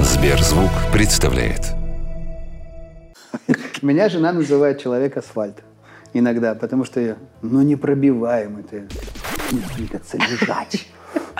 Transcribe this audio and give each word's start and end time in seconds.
Сберзвук 0.00 0.70
представляет. 0.92 1.72
Меня 3.82 4.08
жена 4.08 4.32
называет 4.32 4.80
человек 4.80 5.16
асфальт 5.16 5.64
иногда, 6.12 6.54
потому 6.54 6.84
что 6.84 7.00
я, 7.00 7.16
ну, 7.42 7.60
непробиваемый 7.62 8.62
ты. 8.62 8.86
Не 9.50 9.58
двигаться, 9.74 10.18
лежать. 10.18 10.86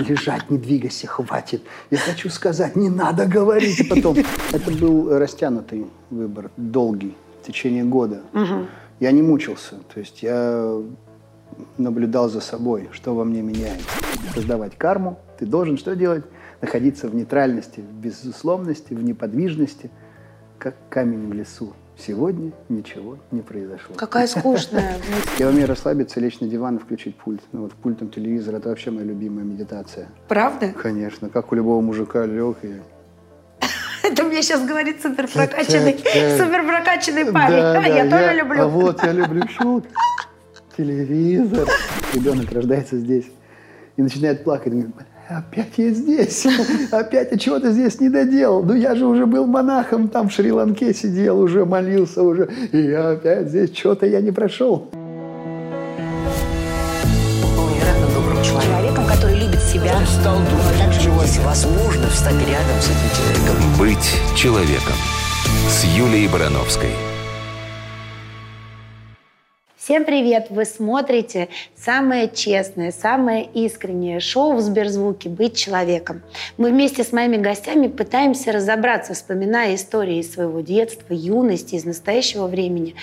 Лежать, 0.00 0.50
не 0.50 0.58
двигайся, 0.58 1.06
хватит. 1.06 1.62
Я 1.90 1.98
хочу 1.98 2.30
сказать, 2.30 2.74
не 2.74 2.88
надо 2.88 3.26
говорить. 3.26 3.88
Потом, 3.88 4.16
это 4.52 4.70
был 4.72 5.16
растянутый 5.16 5.86
выбор, 6.10 6.50
долгий, 6.56 7.16
в 7.40 7.46
течение 7.46 7.84
года. 7.84 8.22
Я 8.98 9.12
не 9.12 9.22
мучился. 9.22 9.76
То 9.94 10.00
есть 10.00 10.24
я 10.24 10.82
наблюдал 11.78 12.28
за 12.28 12.40
собой, 12.40 12.88
что 12.90 13.14
во 13.14 13.22
мне 13.22 13.40
меняется. 13.40 13.86
Создавать 14.34 14.76
карму. 14.76 15.20
Ты 15.38 15.46
должен 15.46 15.78
что 15.78 15.94
делать? 15.94 16.24
Находиться 16.60 17.08
в 17.08 17.14
нейтральности, 17.14 17.80
в 17.80 17.92
безусловности, 17.92 18.92
в 18.92 19.02
неподвижности, 19.02 19.90
как 20.58 20.74
камень 20.90 21.28
в 21.28 21.32
лесу. 21.32 21.72
Сегодня 21.96 22.52
ничего 22.68 23.18
не 23.30 23.42
произошло. 23.42 23.94
Какая 23.94 24.26
скучная. 24.26 24.96
Я 25.38 25.48
умею 25.48 25.66
расслабиться, 25.68 26.18
лечь 26.20 26.40
на 26.40 26.48
диван 26.48 26.76
и 26.76 26.78
включить 26.78 27.16
пульт. 27.16 27.42
Ну 27.52 27.62
вот 27.62 27.72
пультом 27.72 28.10
телевизора 28.10 28.56
это 28.56 28.70
вообще 28.70 28.90
моя 28.90 29.04
любимая 29.06 29.44
медитация. 29.44 30.08
Правда? 30.28 30.72
Конечно, 30.72 31.28
как 31.28 31.52
у 31.52 31.54
любого 31.54 31.80
мужика 31.80 32.24
лег 32.24 32.56
и... 32.62 32.76
Это 34.02 34.24
мне 34.24 34.42
сейчас 34.42 34.66
говорит 34.66 35.02
супер 35.02 35.28
прокачанный, 35.28 35.92
супер 36.38 36.66
прокачанный 36.66 37.30
парень. 37.30 37.62
Да, 37.62 37.80
А, 37.80 37.88
я 37.88 38.04
да, 38.06 38.18
тоже 38.18 38.38
люблю. 38.38 38.62
А 38.62 38.66
вот 38.66 39.02
я 39.04 39.12
люблю 39.12 39.46
щелк. 39.46 39.84
Телевизор. 40.76 41.68
Ребенок 42.14 42.50
рождается 42.50 42.96
здесь 42.96 43.30
и 43.96 44.02
начинает 44.02 44.42
плакать. 44.42 44.72
Говорит, 44.72 44.94
опять 45.30 45.72
я 45.76 45.90
здесь. 45.90 46.46
Опять 46.90 47.32
я 47.32 47.38
чего-то 47.38 47.70
здесь 47.72 48.00
не 48.00 48.08
доделал. 48.08 48.62
Ну 48.62 48.74
я 48.74 48.94
же 48.94 49.06
уже 49.06 49.26
был 49.26 49.46
монахом, 49.46 50.08
там 50.08 50.28
в 50.28 50.32
Шри-Ланке 50.32 50.92
сидел, 50.92 51.40
уже 51.40 51.64
молился 51.64 52.22
уже. 52.22 52.48
И 52.72 52.78
я 52.78 53.10
опять 53.10 53.48
здесь 53.48 53.76
что-то 53.76 54.06
я 54.06 54.20
не 54.20 54.32
прошел. 54.32 54.88
невероятно 57.70 58.06
добрым 58.14 58.42
человеком. 58.42 59.04
который 59.06 59.38
любит 59.38 59.60
себя. 59.60 59.96
Он 59.96 60.06
стал 60.06 60.36
думать, 60.36 60.78
также 60.78 61.10
если 61.22 61.40
возможно 61.42 62.06
встать 62.08 62.34
рядом 62.34 62.80
с 62.80 62.88
этим 62.88 63.10
человеком. 63.16 63.56
Быть 63.78 64.36
человеком. 64.36 64.96
С 65.68 65.84
Юлией 65.84 66.28
Барановской. 66.28 67.09
Всем 69.82 70.04
привет! 70.04 70.48
Вы 70.50 70.66
смотрите 70.66 71.48
самое 71.74 72.28
честное, 72.28 72.92
самое 72.92 73.46
искреннее 73.46 74.20
шоу 74.20 74.56
в 74.56 74.60
Сберзвуке 74.60 75.30
«Быть 75.30 75.56
человеком». 75.56 76.20
Мы 76.58 76.68
вместе 76.68 77.02
с 77.02 77.12
моими 77.12 77.38
гостями 77.38 77.88
пытаемся 77.88 78.52
разобраться, 78.52 79.14
вспоминая 79.14 79.76
истории 79.76 80.18
из 80.18 80.34
своего 80.34 80.60
детства, 80.60 81.14
юности, 81.14 81.76
из 81.76 81.86
настоящего 81.86 82.46
времени, 82.46 82.94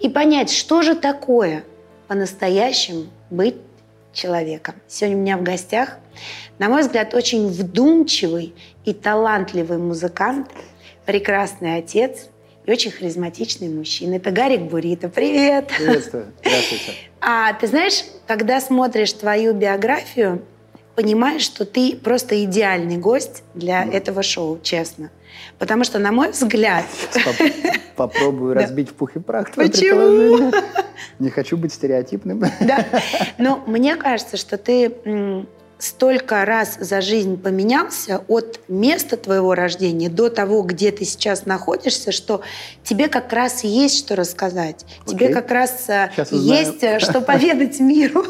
и 0.00 0.08
понять, 0.08 0.50
что 0.50 0.82
же 0.82 0.96
такое 0.96 1.62
по-настоящему 2.08 3.04
быть 3.30 3.54
человеком. 4.12 4.74
Сегодня 4.88 5.18
у 5.18 5.20
меня 5.20 5.36
в 5.36 5.44
гостях, 5.44 5.98
на 6.58 6.68
мой 6.68 6.82
взгляд, 6.82 7.14
очень 7.14 7.46
вдумчивый 7.46 8.52
и 8.84 8.92
талантливый 8.92 9.78
музыкант, 9.78 10.50
прекрасный 11.04 11.76
отец 11.76 12.30
и 12.66 12.70
очень 12.70 12.90
харизматичный 12.90 13.68
мужчина. 13.68 14.14
Это 14.16 14.30
Гарик 14.32 14.62
Бурита. 14.62 15.08
Привет! 15.08 15.68
Приветствую. 15.76 16.26
Здравствуйте. 16.44 16.92
А 17.20 17.52
ты 17.54 17.66
знаешь, 17.68 18.04
когда 18.26 18.60
смотришь 18.60 19.12
твою 19.12 19.54
биографию, 19.54 20.42
понимаешь, 20.96 21.42
что 21.42 21.64
ты 21.64 21.96
просто 21.96 22.42
идеальный 22.44 22.96
гость 22.96 23.44
для 23.54 23.84
этого 23.84 24.22
шоу, 24.22 24.58
честно. 24.62 25.10
Потому 25.58 25.84
что, 25.84 25.98
на 25.98 26.10
мой 26.12 26.30
взгляд, 26.32 26.84
Поп- 27.24 27.50
Попробую 27.96 28.54
разбить 28.54 28.90
в 28.90 28.94
пух 28.94 29.16
и 29.16 29.20
прах 29.20 29.52
Почему? 29.52 30.50
Не 31.18 31.30
хочу 31.30 31.56
быть 31.56 31.72
стереотипным. 31.72 32.40
да. 32.60 32.84
Но 33.38 33.62
мне 33.66 33.96
кажется, 33.96 34.36
что 34.36 34.58
ты 34.58 35.46
столько 35.78 36.44
раз 36.44 36.78
за 36.80 37.00
жизнь 37.00 37.40
поменялся 37.40 38.22
от 38.28 38.60
места 38.68 39.16
твоего 39.16 39.54
рождения 39.54 40.08
до 40.08 40.30
того, 40.30 40.62
где 40.62 40.90
ты 40.90 41.04
сейчас 41.04 41.46
находишься, 41.46 42.12
что 42.12 42.42
тебе 42.82 43.08
как 43.08 43.32
раз 43.32 43.64
есть 43.64 43.98
что 43.98 44.16
рассказать. 44.16 44.84
Тебе 45.04 45.26
Окей. 45.26 45.34
как 45.34 45.50
раз 45.50 45.88
э, 45.88 46.10
Сейчас 46.12 46.32
есть 46.32 46.82
э, 46.82 46.98
что 46.98 47.20
поведать 47.20 47.80
миру. 47.80 48.24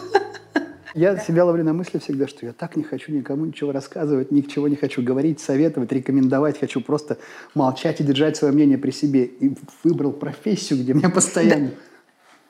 Я 0.95 1.19
себя 1.19 1.45
ловлю 1.45 1.63
на 1.63 1.75
мысли 1.75 1.99
всегда, 1.99 2.27
что 2.27 2.47
я 2.47 2.55
так 2.55 2.75
не 2.75 2.83
хочу 2.83 3.13
никому 3.13 3.45
ничего 3.45 3.71
рассказывать, 3.71 4.31
ни 4.31 4.41
к 4.41 4.51
чему 4.51 4.67
не 4.67 4.77
хочу 4.77 5.03
говорить, 5.03 5.41
советовать, 5.41 5.93
рекомендовать. 5.93 6.59
Хочу 6.59 6.81
просто 6.81 7.19
молчать 7.55 8.01
и 8.01 8.03
держать 8.03 8.39
свое 8.39 8.55
мнение 8.55 8.79
при 8.79 8.93
себе. 8.93 9.25
И 9.27 9.55
выбрал 9.85 10.13
профессию, 10.13 10.79
где 10.79 10.95
мне 10.95 11.11
постоянно... 11.11 11.73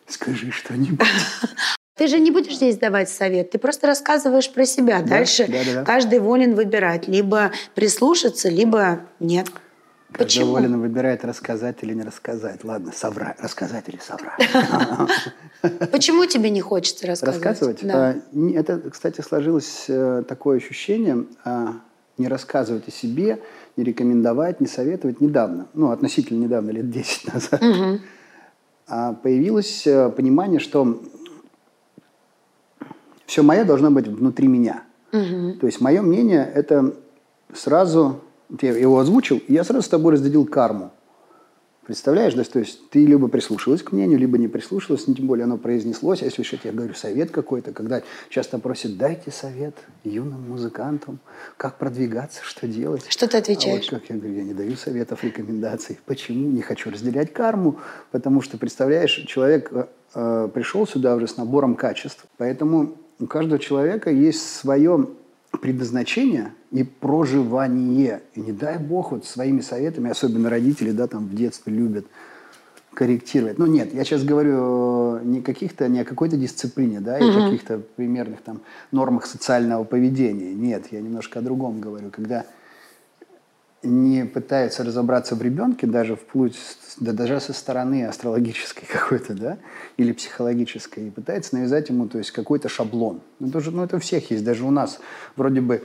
Скажи 0.06 0.52
что-нибудь. 0.52 1.04
Ты 1.96 2.08
же 2.08 2.18
не 2.18 2.30
будешь 2.30 2.56
здесь 2.56 2.76
давать 2.76 3.08
совет, 3.08 3.50
ты 3.50 3.58
просто 3.58 3.86
рассказываешь 3.86 4.52
про 4.52 4.66
себя. 4.66 5.00
Да, 5.00 5.08
Дальше 5.08 5.46
да, 5.48 5.64
да, 5.64 5.74
да. 5.76 5.84
каждый 5.84 6.18
волен 6.18 6.54
выбирать, 6.54 7.08
либо 7.08 7.52
прислушаться, 7.74 8.50
либо 8.50 9.00
нет. 9.18 9.46
Каждый 10.12 10.24
Почему? 10.26 10.52
волен 10.52 10.80
выбирает, 10.80 11.24
рассказать 11.24 11.78
или 11.80 11.94
не 11.94 12.02
рассказать. 12.02 12.64
Ладно, 12.64 12.92
соврать. 12.94 13.40
Рассказать 13.40 13.88
или 13.88 13.98
соврать. 13.98 14.38
Почему 15.90 16.26
тебе 16.26 16.50
не 16.50 16.60
хочется 16.60 17.06
рассказывать? 17.06 17.44
Рассказывать? 17.44 17.78
Да. 17.82 18.14
А, 18.14 18.50
Это, 18.54 18.90
кстати, 18.90 19.22
сложилось 19.22 19.86
э, 19.88 20.22
такое 20.28 20.58
ощущение 20.58 21.24
а, 21.44 21.76
не 22.18 22.28
рассказывать 22.28 22.88
о 22.88 22.90
себе, 22.90 23.40
не 23.76 23.84
рекомендовать, 23.84 24.60
не 24.60 24.66
советовать 24.66 25.20
недавно. 25.22 25.66
Ну, 25.72 25.90
относительно 25.90 26.44
недавно, 26.44 26.70
лет 26.70 26.90
10 26.90 27.32
назад. 27.32 27.62
А 28.86 29.14
появилось 29.14 29.86
э, 29.86 30.10
понимание, 30.10 30.60
что 30.60 31.00
все 33.26 33.42
мое 33.42 33.64
должно 33.64 33.90
быть 33.90 34.06
внутри 34.06 34.48
меня. 34.48 34.84
Мгм. 35.12 35.58
То 35.58 35.66
есть 35.66 35.80
мое 35.80 36.02
мнение– 36.02 36.50
это 36.54 36.94
сразу, 37.52 38.20
я 38.60 38.76
его 38.76 38.98
озвучил, 38.98 39.40
и 39.46 39.52
я 39.52 39.64
сразу 39.64 39.82
с 39.82 39.88
тобой 39.88 40.12
разделил 40.12 40.46
карму. 40.46 40.92
Представляешь, 41.86 42.34
да? 42.34 42.42
То 42.42 42.58
есть 42.58 42.90
ты 42.90 43.06
либо 43.06 43.28
прислушалась 43.28 43.80
к 43.80 43.92
мнению, 43.92 44.18
либо 44.18 44.38
не 44.38 44.48
прислушалась, 44.48 45.06
ну, 45.06 45.14
тем 45.14 45.28
более 45.28 45.44
оно 45.44 45.56
произнеслось. 45.56 46.20
А 46.20 46.24
если 46.24 46.42
уж 46.42 46.52
я 46.64 46.72
говорю 46.72 46.94
совет 46.94 47.30
какой-то, 47.30 47.70
когда 47.70 48.02
часто 48.28 48.58
просят, 48.58 48.98
дайте 48.98 49.30
совет 49.30 49.76
юным 50.02 50.48
музыкантам, 50.48 51.20
как 51.56 51.78
продвигаться, 51.78 52.40
что 52.42 52.66
делать. 52.66 53.06
Что 53.08 53.28
ты 53.28 53.36
А 53.36 53.40
отвечаешь? 53.40 53.88
вот 53.92 54.00
как 54.00 54.10
я 54.10 54.16
говорю, 54.16 54.34
я 54.34 54.42
не 54.42 54.52
даю 54.52 54.74
советов, 54.74 55.22
рекомендаций. 55.22 56.00
Почему? 56.06 56.50
Не 56.50 56.60
хочу 56.60 56.90
разделять 56.90 57.32
карму, 57.32 57.76
потому 58.10 58.42
что, 58.42 58.58
представляешь, 58.58 59.12
человек 59.28 59.68
э, 59.70 59.86
э, 60.14 60.48
пришел 60.52 60.88
сюда 60.88 61.14
уже 61.14 61.28
с 61.28 61.36
набором 61.36 61.76
качеств, 61.76 62.26
поэтому 62.36 62.96
у 63.18 63.26
каждого 63.26 63.58
человека 63.58 64.10
есть 64.10 64.56
свое 64.56 65.08
предназначение 65.60 66.52
и 66.70 66.82
проживание. 66.84 68.22
И 68.34 68.40
не 68.40 68.52
дай 68.52 68.78
бог 68.78 69.12
вот 69.12 69.24
своими 69.24 69.60
советами, 69.60 70.10
особенно 70.10 70.50
родители, 70.50 70.90
да, 70.90 71.06
там 71.06 71.26
в 71.26 71.34
детстве 71.34 71.72
любят 71.72 72.06
корректировать. 72.94 73.58
Ну 73.58 73.66
нет, 73.66 73.92
я 73.92 74.04
сейчас 74.04 74.24
говорю 74.24 75.18
э, 75.18 75.20
не 75.24 75.42
каких-то, 75.42 75.86
не 75.88 76.00
о 76.00 76.04
какой-то 76.04 76.36
дисциплине, 76.36 77.00
да, 77.00 77.18
и 77.18 77.30
каких-то 77.30 77.78
примерных 77.78 78.40
там 78.40 78.62
нормах 78.90 79.26
социального 79.26 79.84
поведения. 79.84 80.54
Нет, 80.54 80.86
я 80.92 81.00
немножко 81.02 81.40
о 81.40 81.42
другом 81.42 81.80
говорю. 81.80 82.10
Когда 82.10 82.46
не 83.82 84.24
пытаются 84.24 84.84
разобраться 84.84 85.34
в 85.34 85.42
ребенке, 85.42 85.86
даже 85.86 86.16
вплоть, 86.16 86.56
да, 86.98 87.12
даже 87.12 87.40
со 87.40 87.52
стороны 87.52 88.04
астрологической 88.04 88.88
какой-то, 88.92 89.34
да, 89.34 89.58
или 89.96 90.12
психологической, 90.12 91.08
и 91.08 91.10
пытается 91.10 91.56
навязать 91.56 91.88
ему, 91.88 92.08
то 92.08 92.18
есть, 92.18 92.30
какой-то 92.30 92.68
шаблон. 92.68 93.20
Ну, 93.38 93.48
это, 93.48 93.60
же, 93.60 93.70
ну, 93.70 93.84
это 93.84 93.96
у 93.96 94.00
всех 94.00 94.30
есть, 94.30 94.44
даже 94.44 94.64
у 94.64 94.70
нас 94.70 94.98
вроде 95.36 95.60
бы 95.60 95.84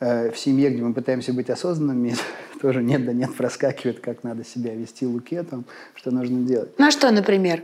э, 0.00 0.30
в 0.30 0.38
семье, 0.38 0.70
где 0.70 0.82
мы 0.82 0.94
пытаемся 0.94 1.32
быть 1.32 1.50
осознанными, 1.50 2.16
тоже 2.60 2.82
нет 2.82 3.04
да 3.04 3.12
нет 3.12 3.34
проскакивает, 3.34 4.00
как 4.00 4.24
надо 4.24 4.44
себя 4.44 4.74
вести 4.74 5.06
луке, 5.06 5.42
там, 5.42 5.64
что 5.94 6.10
нужно 6.10 6.40
делать. 6.40 6.70
Ну 6.78 6.86
а 6.86 6.90
что, 6.90 7.10
например? 7.10 7.62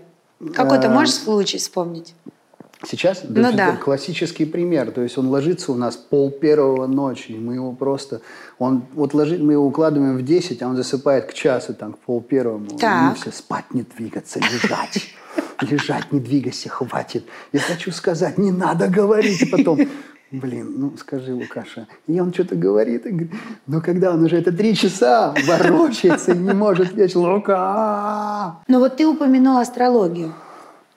Какой-то 0.55 0.89
А, 0.89 0.91
можешь 0.91 1.15
случай 1.15 1.57
вспомнить? 1.57 2.15
Сейчас 2.85 3.23
Ну 3.27 3.41
это 3.41 3.57
да. 3.57 3.77
классический 3.77 4.45
пример. 4.45 4.91
То 4.91 5.03
есть 5.03 5.17
он 5.17 5.29
ложится 5.29 5.73
у 5.73 5.77
нас 5.77 5.97
пол 5.97 6.31
первого 6.31 6.87
ночи, 6.87 7.33
и 7.33 7.39
мы 7.39 7.55
его 7.55 7.73
просто... 7.73 8.21
Он, 8.59 8.85
вот 8.95 9.15
ложит, 9.15 9.41
мы 9.41 9.55
его 9.55 9.67
укладываем 9.67 10.17
в 10.19 10.23
10, 10.23 10.63
а 10.63 10.69
он 10.69 10.77
засыпает 10.77 11.27
к 11.27 11.33
часу, 11.33 11.75
там, 11.75 11.95
к 11.95 11.99
пол 11.99 12.21
первому. 12.21 12.67
Так. 12.79 13.11
Мы 13.11 13.15
все 13.15 13.31
спать 13.33 13.65
не 13.73 13.83
двигаться, 13.83 14.39
лежать. 14.41 15.15
Лежать, 15.61 16.13
не 16.13 16.21
двигайся, 16.21 16.69
хватит. 16.69 17.25
Я 17.53 17.61
хочу 17.61 17.91
сказать, 17.91 18.37
не 18.37 18.51
надо 18.51 18.89
говорить. 18.89 19.41
И 19.41 19.47
потом, 19.47 19.81
блин, 20.31 20.75
ну 20.77 20.93
скажи, 20.99 21.35
Лукаша. 21.35 21.87
И 22.07 22.21
он 22.21 22.33
что-то 22.33 22.57
говорит, 22.57 23.07
и 23.07 23.11
говорит, 23.11 23.33
но 23.67 23.81
когда 23.81 24.13
он 24.13 24.23
уже 24.23 24.37
это 24.37 24.53
три 24.53 24.75
часа 24.75 25.35
ворочается 25.47 26.33
и 26.33 26.39
не 26.39 26.53
может 26.53 26.93
лечь, 26.93 27.15
Лука. 27.15 28.59
Ну 28.69 28.81
вот 28.81 28.99
ты 28.99 29.07
упомянул 29.07 29.57
астрологию. 29.57 30.35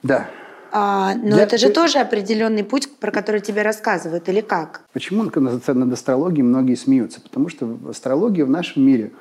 Да. 0.03 0.27
А, 0.71 1.15
но 1.15 1.35
Для- 1.35 1.43
это 1.43 1.57
же 1.57 1.69
тоже 1.69 1.99
определенный 1.99 2.63
путь, 2.63 2.89
про 2.99 3.11
который 3.11 3.41
тебе 3.41 3.61
рассказывают, 3.61 4.29
или 4.29 4.41
как? 4.41 4.81
Почему 4.93 5.23
над 5.23 5.93
астрологией 5.93 6.43
многие 6.43 6.75
смеются? 6.75 7.21
Потому 7.21 7.49
что 7.49 7.77
астрология 7.89 8.45
в 8.45 8.49
нашем 8.49 8.83
мире 8.83 9.11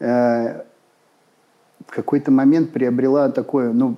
э, 0.00 0.62
в 1.86 1.90
какой-то 1.90 2.30
момент 2.30 2.72
приобрела 2.72 3.30
такое, 3.30 3.72
ну, 3.72 3.96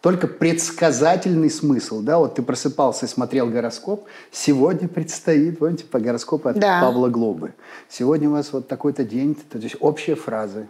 только 0.00 0.28
предсказательный 0.28 1.50
смысл. 1.50 2.00
Да? 2.00 2.18
Вот 2.18 2.36
ты 2.36 2.42
просыпался 2.42 3.06
и 3.06 3.08
смотрел 3.08 3.48
гороскоп, 3.48 4.06
сегодня 4.30 4.88
предстоит, 4.88 5.58
помните, 5.58 5.84
по 5.84 5.98
гороскопу 5.98 6.48
от 6.48 6.58
Да. 6.58 6.80
Павла 6.80 7.08
Глобы. 7.08 7.54
Сегодня 7.88 8.28
у 8.28 8.32
вас 8.32 8.52
вот 8.52 8.68
такой-то 8.68 9.04
день, 9.04 9.34
то 9.34 9.58
есть 9.58 9.76
общие 9.80 10.14
фразы. 10.14 10.68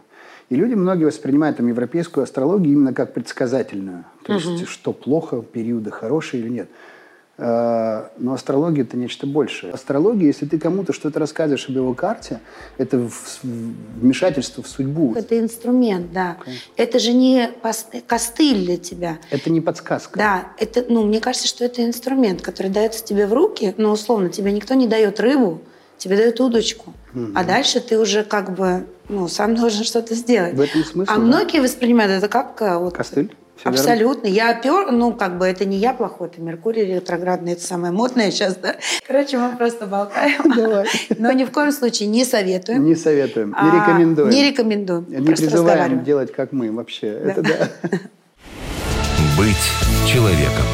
И 0.49 0.55
люди 0.55 0.75
многие 0.75 1.05
воспринимают 1.05 1.57
там, 1.57 1.67
европейскую 1.67 2.23
астрологию 2.23 2.73
именно 2.73 2.95
как 2.95 3.13
предсказательную. 3.15 4.05
То 4.25 4.35
есть, 4.35 4.69
что 4.69 4.93
плохо, 4.93 5.43
периоды 5.43 5.91
хорошие 5.91 6.43
или 6.43 6.49
нет. 6.49 6.69
Э, 7.39 8.09
Но 8.19 8.33
астрология– 8.33 8.83
это 8.85 8.97
нечто 8.97 9.27
большее. 9.27 9.73
Астрология, 9.73 10.27
если 10.27 10.47
ты 10.47 10.59
кому-то 10.59 10.93
что-то 10.93 11.19
рассказываешь 11.19 11.69
об 11.69 11.75
его 11.75 11.95
карте, 11.95 12.41
это 12.79 13.09
вмешательство 13.43 14.63
в 14.63 14.69
судьбу. 14.69 15.15
Это 15.15 15.39
инструмент, 15.39 16.13
да. 16.13 16.39
Это 16.77 16.99
же 16.99 17.13
не 17.13 17.51
костыль 18.07 18.65
для 18.65 18.77
тебя. 18.77 19.19
Это 19.31 19.51
не 19.51 19.61
подсказка. 19.61 20.19
Да, 20.19 20.49
это, 20.59 20.85
ну, 20.89 21.05
мне 21.05 21.21
кажется, 21.21 21.49
что 21.49 21.65
это 21.65 21.85
инструмент, 21.85 22.41
который 22.41 22.71
дается 22.71 23.05
тебе 23.05 23.27
в 23.27 23.33
руки, 23.33 23.75
но 23.77 23.93
условно 23.93 24.29
тебе 24.31 24.53
никто 24.53 24.75
не 24.75 24.87
дает 24.87 25.21
рыбу, 25.21 25.61
тебе 25.99 26.17
дают 26.17 26.41
удочку, 26.41 26.95
а 27.35 27.45
дальше 27.45 27.81
ты 27.81 27.99
уже 27.99 28.23
как 28.25 28.55
бы, 28.55 28.87
ну, 29.09 29.29
сам 29.29 29.55
должен 29.61 29.85
что-то 29.85 30.15
сделать. 30.15 30.55
В 30.55 30.61
этом 30.61 30.85
смысл, 30.85 31.11
А 31.11 31.17
да. 31.17 31.21
многие 31.21 31.61
воспринимают 31.61 32.13
это 32.13 32.29
как 32.29 32.61
э, 32.61 32.77
вот 32.79 32.95
Костыль? 32.97 33.35
Верно. 33.65 33.71
Абсолютно. 33.81 34.27
Я 34.27 34.51
опер, 34.51 34.93
ну, 34.93 35.15
как 35.15 35.39
бы 35.39 35.47
это 35.47 35.65
не 35.65 35.79
я 35.79 35.95
плохой, 35.95 36.29
это 36.29 36.43
Меркурий 36.43 36.85
ретроградный, 36.85 37.53
это 37.53 37.63
самое 37.63 37.91
модное 37.91 38.31
сейчас, 38.31 38.57
да? 38.57 38.77
Короче, 39.07 39.39
мы 39.39 39.57
просто 39.57 39.87
болтаем. 39.87 40.43
Давай. 40.55 40.87
Но 41.19 41.33
ни 41.33 41.45
в 41.45 41.51
коем 41.51 41.73
случае 41.73 42.11
не 42.11 42.27
советуем. 42.27 42.85
Не 42.85 42.95
советуем, 42.95 43.49
не 43.49 43.55
А, 43.57 43.75
рекомендуем. 43.75 44.29
Не 44.31 44.51
рекомендуем. 44.51 45.07
Не 45.09 45.27
призываем 45.27 46.05
делать, 46.05 46.33
как 46.33 46.53
мы 46.53 46.71
вообще. 46.71 47.07
Это 47.09 47.43
да. 47.43 47.69
Быть 49.39 49.57
человеком. 50.07 50.65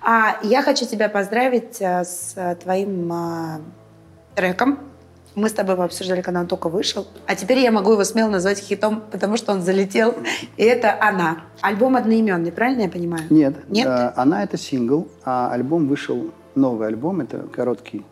А 0.00 0.38
я 0.44 0.62
хочу 0.62 0.86
тебя 0.86 1.08
поздравить 1.08 1.78
э, 1.80 2.04
с 2.04 2.56
твоим 2.62 3.12
э, 3.12 3.58
треком. 4.36 4.78
Мы 5.34 5.48
с 5.48 5.52
тобой 5.52 5.74
его 5.74 5.84
обсуждали, 5.84 6.20
когда 6.20 6.40
он 6.40 6.46
только 6.48 6.68
вышел. 6.68 7.06
А 7.26 7.36
теперь 7.36 7.58
я 7.58 7.70
могу 7.70 7.92
его 7.92 8.04
смело 8.04 8.28
назвать 8.28 8.58
хитом, 8.58 9.02
потому 9.12 9.36
что 9.36 9.52
он 9.52 9.62
залетел. 9.62 10.14
И 10.56 10.64
это 10.64 10.96
«Она». 11.00 11.42
Альбом 11.60 11.96
одноименный, 11.96 12.50
правильно 12.50 12.82
я 12.82 12.88
понимаю? 12.88 13.24
Нет. 13.30 13.54
Нет? 13.68 13.86
э, 13.86 14.12
Она 14.16 14.42
это 14.42 14.56
сингл, 14.56 15.08
а 15.24 15.50
альбом 15.52 15.86
вышел, 15.88 16.30
новый 16.54 16.88
альбом, 16.88 17.20
это 17.20 17.38
короткий 17.52 18.04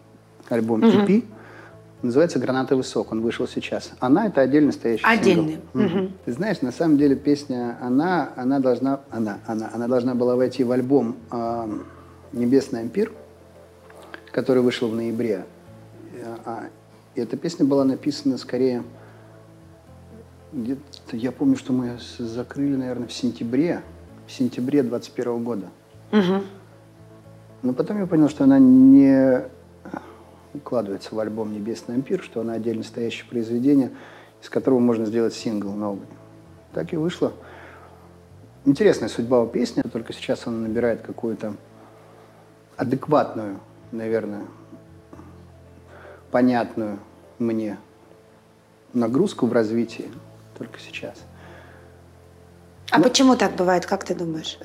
альбом 0.49 0.83
EP, 0.85 1.25
называется 2.03 2.39
«Гранатовый 2.39 2.85
сок», 2.85 3.11
он 3.11 3.23
вышел 3.23 3.49
сейчас. 3.49 3.91
Она 3.99 4.27
это 4.27 4.41
отдельно 4.43 4.71
стоящий 4.71 5.05
Отдельный. 5.05 5.59
сингл. 5.73 5.97
Мгм. 5.99 6.13
Ты 6.25 6.33
знаешь, 6.33 6.61
на 6.61 6.71
самом 6.71 6.97
деле 6.99 7.17
песня 7.17 7.77
«Она», 7.81 8.31
она 8.37 8.61
должна, 8.61 9.01
она, 9.11 9.39
она, 9.47 9.71
она 9.75 9.89
должна 9.89 10.15
была 10.15 10.37
войти 10.37 10.63
в 10.63 10.71
альбом 10.71 11.17
э, 11.33 11.69
«Небесный 12.33 12.81
ампир», 12.83 13.11
который 14.31 14.63
вышел 14.63 14.89
в 14.89 14.95
ноябре. 14.95 15.45
А, 17.17 17.19
И 17.19 17.23
эта 17.23 17.37
песня 17.37 17.65
была 17.65 17.85
написана 17.85 18.39
скорее... 18.39 18.83
где-то- 20.53 21.17
Я 21.17 21.33
помню, 21.33 21.57
что 21.57 21.73
мы 21.73 21.99
закрыли, 22.19 22.77
наверное, 22.77 23.09
в 23.09 23.13
сентябре, 23.13 23.83
в 24.27 24.33
сентябре 24.33 24.83
21 24.83 25.43
года. 25.45 25.67
Мгм. 26.13 26.45
Но 27.63 27.73
потом 27.73 27.99
я 27.99 28.07
понял, 28.07 28.29
что 28.29 28.45
она 28.45 28.59
не 28.59 29.43
укладывается 30.55 31.15
в 31.15 31.19
альбом 31.19 31.53
«Небесный 31.53 31.97
ампир», 31.97 32.23
что 32.23 32.41
она 32.41 32.55
отдельно 32.55 32.83
стоящее 32.83 33.29
произведение, 33.29 33.91
из 34.43 34.49
которого 34.49 34.79
можно 34.79 35.05
сделать 35.05 35.35
сингл 35.35 35.73
новый. 35.73 36.07
Так 36.73 36.93
и 36.93 36.97
вышло. 36.97 37.33
Интересная 38.65 39.09
судьба 39.09 39.43
у 39.43 39.47
песни, 39.47 39.83
только 39.83 40.13
сейчас 40.13 40.47
она 40.47 40.59
набирает 40.59 41.03
какую-то 41.03 41.55
адекватную, 42.77 43.59
наверное, 43.93 44.43
понятную 46.37 46.99
мне 47.39 47.79
нагрузку 48.93 49.47
в 49.47 49.55
развитии 49.55 50.05
только 50.59 50.79
сейчас. 50.79 51.15
А 52.91 53.01
почему 53.01 53.37
так 53.37 53.57
бывает, 53.57 53.87
как 53.87 54.05
ты 54.05 54.15
думаешь? 54.15 54.59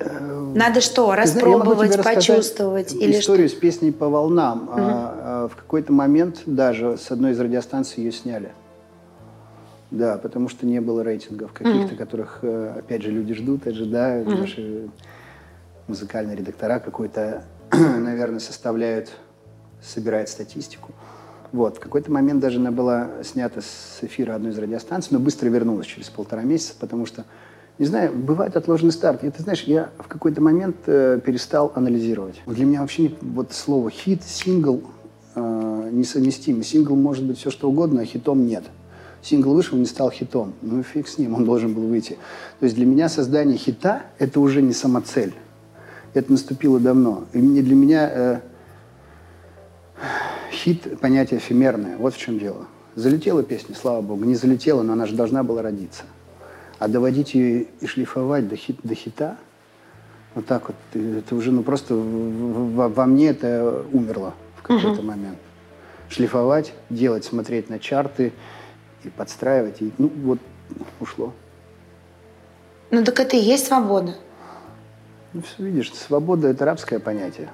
Надо 0.54 0.82
что, 0.82 1.06
знаешь, 1.06 1.34
распробовать, 1.34 1.96
рассказать 1.96 2.16
почувствовать? 2.16 2.92
Или 2.92 3.12
что? 3.12 3.20
историю 3.20 3.48
с 3.48 3.54
песней 3.54 3.90
по 3.90 4.10
волнам. 4.10 4.68
А, 4.70 4.74
а, 4.76 5.48
в 5.48 5.56
какой-то 5.56 5.94
момент 5.94 6.42
даже 6.44 6.98
с 6.98 7.10
одной 7.10 7.32
из 7.32 7.40
радиостанций 7.40 8.04
ее 8.04 8.12
сняли. 8.12 8.52
Да, 9.90 10.18
потому 10.18 10.50
что 10.50 10.66
не 10.66 10.82
было 10.82 11.02
рейтингов 11.02 11.54
каких-то, 11.54 11.96
которых, 11.96 12.40
э, 12.42 12.74
опять 12.80 13.00
же, 13.00 13.10
люди 13.10 13.32
ждут, 13.32 13.66
ожидают. 13.66 14.28
Наши 14.28 14.90
музыкальные 15.88 16.36
редактора 16.36 16.80
какой-то, 16.80 17.44
наверное, 17.72 18.40
составляют, 18.40 19.10
собирают 19.80 20.28
статистику. 20.28 20.92
Вот. 21.52 21.76
В 21.76 21.80
какой-то 21.80 22.10
момент 22.10 22.40
даже 22.40 22.58
она 22.58 22.70
была 22.70 23.10
снята 23.22 23.60
с 23.60 23.98
эфира 24.02 24.34
одной 24.34 24.52
из 24.52 24.58
радиостанций, 24.58 25.10
но 25.12 25.18
быстро 25.18 25.48
вернулась 25.48 25.86
через 25.86 26.08
полтора 26.08 26.42
месяца, 26.42 26.74
потому 26.80 27.04
что, 27.04 27.24
не 27.78 27.84
знаю, 27.84 28.12
бывает 28.14 28.56
отложенный 28.56 28.92
старт. 28.92 29.22
И 29.22 29.30
ты 29.30 29.42
знаешь, 29.42 29.62
я 29.64 29.90
в 29.98 30.08
какой-то 30.08 30.40
момент 30.40 30.76
э, 30.86 31.20
перестал 31.24 31.70
анализировать. 31.74 32.40
Для 32.46 32.64
меня 32.64 32.80
вообще 32.80 33.12
вот 33.20 33.52
слово 33.52 33.90
хит, 33.90 34.22
сингл 34.24 34.82
э, 35.34 35.90
несовместимы. 35.92 36.64
Сингл 36.64 36.96
может 36.96 37.24
быть 37.24 37.38
все 37.38 37.50
что 37.50 37.68
угодно, 37.68 38.00
а 38.00 38.04
хитом 38.06 38.46
нет. 38.46 38.64
Сингл 39.20 39.54
вышел, 39.54 39.76
не 39.76 39.86
стал 39.86 40.10
хитом. 40.10 40.54
Ну 40.62 40.82
фиг 40.82 41.06
с 41.06 41.18
ним, 41.18 41.34
он 41.34 41.44
должен 41.44 41.74
был 41.74 41.82
выйти. 41.82 42.18
То 42.60 42.64
есть 42.64 42.76
для 42.76 42.86
меня 42.86 43.10
создание 43.10 43.58
хита– 43.58 44.02
это 44.18 44.40
уже 44.40 44.62
не 44.62 44.72
самоцель. 44.72 45.34
Это 46.14 46.32
наступило 46.32 46.80
давно. 46.80 47.24
И 47.32 47.40
для 47.40 47.74
меня 47.74 48.10
э, 48.12 48.40
хит– 50.62 50.98
понятие 51.00 51.38
эфемерное. 51.40 51.96
Вот 51.96 52.14
в 52.14 52.18
чем 52.18 52.38
дело. 52.38 52.66
Залетела 52.94 53.42
песня, 53.42 53.74
слава 53.74 54.00
богу. 54.02 54.24
Не 54.24 54.34
залетела, 54.34 54.82
но 54.82 54.92
она 54.92 55.06
же 55.06 55.14
должна 55.14 55.42
была 55.42 55.62
родиться. 55.62 56.04
А 56.78 56.88
доводить 56.88 57.34
ее 57.34 57.66
и 57.80 57.86
шлифовать 57.86 58.48
до, 58.48 58.56
хит, 58.56 58.78
до 58.82 58.94
хита, 58.94 59.36
вот 60.34 60.46
так 60.46 60.68
вот, 60.68 60.76
это 61.02 61.34
уже, 61.34 61.52
ну 61.52 61.62
просто 61.62 61.94
в- 61.94 61.98
в- 62.00 62.94
во 62.94 63.06
мне 63.06 63.28
это 63.28 63.84
умерло 63.92 64.34
в 64.56 64.62
какой-то 64.62 65.02
момент. 65.02 65.38
Шлифовать, 66.08 66.72
делать, 66.90 67.24
смотреть 67.24 67.70
на 67.70 67.78
чарты 67.78 68.32
и 69.04 69.08
подстраивать. 69.10 69.80
И, 69.82 69.92
ну 69.98 70.10
вот, 70.24 70.38
ушло. 71.00 71.32
Ну 72.90 73.04
так 73.04 73.18
это 73.20 73.36
и 73.36 73.40
есть 73.40 73.66
свобода. 73.66 74.14
Ну 75.32 75.42
все, 75.42 75.64
видишь, 75.64 75.92
свобода– 75.94 76.48
это 76.50 76.64
рабское 76.66 76.98
понятие. 76.98 77.48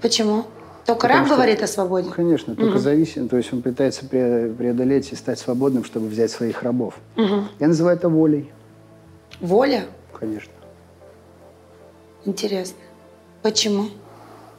Почему? 0.00 0.44
Только 0.86 1.02
Потому 1.02 1.18
раб 1.20 1.26
что- 1.26 1.36
говорит 1.36 1.62
о 1.62 1.66
свободе? 1.66 2.10
Конечно, 2.10 2.54
только 2.54 2.78
зависим. 2.78 3.28
То 3.28 3.36
есть 3.38 3.52
он 3.52 3.62
пытается 3.62 4.04
пре- 4.04 4.54
преодолеть 4.54 5.12
и 5.12 5.16
стать 5.16 5.38
свободным, 5.38 5.82
чтобы 5.84 6.08
взять 6.08 6.30
своих 6.30 6.62
рабов. 6.62 6.94
Я 7.16 7.68
называю 7.68 7.96
это 7.96 8.08
волей, 8.08 8.50
Воля? 9.40 9.84
конечно. 10.18 10.52
Интересно. 12.24 12.76
Почему? 13.42 13.86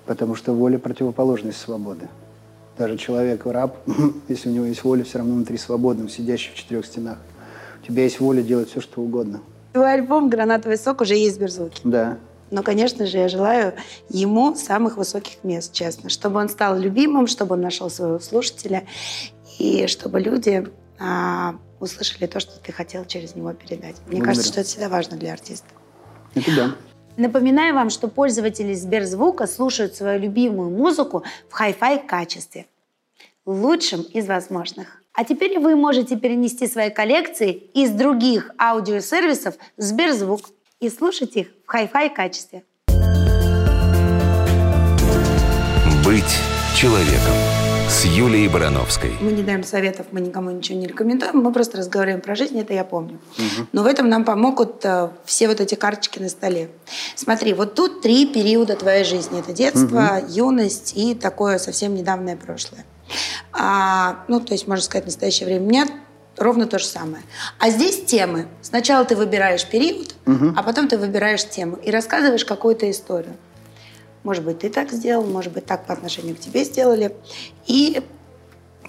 Потому 0.06 0.36
что 0.36 0.54
воля– 0.54 0.78
противоположность 0.80 1.60
свободы. 1.60 2.08
Даже 2.78 2.98
человек 2.98 3.46
раб, 3.46 3.78
если 4.28 4.50
у 4.50 4.52
него 4.52 4.66
есть 4.66 4.84
воля, 4.84 5.04
все 5.04 5.20
равно 5.20 5.34
внутри 5.34 5.58
свободным, 5.58 6.10
сидящий 6.10 6.52
в 6.52 6.56
четырех 6.56 6.86
стенах. 6.86 7.18
У 7.82 7.86
тебя 7.88 8.04
есть 8.04 8.20
воля 8.20 8.42
делать 8.42 8.70
все, 8.70 8.82
что 8.82 9.02
угодно. 9.02 9.42
Твой 9.74 9.94
альбом 9.94 10.30
«Гранатовый 10.30 10.78
сок» 10.78 11.02
уже 11.02 11.16
есть 11.16 11.34
в 11.34 11.38
Сберзвуке. 11.38 11.82
Да. 11.84 12.18
Но, 12.52 12.64
конечно 12.64 13.06
же, 13.06 13.18
я 13.18 13.28
желаю 13.28 13.74
ему 14.10 14.56
самых 14.56 14.98
высоких 14.98 15.44
мест, 15.44 15.74
честно. 15.74 16.10
Чтобы 16.10 16.40
он 16.40 16.50
стал 16.50 16.78
любимым, 16.78 17.28
чтобы 17.28 17.56
он 17.56 17.62
нашел 17.62 17.90
своего 17.90 18.20
слушателя, 18.20 18.86
и 19.58 19.88
чтобы 19.88 20.20
люди 20.20 20.68
а, 21.00 21.56
услышали 21.80 22.28
то, 22.28 22.40
что 22.40 22.60
ты 22.60 22.72
хотел 22.72 23.06
через 23.06 23.36
него 23.36 23.54
передать. 23.54 23.96
Мне 24.08 24.18
Благодарю. 24.18 24.26
кажется, 24.26 24.48
что 24.48 24.62
это 24.62 24.70
всегда 24.70 24.90
важно 24.90 25.18
для 25.18 25.34
артиста. 25.34 25.68
Это 26.36 26.56
да. 26.56 26.76
Напоминаю 27.18 27.74
вам, 27.74 27.90
что 27.90 28.08
пользователи 28.08 28.74
Сберзвука 28.74 29.48
слушают 29.48 29.96
свою 29.96 30.20
любимую 30.20 30.70
музыку 30.70 31.24
в 31.50 31.54
хай-фай 31.54 32.06
качестве. 32.06 32.66
Лучшим 33.46 34.02
из 34.02 34.28
возможных. 34.28 35.02
А 35.14 35.24
теперь 35.24 35.60
вы 35.60 35.76
можете 35.76 36.18
перенести 36.18 36.68
свои 36.68 36.90
коллекции 36.90 37.52
из 37.74 37.92
других 37.92 38.52
аудиосервисов 38.60 39.56
в 39.78 39.82
Сберзвук 39.82 40.50
и 40.80 40.90
слушать 40.90 41.36
их 41.36 41.48
в 41.66 41.70
хай-фай 41.70 42.14
качестве. 42.14 42.64
Быть 46.04 46.24
человеком. 46.76 47.34
с 47.88 48.04
Юлией 48.04 48.48
Барановской. 48.48 49.16
Мы 49.22 49.32
не 49.32 49.44
даем 49.44 49.64
советов, 49.64 50.08
мы 50.12 50.20
никому 50.20 50.50
ничего 50.50 50.78
не 50.78 50.88
рекомендуем, 50.88 51.38
мы 51.38 51.54
просто 51.54 51.78
разговариваем 51.78 52.20
про 52.20 52.36
жизнь, 52.36 52.60
это 52.60 52.74
я 52.74 52.84
помню. 52.84 53.20
Но 53.72 53.84
в 53.84 53.86
этом 53.86 54.10
нам 54.10 54.26
помогут 54.26 54.84
э, 54.84 55.10
все 55.24 55.48
вот 55.48 55.62
эти 55.62 55.76
карточки 55.76 56.20
на 56.20 56.30
столе. 56.30 56.72
Смотри, 57.16 57.54
вот 57.54 57.76
тут 57.76 58.02
три 58.02 58.26
периода 58.26 58.76
твоей 58.76 59.04
жизни. 59.06 59.40
Это 59.40 59.54
детство, 59.54 60.20
юность 60.28 60.94
и 60.96 61.14
такое 61.14 61.60
совсем 61.60 61.94
недавнее 61.94 62.36
прошлое. 62.36 62.86
А, 63.54 64.26
ну, 64.28 64.40
то 64.40 64.54
есть, 64.54 64.68
можно 64.68 64.84
сказать, 64.84 65.06
настоящее 65.06 65.46
время. 65.46 65.66
У 65.66 65.70
меня 65.70 65.88
ровно 66.38 66.66
то 66.68 66.80
же 66.80 66.86
самое. 66.86 67.24
А 67.60 67.70
здесь 67.70 68.04
темы. 68.06 68.48
Сначала 68.62 69.06
ты 69.06 69.16
выбираешь 69.16 69.66
период, 69.66 70.16
а 70.26 70.64
потом 70.64 70.88
ты 70.88 70.98
выбираешь 70.98 71.48
тему 71.48 71.78
и 71.78 71.92
рассказываешь 71.92 72.46
какую-то 72.46 72.90
историю. 72.90 73.36
Может 74.24 74.44
быть, 74.44 74.60
ты 74.60 74.70
так 74.70 74.92
сделал, 74.92 75.24
может 75.26 75.54
быть, 75.54 75.66
так 75.66 75.86
по 75.86 75.94
отношению 75.94 76.36
к 76.36 76.40
тебе 76.40 76.64
сделали. 76.64 77.16
И, 77.68 78.02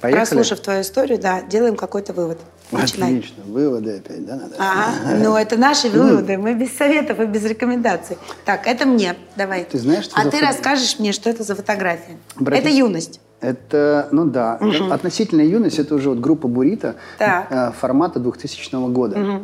Поехали? 0.00 0.12
прослушав 0.20 0.60
твою 0.60 0.80
историю, 0.80 1.18
да, 1.18 1.42
делаем 1.42 1.76
какой-то 1.76 2.12
вывод. 2.14 2.38
Начинай. 2.72 3.18
Отлично. 3.18 3.44
Выводы 3.44 3.98
опять, 3.98 4.24
да, 4.26 4.36
надо? 4.36 4.56
Ага, 4.58 5.16
ну 5.22 5.36
это 5.36 5.56
наши 5.56 5.88
выводы, 5.88 6.36
мы 6.38 6.54
без 6.54 6.76
советов 6.76 7.20
и 7.20 7.26
без 7.26 7.44
рекомендаций. 7.44 8.16
Так, 8.44 8.66
это 8.66 8.86
мне, 8.86 9.14
давай. 9.36 9.64
Ты 9.64 9.78
знаешь, 9.78 10.04
что 10.06 10.16
а 10.16 10.24
ты 10.24 10.30
фото- 10.38 10.46
расскажешь 10.46 10.98
мне, 10.98 11.12
что 11.12 11.30
это 11.30 11.44
за 11.44 11.54
фотография. 11.54 12.16
Братиш- 12.36 12.58
Это 12.62 12.68
юность. 12.70 13.20
Это, 13.40 14.08
ну 14.12 14.24
да, 14.24 14.58
относительная 14.90 15.44
юность, 15.44 15.78
это 15.78 15.94
уже 15.94 16.08
вот 16.10 16.20
группа 16.20 16.48
Бурита 16.48 16.96
Так. 17.18 17.46
э, 17.50 17.70
формата 17.72 18.18
2000 18.18 18.90
года. 18.92 19.42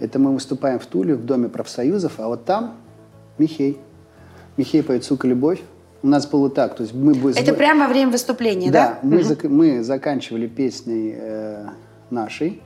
Это 0.00 0.18
мы 0.18 0.32
выступаем 0.32 0.78
в 0.78 0.86
Туле, 0.86 1.14
в 1.14 1.24
Доме 1.24 1.48
профсоюзов, 1.48 2.14
а 2.18 2.28
вот 2.28 2.44
там 2.44 2.74
Михей. 3.38 3.78
Михей 4.56 4.82
поет 4.82 5.04
«Сука, 5.04 5.26
любовь». 5.28 5.60
У 6.02 6.08
нас 6.08 6.26
было 6.26 6.50
так, 6.50 6.74
то 6.74 6.82
есть 6.82 6.94
мы... 6.94 7.12
Это 7.30 7.54
прямо 7.54 7.86
во 7.86 7.92
время 7.92 8.10
выступления, 8.10 8.70
Да, 8.72 8.98
да? 9.02 9.08
мы, 9.08 9.20
зак- 9.20 9.48
мы 9.48 9.84
заканчивали 9.84 10.48
песней 10.48 11.14
э, 11.16 11.66
нашей, 12.10 12.60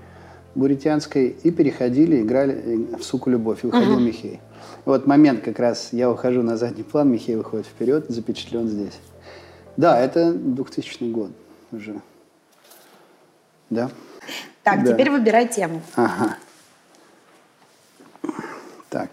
буритянской, 0.54 1.36
и 1.42 1.50
переходили, 1.50 2.22
играли 2.22 2.54
э, 2.92 2.96
в 2.96 3.02
«Суку, 3.04 3.28
любовь», 3.28 3.58
и 3.62 3.66
выходил 3.66 4.00
Михей. 4.00 4.40
И 4.86 4.88
вот 4.88 5.06
момент 5.06 5.42
как 5.42 5.58
раз, 5.58 5.90
я 5.92 6.10
ухожу 6.10 6.42
на 6.42 6.56
задний 6.56 6.82
план, 6.82 7.10
Михей 7.12 7.36
выходит 7.36 7.66
вперед, 7.66 8.06
запечатлен 8.08 8.68
здесь. 8.68 8.98
Да, 9.76 9.98
это 10.00 10.32
2000 10.32 11.04
год 11.10 11.30
уже. 11.72 12.00
Да? 13.70 13.90
Так, 14.62 14.84
Да. 14.84 14.92
теперь 14.92 15.10
выбирай 15.10 15.46
тему. 15.48 15.82
Ага. 15.96 16.36
Так. 18.90 19.10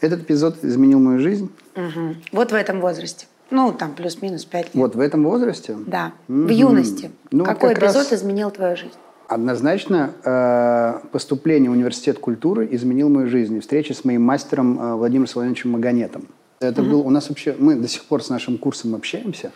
Этот 0.00 0.20
эпизод 0.22 0.64
изменил 0.64 0.98
мою 0.98 1.20
жизнь. 1.20 1.50
Мгм. 1.74 2.16
Вот 2.32 2.52
в 2.52 2.54
этом 2.54 2.80
возрасте. 2.80 3.26
Ну, 3.50 3.72
там 3.72 3.94
плюс-минус 3.94 4.44
пять 4.44 4.66
лет. 4.66 4.74
Вот 4.74 4.94
в 4.96 5.00
этом 5.00 5.22
возрасте. 5.24 5.76
Да, 5.86 6.12
в 6.26 6.32
Мгм. 6.32 6.48
юности. 6.48 7.10
Ну, 7.30 7.44
Какой 7.44 7.74
как 7.74 7.82
раз- 7.84 7.94
эпизод 7.94 8.12
изменил 8.12 8.50
твою 8.50 8.76
жизнь? 8.76 8.94
Однозначно 9.28 10.12
э, 10.24 11.00
поступление 11.10 11.68
в 11.70 11.72
университет 11.72 12.18
культуры 12.18 12.68
изменил 12.70 13.08
мою 13.08 13.28
жизнь. 13.28 13.58
Встреча 13.60 13.92
с 13.94 14.04
моим 14.04 14.22
мастером 14.22 14.78
э, 14.80 14.94
Владимиром 14.94 15.26
Соловьевичем 15.26 15.70
Магонетом. 15.70 16.28
Это 16.60 16.82
был 16.82 17.00
у 17.06 17.10
нас 17.10 17.28
вообще 17.28 17.54
мы 17.58 17.74
до 17.74 17.86
сих 17.88 18.04
пор 18.04 18.22
с 18.22 18.28
нашим 18.30 18.56
курсом 18.58 18.94
общаемся. 18.94 19.52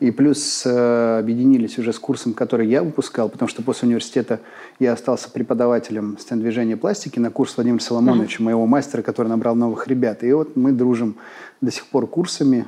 И 0.00 0.10
плюс 0.10 0.62
э, 0.66 1.18
объединились 1.20 1.78
уже 1.78 1.92
с 1.92 1.98
курсом, 2.00 2.32
который 2.34 2.66
я 2.68 2.82
выпускал, 2.82 3.28
потому 3.28 3.48
что 3.48 3.62
после 3.62 3.86
университета 3.86 4.40
я 4.80 4.92
остался 4.92 5.30
преподавателем 5.30 6.18
стенд-движения 6.18 6.76
пластики 6.76 7.20
на 7.20 7.30
курс 7.30 7.56
Владимира 7.56 7.80
Соломоновича, 7.80 8.42
моего 8.42 8.66
мастера, 8.66 9.02
который 9.02 9.28
набрал 9.28 9.54
новых 9.54 9.86
ребят. 9.86 10.24
И 10.24 10.32
вот 10.32 10.56
мы 10.56 10.72
дружим 10.72 11.16
до 11.60 11.70
сих 11.70 11.86
пор 11.86 12.08
курсами 12.08 12.66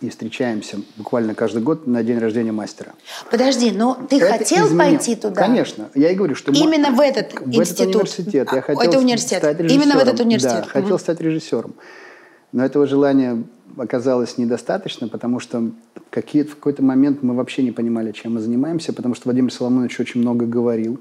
и 0.00 0.08
встречаемся 0.08 0.78
буквально 0.96 1.34
каждый 1.36 1.62
год 1.62 1.86
на 1.86 2.02
день 2.02 2.18
рождения 2.18 2.50
мастера. 2.50 2.94
Подожди, 3.30 3.70
но 3.70 3.96
ты 4.10 4.16
Это 4.16 4.38
хотел 4.38 4.66
изменило. 4.66 4.78
пойти 4.96 5.14
туда? 5.14 5.34
Конечно. 5.40 5.88
Я 5.94 6.10
и 6.10 6.16
говорю, 6.16 6.34
что... 6.34 6.50
Именно 6.50 6.90
в 6.90 7.00
этот 7.00 7.32
в 7.34 7.46
институт? 7.54 7.80
этот 7.80 7.94
университет. 7.94 8.48
Я 8.52 8.58
А, 8.58 8.62
хотел 8.62 8.82
это 8.82 8.98
университет. 8.98 9.38
стать 9.38 9.60
Именно 9.60 9.68
в 9.68 9.68
режиссером. 9.78 9.98
этот 10.08 10.20
университет. 10.20 10.62
Да, 10.64 10.68
хотел 10.68 10.88
Мгм. 10.88 10.98
стать 10.98 11.20
режиссером. 11.20 11.74
Но 12.52 12.64
этого 12.64 12.86
желания 12.86 13.42
оказалось 13.76 14.38
недостаточно, 14.38 15.08
потому 15.08 15.40
что 15.40 15.70
какие- 16.10 16.42
в 16.42 16.54
какой-то 16.54 16.82
момент 16.82 17.22
мы 17.22 17.34
вообще 17.34 17.62
не 17.62 17.72
понимали, 17.72 18.12
чем 18.12 18.34
мы 18.34 18.40
занимаемся, 18.40 18.92
потому 18.92 19.14
что 19.14 19.24
Владимир 19.24 19.52
Соломонович 19.52 20.00
очень 20.00 20.20
много 20.20 20.46
говорил. 20.46 21.00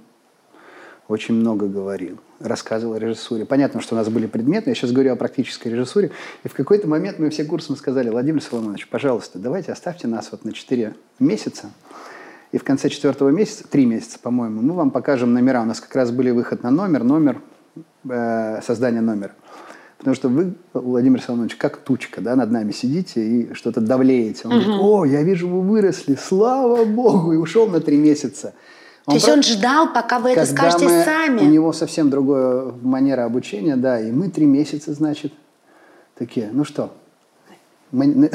Очень 1.07 1.35
много 1.35 1.67
говорил. 1.67 2.19
Рассказывал 2.39 2.93
о 2.93 2.99
режиссуре. 2.99 3.45
Понятно, 3.45 3.81
что 3.81 3.95
у 3.95 3.97
нас 3.97 4.07
были 4.07 4.27
предметы. 4.27 4.69
Я 4.69 4.75
сейчас 4.75 4.93
говорю 4.93 5.11
о 5.11 5.17
практической 5.17 5.67
режиссуре. 5.67 6.11
И 6.45 6.47
в 6.47 6.53
какой-то 6.53 6.87
момент 6.87 7.19
мы 7.19 7.29
все 7.29 7.43
курсом 7.43 7.75
сказали, 7.75 8.09
Владимир 8.09 8.41
Соломонович, 8.41 8.87
пожалуйста, 8.87 9.37
давайте 9.37 9.73
оставьте 9.73 10.07
нас 10.07 10.29
вот 10.31 10.45
на 10.45 10.53
4 10.53 10.95
месяца. 11.19 11.69
И 12.53 12.57
в 12.57 12.63
конце 12.63 12.87
четвертого 12.87 13.29
месяца, 13.29 13.65
три 13.67 13.85
месяца, 13.85 14.19
по-моему, 14.19 14.61
мы 14.61 14.73
вам 14.73 14.91
покажем 14.91 15.33
номера. 15.33 15.61
У 15.61 15.65
нас 15.65 15.81
как 15.81 15.93
раз 15.95 16.11
были 16.11 16.31
выход 16.31 16.63
на 16.63 16.71
номер, 16.71 17.03
номер, 17.03 17.41
э, 18.09 18.61
создание 18.61 19.01
номера. 19.01 19.31
Потому 20.01 20.15
что 20.15 20.29
вы, 20.29 20.53
Владимир 20.73 21.21
Соломонович, 21.21 21.57
как 21.57 21.77
тучка, 21.77 22.21
да, 22.21 22.35
над 22.35 22.49
нами 22.49 22.71
сидите 22.71 23.21
и 23.23 23.53
что-то 23.53 23.81
давлеете. 23.81 24.47
Он 24.47 24.53
говорит, 24.59 24.81
о, 24.81 25.05
я 25.05 25.21
вижу, 25.21 25.47
вы 25.47 25.61
выросли, 25.61 26.15
слава 26.19 26.85
Богу, 26.85 27.33
и 27.33 27.37
ушел 27.37 27.67
на 27.67 27.79
три 27.81 27.97
месяца. 27.97 28.55
То 29.05 29.13
есть 29.13 29.25
про- 29.27 29.33
он 29.35 29.43
ждал, 29.43 29.93
пока 29.93 30.17
вы 30.17 30.31
это 30.31 30.41
когда 30.47 30.55
скажете 30.71 30.85
мы- 30.85 31.03
сами. 31.03 31.41
У 31.41 31.45
него 31.45 31.71
совсем 31.71 32.09
другая 32.09 32.71
манера 32.81 33.25
обучения, 33.25 33.75
да, 33.75 33.99
и 33.99 34.11
мы 34.11 34.29
три 34.29 34.47
месяца, 34.47 34.91
значит, 34.93 35.33
такие, 36.17 36.49
ну 36.51 36.63
что, 36.65 36.91
мы- 37.91 38.31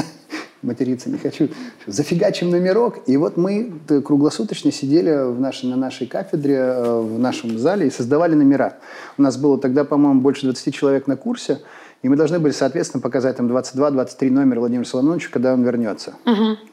материться 0.62 1.10
не 1.10 1.18
хочу, 1.18 1.48
зафигачим 1.86 2.50
номерок. 2.50 3.00
И 3.06 3.16
вот 3.16 3.36
мы 3.36 3.72
круглосуточно 4.04 4.72
сидели 4.72 5.30
в 5.30 5.40
нашей, 5.40 5.68
на 5.68 5.76
нашей 5.76 6.06
кафедре, 6.06 6.56
э, 6.56 7.00
в 7.00 7.18
нашем 7.18 7.58
зале 7.58 7.86
и 7.86 7.90
создавали 7.90 8.34
номера. 8.34 8.74
У 9.18 9.22
нас 9.22 9.36
было 9.36 9.58
тогда, 9.58 9.84
по-моему, 9.84 10.20
больше 10.20 10.46
20 10.46 10.74
человек 10.74 11.06
на 11.06 11.16
курсе, 11.16 11.60
и 12.02 12.08
мы 12.08 12.16
должны 12.16 12.38
были, 12.38 12.52
соответственно, 12.52 13.00
показать 13.00 13.36
там 13.36 13.50
22-23 13.50 14.30
номера 14.30 14.60
Владимиру 14.60 14.84
Соломоновичу, 14.84 15.30
когда 15.32 15.52
он 15.54 15.62
вернется. 15.62 16.14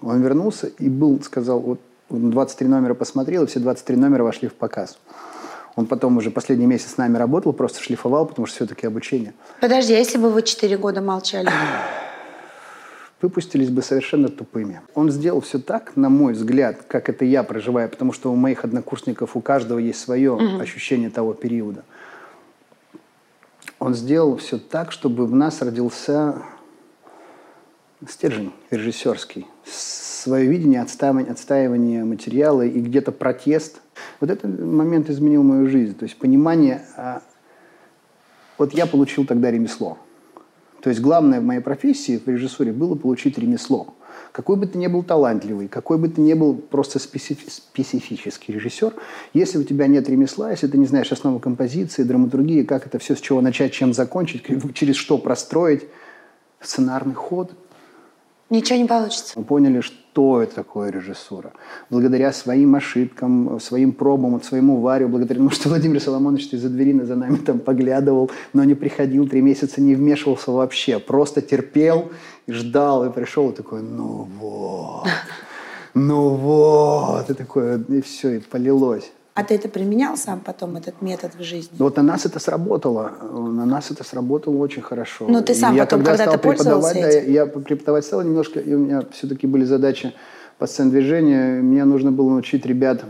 Он 0.01 0.21
вернулся 0.21 0.67
и 0.67 0.89
был, 0.89 1.21
сказал, 1.23 1.59
вот 1.59 1.79
он 2.09 2.31
23 2.31 2.67
номера 2.67 2.93
посмотрел, 2.93 3.43
и 3.43 3.47
все 3.47 3.59
23 3.59 3.95
номера 3.95 4.23
вошли 4.23 4.47
в 4.47 4.53
показ. 4.53 4.97
Он 5.75 5.87
потом 5.87 6.17
уже 6.17 6.29
последний 6.29 6.67
месяц 6.67 6.91
с 6.91 6.97
нами 6.97 7.17
работал, 7.17 7.51
просто 7.51 7.81
шлифовал, 7.81 8.27
потому 8.27 8.45
что 8.45 8.57
все-таки 8.57 8.85
обучение. 8.85 9.33
Подожди, 9.59 9.93
а 9.93 9.97
если 9.97 10.19
бы 10.19 10.29
вы 10.29 10.43
четыре 10.43 10.77
года 10.77 11.01
молчали? 11.01 11.49
Выпустились 13.23 13.69
бы 13.69 13.81
совершенно 13.81 14.27
тупыми. 14.27 14.81
Он 14.93 15.09
сделал 15.09 15.39
все 15.39 15.57
так, 15.57 15.95
на 15.95 16.09
мой 16.09 16.33
взгляд, 16.33 16.83
как 16.87 17.07
это 17.07 17.23
я 17.23 17.43
проживаю, 17.43 17.89
потому 17.89 18.11
что 18.11 18.29
у 18.31 18.35
моих 18.35 18.65
однокурсников 18.65 19.37
у 19.37 19.41
каждого 19.41 19.79
есть 19.79 20.01
свое 20.01 20.37
ощущение 20.59 21.09
того 21.09 21.33
периода. 21.33 21.85
Он 23.79 23.93
сделал 23.95 24.35
все 24.37 24.57
так, 24.57 24.91
чтобы 24.91 25.25
в 25.25 25.33
нас 25.33 25.61
родился 25.61 26.35
стержень 28.07 28.51
режиссерский, 28.69 29.47
свое 29.65 30.45
видение 30.45 30.81
отстаивания, 30.81 31.31
отстаивания 31.31 32.03
материала 32.03 32.63
и 32.63 32.81
где-то 32.81 33.13
протест. 33.13 33.79
Вот 34.19 34.29
этот 34.29 34.59
момент 34.59 35.09
изменил 35.09 35.43
мою 35.43 35.69
жизнь. 35.69 35.95
То 35.95 36.03
есть 36.03 36.17
понимание... 36.17 36.85
а, 36.97 37.21
Вот 38.57 38.73
я 38.73 38.85
получил 38.85 39.25
тогда 39.25 39.49
ремесло. 39.49 39.97
То 40.83 40.89
есть 40.89 41.01
главное 41.01 41.39
в 41.39 41.45
моей 41.45 41.61
профессии, 41.61 42.21
в 42.23 42.27
режиссуре, 42.27 42.73
было 42.73 42.95
получить 42.95 43.37
ремесло. 43.37 43.95
Какой 44.33 44.57
бы 44.57 44.67
ты 44.67 44.77
ни 44.77 44.87
был 44.87 45.01
талантливый, 45.01 45.69
какой 45.69 45.97
бы 45.97 46.09
ты 46.09 46.19
ни 46.19 46.33
был 46.33 46.55
просто 46.55 46.99
специфи- 46.99 47.49
специфический 47.49 48.51
режиссер, 48.51 48.93
если 49.33 49.59
у 49.59 49.63
тебя 49.63 49.87
нет 49.87 50.09
ремесла, 50.09 50.51
если 50.51 50.67
ты 50.67 50.77
не 50.77 50.85
знаешь 50.85 51.09
основы 51.13 51.39
композиции, 51.39 52.03
драматургии, 52.03 52.63
как 52.63 52.85
это 52.85 52.99
все, 52.99 53.15
с 53.15 53.21
чего 53.21 53.39
начать, 53.39 53.71
чем 53.71 53.93
закончить, 53.93 54.43
через 54.73 54.97
что 54.97 55.17
простроить, 55.17 55.83
сценарный 56.59 57.15
ход, 57.15 57.53
Ничего 58.53 58.77
не 58.77 58.85
получится. 58.85 59.33
мы 59.35 59.45
поняли, 59.45 59.81
что 59.81 60.39
это 60.39 60.53
такое 60.53 60.91
режиссура. 60.91 61.53
Благодаря 61.89 62.31
своим 62.31 62.75
ошибкам, 62.75 63.59
своим 63.59 63.93
пробам, 63.93 64.33
вот 64.33 64.45
своему 64.45 64.79
варю, 64.79 65.07
благодаря 65.09 65.39
тому, 65.39 65.49
что 65.49 65.69
Владимир 65.69 65.99
Соломонович 65.99 66.53
из-за 66.53 66.69
двери 66.69 66.93
за 67.01 67.15
нами 67.15 67.37
там 67.37 67.57
поглядывал, 67.57 68.29
но 68.53 68.63
не 68.63 68.75
приходил 68.75 69.27
три 69.27 69.41
месяца, 69.41 69.81
не 69.81 69.95
вмешивался 69.95 70.51
вообще, 70.51 70.99
просто 70.99 71.41
терпел 71.41 72.11
и 72.45 72.51
ждал, 72.51 73.03
и 73.05 73.11
пришел 73.11 73.49
и 73.49 73.55
такой, 73.55 73.81
ну 73.81 74.27
вот, 74.39 75.07
ну 75.95 76.29
вот, 76.29 77.27
и 77.31 77.33
такое, 77.33 77.83
и 77.89 78.01
все, 78.01 78.33
и 78.33 78.39
полилось. 78.39 79.11
А 79.35 79.43
ты 79.43 79.55
это 79.55 79.67
применял 79.67 80.15
сам 80.15 80.39
потом, 80.39 80.75
этот 80.75 81.01
метод 81.01 81.33
в 81.35 81.41
жизни? 81.41 81.75
Вот 81.79 81.97
на 81.97 82.03
нас 82.03 82.25
это 82.25 82.39
сработало. 82.39 83.13
На 83.31 83.65
нас 83.65 83.89
это 83.89 84.03
сработало 84.03 84.57
очень 84.57 84.83
хорошо. 84.83 85.25
Ну, 85.27 85.41
ты 85.41 85.55
сам 85.55 85.75
я 85.75 85.85
потом 85.85 86.03
когда 86.03 86.23
стал 86.23 86.37
преподавать, 86.37 87.01
да, 87.01 87.09
я 87.09 87.45
преподавать 87.47 88.05
стал 88.05 88.21
немножко, 88.21 88.59
и 88.59 88.73
у 88.73 88.79
меня 88.79 89.03
все-таки 89.11 89.47
были 89.47 89.65
задачи 89.65 90.13
по 90.59 90.67
сцен 90.67 90.91
движения. 90.91 91.61
Мне 91.61 91.83
нужно 91.85 92.11
было 92.11 92.29
научить 92.29 92.65
ребят 92.65 93.03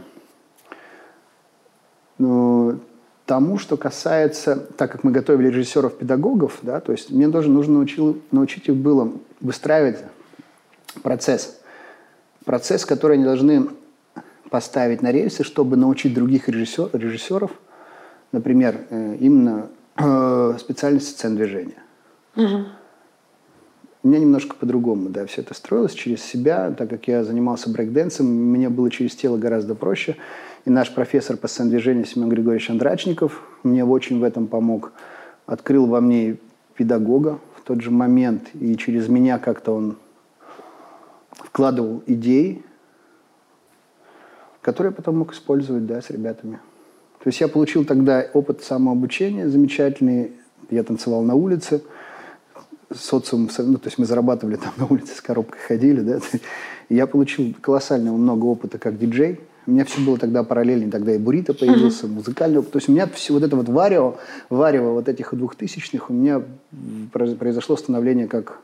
ну, 2.18 2.80
тому, 3.26 3.58
что 3.58 3.76
касается, 3.76 4.56
так 4.78 4.92
как 4.94 5.04
мы 5.04 5.12
готовили 5.12 5.50
режиссеров-педагогов, 5.50 6.60
да, 6.62 6.80
то 6.80 6.94
есть 6.94 7.12
мне 7.12 7.28
тоже 7.30 7.50
нужно 7.50 7.74
научил, 7.76 8.22
научить 8.32 8.70
их 8.70 8.76
было 8.76 9.12
выстраивать 9.42 9.98
процесс 11.02 11.60
процесс, 12.44 12.86
который 12.86 13.18
они 13.18 13.26
должны 13.26 13.68
поставить 14.54 15.02
на 15.02 15.12
рельсы, 15.12 15.44
чтобы 15.44 15.78
научить 15.78 16.14
других 16.14 16.48
режиссер, 16.48 16.92
режиссеров, 16.94 17.50
например, 18.32 18.82
э, 18.92 19.18
именно 19.20 19.70
э, 19.98 20.58
специальности 20.60 21.10
сцен 21.10 21.36
движения. 21.36 21.82
У 24.04 24.08
меня 24.08 24.20
немножко 24.20 24.56
по-другому, 24.56 25.10
да, 25.10 25.26
все 25.26 25.42
это 25.42 25.56
строилось 25.56 25.94
через 25.94 26.22
себя, 26.24 26.70
так 26.70 26.88
как 26.88 27.08
я 27.08 27.24
занимался 27.24 27.72
брейкденсом, 27.72 28.28
мне 28.28 28.70
было 28.70 28.92
через 28.92 29.16
тело 29.16 29.38
гораздо 29.38 29.74
проще. 29.74 30.18
И 30.66 30.70
наш 30.70 30.94
профессор 30.94 31.36
по 31.36 31.48
сцен-движению 31.48 32.06
Семен 32.06 32.30
Григорьевич 32.30 32.70
Андрачников 32.70 33.42
мне 33.64 33.84
очень 33.84 34.20
в 34.20 34.24
этом 34.24 34.46
помог. 34.46 34.94
Открыл 35.48 35.88
во 35.88 36.00
мне 36.00 36.38
педагога 36.76 37.40
в 37.56 37.62
тот 37.64 37.82
же 37.82 37.90
момент, 37.90 38.50
и 38.54 38.78
через 38.78 39.08
меня 39.08 39.40
как-то 39.40 39.72
он 39.72 39.98
вкладывал 41.32 42.04
идеи, 42.06 42.62
которые 44.64 44.92
я 44.92 44.96
потом 44.96 45.20
мог 45.20 45.34
использовать, 45.34 45.86
да, 45.86 46.02
с 46.02 46.10
ребятами. 46.10 46.60
То 47.24 47.28
есть 47.28 47.40
я 47.40 47.48
получил 47.48 47.86
тогда 47.86 48.26
опыт 48.34 48.64
самообучения 48.64 49.48
замечательный. 49.48 50.32
Я 50.72 50.84
танцевал 50.84 51.22
на 51.22 51.36
улице, 51.36 51.84
социум, 52.94 53.50
ну, 53.58 53.78
то 53.78 53.88
есть 53.88 53.98
мы 53.98 54.06
зарабатывали 54.06 54.56
там 54.56 54.74
на 54.78 54.86
улице 54.86 55.16
с 55.16 55.22
коробкой 55.22 55.60
ходили, 55.60 56.02
да. 56.02 56.20
И 56.90 56.96
я 56.96 57.06
получил 57.06 57.54
колоссально 57.62 58.12
много 58.12 58.46
опыта 58.46 58.78
как 58.80 58.98
диджей. 58.98 59.40
У 59.66 59.72
меня 59.72 59.86
все 59.86 60.02
было 60.02 60.18
тогда 60.18 60.44
параллельно, 60.44 60.92
тогда 60.92 61.14
и 61.14 61.18
Бурита 61.18 61.54
появился, 61.54 62.06
uh-huh. 62.06 62.16
музыкальный 62.16 62.60
опыт. 62.60 62.72
То 62.72 62.78
есть 62.78 62.90
у 62.90 62.92
меня 62.92 63.08
все 63.08 63.34
вот 63.34 63.44
это 63.44 63.56
вот 63.56 63.70
варево, 63.70 64.18
варево 64.50 64.92
вот 64.92 65.08
этих 65.08 65.34
двухтысячных, 65.34 66.10
у 66.10 66.14
меня 66.14 66.42
произошло 67.14 67.78
становление 67.78 68.28
как 68.28 68.60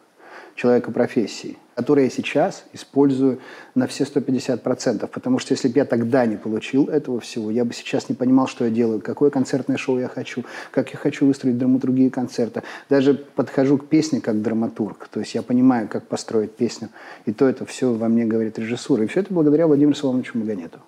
человека 0.59 0.91
профессии, 0.91 1.57
который 1.75 2.03
я 2.03 2.09
сейчас 2.09 2.65
использую 2.73 3.39
на 3.75 3.87
все 3.87 4.03
150%. 4.03 5.07
Потому 5.07 5.39
что 5.39 5.53
если 5.53 5.69
бы 5.69 5.79
я 5.79 5.85
тогда 5.85 6.25
не 6.25 6.35
получил 6.35 6.87
этого 6.87 7.21
всего, 7.21 7.49
я 7.49 7.63
бы 7.63 7.73
сейчас 7.73 8.09
не 8.09 8.15
понимал, 8.15 8.47
что 8.47 8.65
я 8.65 8.69
делаю, 8.69 8.99
какое 8.99 9.29
концертное 9.29 9.77
шоу 9.77 9.99
я 9.99 10.09
хочу, 10.09 10.43
как 10.71 10.89
я 10.91 10.97
хочу 10.97 11.25
выстроить 11.25 11.57
драматургию 11.57 12.11
концерта. 12.11 12.63
Даже 12.89 13.13
подхожу 13.13 13.77
к 13.77 13.87
песне 13.87 14.19
как 14.19 14.41
драматург. 14.41 15.07
То 15.07 15.21
есть 15.21 15.33
я 15.33 15.41
понимаю, 15.41 15.87
как 15.87 16.07
построить 16.07 16.51
песню. 16.51 16.89
И 17.25 17.31
то 17.31 17.47
это 17.47 17.65
все 17.65 17.93
во 17.93 18.09
мне 18.09 18.25
говорит 18.25 18.59
режиссура. 18.59 19.05
И 19.05 19.07
все 19.07 19.21
это 19.21 19.33
благодаря 19.33 19.65
Владимиру 19.67 19.95
Соломовичу 19.95 20.37
Магонету. 20.37 20.79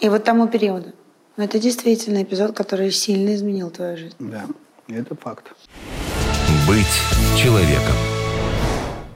И 0.00 0.08
вот 0.08 0.24
тому 0.24 0.48
периоду. 0.48 0.92
Это 1.36 1.58
действительно 1.58 2.22
эпизод, 2.22 2.56
который 2.56 2.90
сильно 2.90 3.34
изменил 3.34 3.70
твою 3.70 3.96
жизнь. 3.98 4.16
Да, 4.18 4.46
это 4.88 5.14
факт. 5.16 5.52
Быть 6.66 6.86
человеком. 7.36 8.13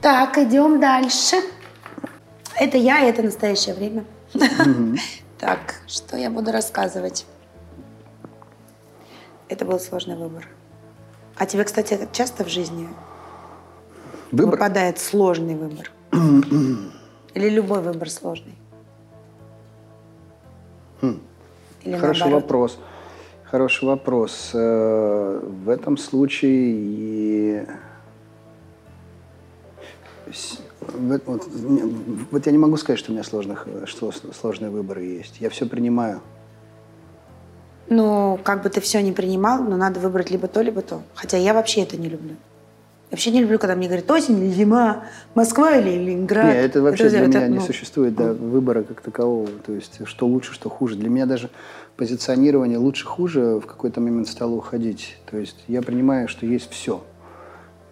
Так, 0.01 0.37
идем 0.37 0.79
дальше. 0.79 1.37
Это 2.57 2.77
я, 2.77 3.05
и 3.05 3.09
это 3.09 3.21
настоящее 3.23 3.75
время. 3.75 4.05
Так, 5.39 5.75
что 5.87 6.17
я 6.17 6.29
буду 6.29 6.51
рассказывать? 6.51 7.25
Это 9.47 9.63
был 9.63 9.79
сложный 9.79 10.17
выбор. 10.17 10.49
А 11.37 11.45
тебе, 11.45 11.63
кстати, 11.63 11.97
часто 12.11 12.43
в 12.43 12.49
жизни 12.49 12.89
Выбор? 14.33 14.55
выпадает 14.55 14.99
сложный 14.99 15.55
выбор? 15.55 15.89
Или 17.33 17.49
любой 17.49 17.81
выбор 17.81 18.09
сложный? 18.09 18.53
Или 21.01 21.95
Хороший 21.97 22.19
наоборот? 22.19 22.43
вопрос. 22.43 22.79
Хороший 23.45 23.85
вопрос. 23.85 24.51
Э, 24.53 25.39
в 25.41 25.69
этом 25.69 25.95
случае 25.95 27.65
вот, 30.81 31.47
вот, 32.31 32.45
я 32.45 32.51
не 32.51 32.57
могу 32.57 32.77
сказать, 32.77 32.99
что 32.99 33.11
у 33.11 33.13
меня 33.13 33.23
сложных, 33.23 33.67
что 33.85 34.11
сложные 34.11 34.71
выборы 34.71 35.03
есть. 35.03 35.37
Я 35.39 35.49
все 35.49 35.65
принимаю. 35.65 36.21
Ну, 37.89 38.39
как 38.43 38.61
бы 38.61 38.69
ты 38.69 38.81
все 38.81 39.01
не 39.01 39.11
принимал, 39.11 39.63
но 39.63 39.75
надо 39.75 39.99
выбрать 39.99 40.29
либо 40.29 40.47
то, 40.47 40.61
либо 40.61 40.81
то. 40.81 41.01
Хотя 41.15 41.37
я 41.37 41.53
вообще 41.53 41.81
это 41.81 41.97
не 41.97 42.07
люблю. 42.07 42.35
Я 43.09 43.15
вообще 43.15 43.31
не 43.31 43.41
люблю, 43.41 43.57
когда 43.57 43.75
мне 43.75 43.87
говорят, 43.87 44.09
осень 44.11 44.37
или 44.37 44.51
зима, 44.51 45.05
Москва 45.33 45.75
или 45.77 45.89
Ленинград. 45.97 46.45
Нет, 46.45 46.65
это 46.65 46.81
вообще 46.83 47.05
это, 47.05 47.17
для 47.17 47.19
это, 47.21 47.29
меня 47.29 47.47
ну, 47.47 47.55
не 47.55 47.61
существует 47.61 48.15
да, 48.15 48.33
выбора 48.33 48.83
как 48.83 49.01
такового. 49.01 49.47
То 49.65 49.73
есть, 49.73 50.01
что 50.05 50.27
лучше, 50.27 50.53
что 50.53 50.69
хуже. 50.69 50.95
Для 50.95 51.09
меня 51.09 51.25
даже 51.25 51.49
позиционирование 51.97 52.77
лучше-хуже 52.77 53.59
в 53.59 53.65
какой-то 53.65 53.99
момент 53.99 54.27
стало 54.27 54.53
уходить. 54.53 55.17
То 55.29 55.37
есть, 55.37 55.57
я 55.67 55.81
принимаю, 55.81 56.27
что 56.27 56.45
есть 56.45 56.69
все 56.69 57.03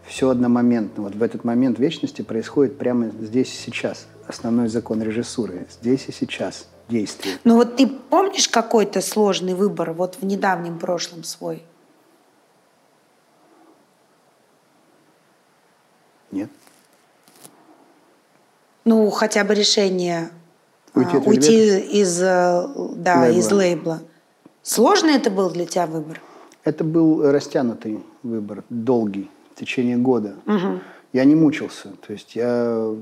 все 0.08 0.30
одномоментно. 0.30 1.04
Вот 1.04 1.16
в 1.16 1.22
этот 1.22 1.44
момент 1.44 1.80
вечности 1.80 2.22
происходит 2.22 2.78
прямо 2.78 3.10
здесь 3.10 3.54
и 3.54 3.58
сейчас. 3.58 4.08
Основной 4.26 4.70
закон 4.70 5.02
режиссуры. 5.02 5.68
Здесь 5.70 6.06
и 6.08 6.12
сейчас 6.12 6.68
действие. 6.90 7.38
Ну 7.44 7.56
вот 7.56 7.76
ты 7.76 7.88
помнишь 7.88 8.48
какой-то 8.48 9.02
сложный 9.02 9.54
выбор 9.54 9.92
вот 9.92 10.16
в 10.16 10.26
недавнем 10.26 10.80
прошлом 10.80 11.24
свой? 11.24 11.64
Нет. 16.32 16.50
Ну, 18.86 19.10
хотя 19.10 19.44
бы 19.44 19.54
решение 19.54 20.30
уйти, 20.94 21.18
а, 21.18 21.20
уйти 21.20 21.80
из, 21.80 22.22
э, 22.22 22.68
да, 22.96 23.22
лейбла. 23.22 23.40
из 23.40 23.52
лейбла. 23.52 24.02
Сложный 24.64 25.16
это 25.16 25.30
был 25.30 25.50
для 25.50 25.66
тебя 25.66 25.88
выбор? 25.88 26.22
Это 26.64 26.84
был 26.84 27.30
растянутый 27.32 28.04
выбор, 28.24 28.64
долгий 28.70 29.30
в 29.58 29.60
течение 29.60 29.98
года. 29.98 30.36
Угу. 30.46 30.80
Я 31.14 31.26
не 31.26 31.34
мучился, 31.34 31.90
то 32.06 32.14
есть 32.14 32.36
я 32.36 32.94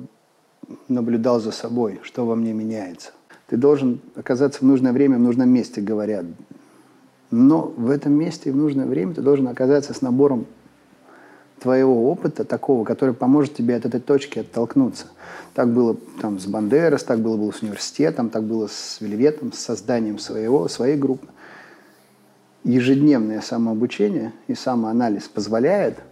наблюдал 0.87 1.41
за 1.41 1.51
собой, 1.51 1.99
что 2.01 2.25
во 2.25 2.35
мне 2.35 2.53
меняется. 2.53 3.11
Ты 3.47 3.57
должен 3.57 3.99
оказаться 4.15 4.61
в 4.61 4.63
нужное 4.63 4.93
время, 4.93 5.17
в 5.17 5.19
нужном 5.19 5.49
месте, 5.49 5.81
говорят. 5.81 6.25
Но 7.29 7.73
в 7.75 7.89
этом 7.89 8.13
месте 8.13 8.49
и 8.49 8.53
в 8.53 8.55
нужное 8.55 8.85
время 8.85 9.13
ты 9.13 9.21
должен 9.21 9.49
оказаться 9.49 9.93
с 9.93 10.01
набором 10.01 10.45
твоего 11.59 12.09
опыта, 12.09 12.45
такого, 12.45 12.85
который 12.85 13.13
поможет 13.13 13.53
тебе 13.53 13.75
от 13.75 13.85
этой 13.85 13.99
точки 13.99 14.39
оттолкнуться. 14.39 15.07
Так 15.53 15.73
было 15.73 15.97
там 16.21 16.39
с 16.39 16.45
Бандерас, 16.45 17.03
так 17.03 17.19
было, 17.19 17.35
было 17.35 17.51
с 17.51 17.61
университетом, 17.61 18.29
так 18.29 18.43
было 18.43 18.67
с 18.67 19.01
Вельветом, 19.01 19.51
с 19.51 19.59
созданием 19.59 20.19
своего, 20.19 20.69
своей 20.69 20.95
группы. 20.95 21.27
Ежедневное 22.63 23.41
самообучение 23.41 24.31
и 24.47 24.55
самоанализ 24.55 25.27
позволяет– 25.27 25.99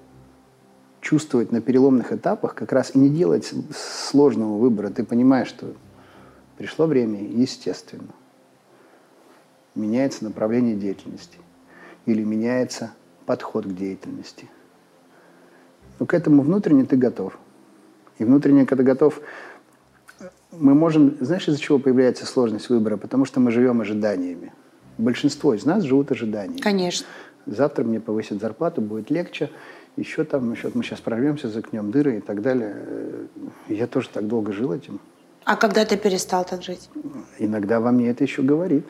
чувствовать 1.04 1.52
на 1.52 1.60
переломных 1.60 2.14
этапах, 2.14 2.56
как 2.56 2.72
раз 2.72 2.96
и 2.96 2.98
не 2.98 3.10
делать 3.10 3.54
сложного 3.76 4.58
выбора. 4.58 4.90
Ты 4.90 5.04
понимаешь, 5.04 5.50
что 5.50 5.74
пришло 6.58 6.88
время, 6.88 7.22
естественно. 7.22 8.08
Меняется 9.76 10.24
направление 10.24 10.76
деятельности 10.76 11.38
или 12.06 12.24
меняется 12.24 12.94
подход 13.26 13.66
к 13.66 13.76
деятельности. 13.76 14.50
Но 16.00 16.06
к 16.06 16.14
этому 16.14 16.42
внутренне 16.42 16.86
ты 16.86 16.96
готов. 16.96 17.38
И 18.18 18.24
внутренне, 18.24 18.66
когда 18.66 18.84
готов, 18.84 19.20
мы 20.52 20.74
можем... 20.74 21.18
Знаешь, 21.20 21.48
из-за 21.50 21.60
чего 21.60 21.80
появляется 21.80 22.26
сложность 22.26 22.70
выбора? 22.70 22.96
Потому 22.96 23.26
что 23.26 23.42
мы 23.42 23.52
живем 23.52 23.82
ожиданиями. 23.82 24.54
Большинство 24.98 25.54
из 25.54 25.66
нас 25.66 25.84
живут 25.84 26.12
ожиданиями. 26.12 26.62
Конечно. 26.62 27.08
Завтра 27.46 27.84
мне 27.84 28.00
повысят 28.00 28.40
зарплату, 28.40 28.80
будет 28.80 29.10
легче 29.10 29.50
еще 29.98 30.24
там, 30.24 30.52
еще 30.52 30.72
мы 30.74 30.84
сейчас 30.84 31.02
прорвемся, 31.02 31.50
закнем 31.50 31.92
дыры 31.92 32.18
и 32.18 32.22
так 32.22 32.42
далее. 32.42 32.74
Э, 32.76 33.26
я 33.70 33.88
тоже 33.88 34.10
так 34.10 34.28
долго 34.28 34.52
жил 34.52 34.74
этим. 34.74 35.00
А 35.46 35.56
когда 35.56 35.86
ты 35.86 35.98
перестал 35.98 36.46
так 36.46 36.64
жить? 36.64 36.90
Иногда 37.40 37.80
во 37.80 37.92
мне 37.92 38.10
это 38.10 38.24
еще 38.24 38.42
говорит. 38.42 38.86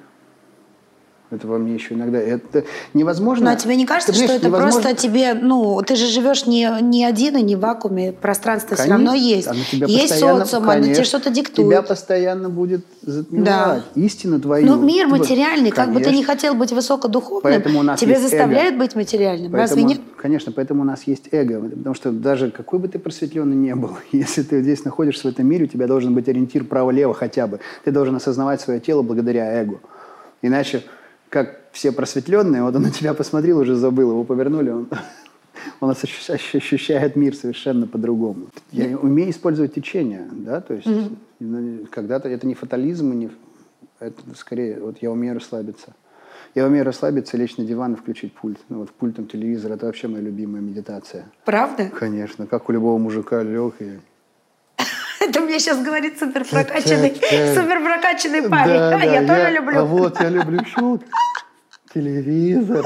Это 1.33 1.47
во 1.47 1.57
мне 1.57 1.73
еще 1.73 1.95
иногда... 1.95 2.19
Это 2.19 2.63
невозможно... 2.93 3.45
Но 3.45 3.51
а 3.51 3.55
тебе 3.55 3.75
не 3.75 3.85
кажется, 3.85 4.13
что 4.13 4.23
это 4.25 4.47
невозможно... 4.47 4.81
просто 4.81 5.01
тебе... 5.01 5.33
Ну, 5.33 5.81
ты 5.85 5.95
же 5.95 6.07
живешь 6.07 6.45
не, 6.45 6.69
не 6.81 7.05
один 7.05 7.37
и 7.37 7.41
не 7.41 7.55
в 7.55 7.59
вакууме. 7.59 8.13
Пространство 8.13 8.75
конечно, 8.75 8.97
все 8.97 9.05
равно 9.05 9.13
есть. 9.13 9.47
Оно 9.47 9.85
есть 9.87 10.19
социум, 10.19 10.65
конечно, 10.65 10.71
оно 10.71 10.93
тебе 10.93 11.03
что-то 11.03 11.29
диктует. 11.29 11.67
Тебя 11.67 11.81
постоянно 11.81 12.49
будет 12.49 12.85
затмевать. 13.01 13.45
Да. 13.45 13.81
Истина 13.95 14.39
твою. 14.39 14.65
Ну, 14.67 14.81
мир 14.81 15.07
материальный. 15.07 15.71
Конечно. 15.71 15.85
Как 15.85 15.93
бы 15.93 16.01
ты 16.01 16.11
не 16.15 16.23
хотел 16.23 16.53
быть 16.53 16.71
высокодуховным, 16.71 17.41
поэтому 17.43 17.79
у 17.79 17.83
нас 17.83 17.99
тебя 17.99 18.19
заставляет 18.19 18.73
эго. 18.73 18.83
быть 18.83 18.95
материальным. 18.95 19.51
Поэтому, 19.51 19.61
Разве 19.61 19.83
нет? 19.83 20.01
Конечно, 20.17 20.51
поэтому 20.51 20.81
у 20.81 20.85
нас 20.85 21.03
есть 21.03 21.29
эго. 21.31 21.59
Потому 21.69 21.95
что 21.95 22.11
даже 22.11 22.51
какой 22.51 22.79
бы 22.79 22.87
ты 22.87 22.99
просветленный 22.99 23.55
не 23.55 23.75
был, 23.75 23.97
если 24.11 24.43
ты 24.43 24.61
здесь 24.61 24.85
находишься 24.85 25.27
в 25.27 25.31
этом 25.31 25.47
мире, 25.47 25.65
у 25.65 25.67
тебя 25.67 25.87
должен 25.87 26.13
быть 26.13 26.27
ориентир 26.29 26.63
право-лево 26.63 27.13
хотя 27.13 27.47
бы. 27.47 27.59
Ты 27.83 27.91
должен 27.91 28.15
осознавать 28.15 28.61
свое 28.61 28.79
тело 28.79 29.01
благодаря 29.01 29.61
эго. 29.61 29.79
Иначе 30.41 30.83
как 31.33 31.61
все 31.71 31.91
просветленные, 31.91 32.61
вот 32.61 32.75
он 32.75 32.83
на 32.83 32.91
тебя 32.91 33.15
посмотрел, 33.15 33.57
уже 33.57 33.75
забыл, 33.75 34.11
его 34.11 34.23
повернули, 34.23 34.69
он, 34.69 34.87
он 35.79 35.89
ощущает 35.89 37.15
мир 37.15 37.35
совершенно 37.35 37.87
по-другому. 37.87 38.49
Я 38.71 38.95
умею 38.99 39.31
использовать 39.31 39.73
течение, 39.73 40.29
да, 40.31 40.61
то 40.61 40.75
есть 40.75 40.85
mm-hmm. 40.85 41.87
когда-то 41.87 42.29
это 42.29 42.45
не 42.45 42.53
фатализм, 42.53 43.13
не, 43.13 43.31
это 43.99 44.21
скорее, 44.37 44.79
вот 44.79 44.99
я 45.01 45.11
умею 45.11 45.33
расслабиться. 45.33 45.95
Я 46.53 46.67
умею 46.67 46.85
расслабиться, 46.85 47.35
лечь 47.35 47.57
на 47.57 47.65
диван 47.65 47.93
и 47.93 47.95
включить 47.95 48.31
пульт. 48.33 48.59
Ну, 48.69 48.81
вот 48.81 48.91
пультом 48.91 49.25
телевизора– 49.25 49.73
это 49.75 49.87
вообще 49.87 50.07
моя 50.07 50.21
любимая 50.21 50.61
медитация. 50.61 51.25
Правда? 51.45 51.89
Конечно. 51.89 52.45
Как 52.45 52.69
у 52.69 52.71
любого 52.71 52.99
мужика 52.99 53.41
лег 53.41 53.73
и 53.79 53.99
Это 55.27 55.39
мне 55.41 55.59
сейчас 55.59 55.81
говорит 55.81 56.19
супер 56.19 56.43
прокачанный, 56.45 57.09
Так-так-так. 57.11 57.55
супер 57.55 57.81
прокачанный 57.83 58.49
парень. 58.49 58.73
Да, 58.73 58.95
А 58.95 58.99
да, 58.99 59.03
я 59.03 59.27
тоже 59.27 59.51
люблю. 59.51 59.79
А 59.79 59.83
вот 59.85 60.19
я 60.19 60.29
люблю 60.29 60.59
щелк. 60.65 61.03
Телевизор. 61.93 62.85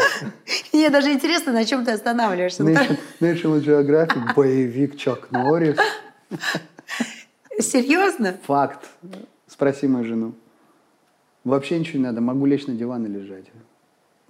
Мне 0.73 0.89
даже 0.89 1.11
интересно, 1.11 1.53
на 1.53 1.65
чем 1.65 1.85
ты 1.85 1.91
останавливаешься. 1.91 2.63
Ну, 2.63 2.71
National, 2.71 2.97
National 3.21 3.63
Geographic, 3.63 4.35
боевик 4.35 4.97
Чак 4.97 5.31
Норрис. 5.31 5.77
Серьезно? 7.59 8.37
Факт. 8.43 8.85
Спроси 9.47 9.87
мою 9.87 10.05
жену. 10.05 10.33
Вообще 11.43 11.79
ничего 11.79 11.99
не 11.99 12.03
надо, 12.05 12.19
могу 12.21 12.45
лечь 12.45 12.67
на 12.67 12.73
диван 12.75 13.05
и 13.05 13.09
лежать. 13.09 13.45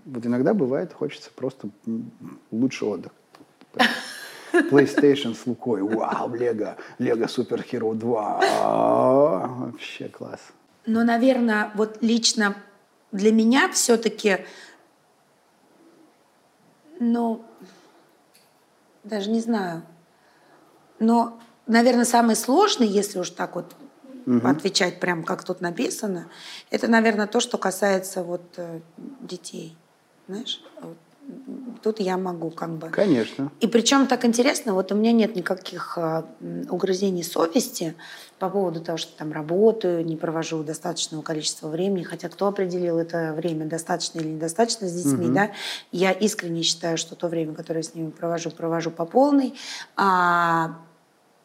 Вот 0.05 0.25
иногда 0.25 0.53
бывает, 0.53 0.93
хочется 0.93 1.31
просто 1.35 1.69
лучше 2.51 2.85
отдых. 2.85 3.11
PlayStation 4.53 5.35
с 5.35 5.45
Лукой. 5.45 5.81
Вау, 5.81 6.33
Лего. 6.33 6.77
Лего 6.99 7.27
Супер 7.27 7.61
Хиро 7.61 7.93
2. 7.93 8.39
А, 8.61 9.47
Вообще 9.47 10.09
класс. 10.09 10.39
Но, 10.85 11.03
наверное, 11.03 11.71
вот 11.75 11.97
лично 12.01 12.55
для 13.11 13.31
меня 13.31 13.69
все-таки, 13.71 14.45
ну, 16.99 17.43
даже 19.03 19.29
не 19.29 19.41
знаю, 19.41 19.83
но, 20.99 21.39
наверное, 21.67 22.05
самый 22.05 22.35
сложный, 22.35 22.87
если 22.87 23.19
уж 23.19 23.29
так 23.31 23.55
вот 23.55 23.75
отвечать 24.43 24.99
прям 24.99 25.23
как 25.23 25.43
тут 25.43 25.61
написано, 25.61 26.29
это, 26.69 26.87
наверное, 26.87 27.27
то, 27.27 27.39
что 27.39 27.57
касается 27.57 28.23
вот 28.23 28.43
э, 28.57 28.81
детей, 29.21 29.77
знаешь, 30.27 30.61
вот, 30.81 30.97
тут 31.81 31.99
я 31.99 32.17
могу 32.17 32.49
как 32.51 32.71
бы. 32.77 32.89
Конечно. 32.89 33.51
И 33.59 33.67
причем 33.67 34.07
так 34.07 34.25
интересно, 34.25 34.73
вот 34.73 34.91
у 34.91 34.95
меня 34.95 35.11
нет 35.11 35.35
никаких 35.35 35.97
м, 35.97 36.67
угрызений 36.69 37.23
совести 37.23 37.95
по 38.39 38.49
поводу 38.49 38.81
того, 38.81 38.97
что 38.97 39.17
там 39.17 39.31
работаю, 39.31 40.05
не 40.05 40.15
провожу 40.15 40.63
достаточного 40.63 41.21
количества 41.21 41.67
времени, 41.69 42.03
хотя 42.03 42.29
кто 42.29 42.47
определил 42.47 42.99
это 42.99 43.33
время, 43.33 43.65
достаточно 43.65 44.19
или 44.19 44.29
недостаточно 44.29 44.87
с 44.87 44.93
детьми, 44.93 45.27
да? 45.33 45.51
Я 45.91 46.11
искренне 46.11 46.61
считаю, 46.63 46.97
что 46.97 47.15
то 47.15 47.27
время, 47.27 47.53
которое 47.53 47.79
я 47.79 47.83
с 47.83 47.95
ними 47.95 48.09
провожу, 48.09 48.51
провожу 48.51 48.91
по 48.91 49.05
полной. 49.05 49.53
А, 49.95 50.77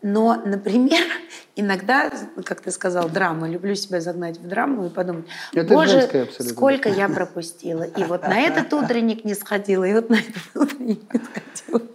но, 0.03 0.41
например, 0.45 1.01
иногда, 1.57 2.11
как 2.45 2.61
ты 2.61 2.71
сказал, 2.71 3.09
драма. 3.09 3.49
Люблю 3.49 3.75
себя 3.75 4.01
загнать 4.01 4.39
в 4.39 4.47
драму 4.49 4.87
и 4.87 4.89
подумать, 4.89 5.27
Это 5.55 5.73
боже, 5.75 6.09
сколько 6.41 6.89
я 6.89 7.09
пропустила. 7.09 7.85
И 7.85 8.05
вот 8.05 8.23
на 8.23 8.39
этот 8.41 8.73
утренник 8.73 9.25
не 9.25 9.35
сходила, 9.35 9.85
и 9.85 9.93
вот 9.93 10.11
на 10.11 10.17
этот 10.17 10.43
утренник 10.55 11.13
не 11.13 11.21
сходила. 11.21 11.89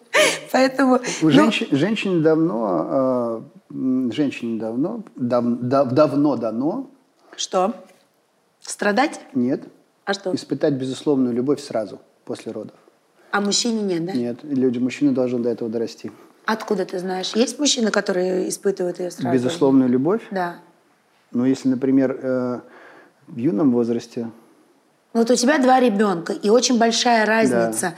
Поэтому... 0.51 0.95
У 0.95 0.99
ну, 1.25 1.29
женщин, 1.29 1.67
женщине 1.71 2.21
давно, 2.23 3.43
м, 3.69 4.11
женщине 4.11 4.59
давно, 4.59 5.03
дав- 5.15 5.59
дав- 5.61 5.91
давно 5.91 6.35
дано, 6.37 6.89
Что? 7.35 7.75
Страдать? 8.61 9.21
нет, 9.33 9.63
А 10.05 10.13
что? 10.13 10.33
испытать 10.33 10.73
безусловную 10.73 11.33
любовь 11.35 11.61
сразу, 11.61 11.99
после 12.25 12.51
родов. 12.51 12.75
А 13.31 13.41
мужчине 13.41 13.81
нет, 13.83 14.05
да? 14.05 14.13
Нет, 14.13 14.39
люди, 14.43 14.79
мужчина 14.79 15.11
должен 15.13 15.43
до 15.43 15.49
этого 15.49 15.69
дорасти. 15.69 16.11
Откуда 16.47 16.85
ты 16.85 16.97
знаешь? 16.99 17.33
Есть 17.35 17.59
мужчины, 17.59 17.91
которые 17.91 18.47
испытывают 18.47 18.99
ее 18.99 19.11
сразу? 19.11 19.33
Безусловную 19.33 19.89
любовь. 19.89 20.21
Да. 20.31 20.55
Но 21.31 21.45
если, 21.45 21.67
например, 21.67 22.17
э, 22.21 22.59
в 23.27 23.37
юном 23.37 23.71
возрасте, 23.71 24.29
Вот 25.13 25.29
у 25.29 25.35
тебя 25.35 25.57
два 25.57 25.79
ребенка, 25.79 26.31
и 26.31 26.49
очень 26.49 26.77
большая 26.77 27.25
разница. 27.25 27.95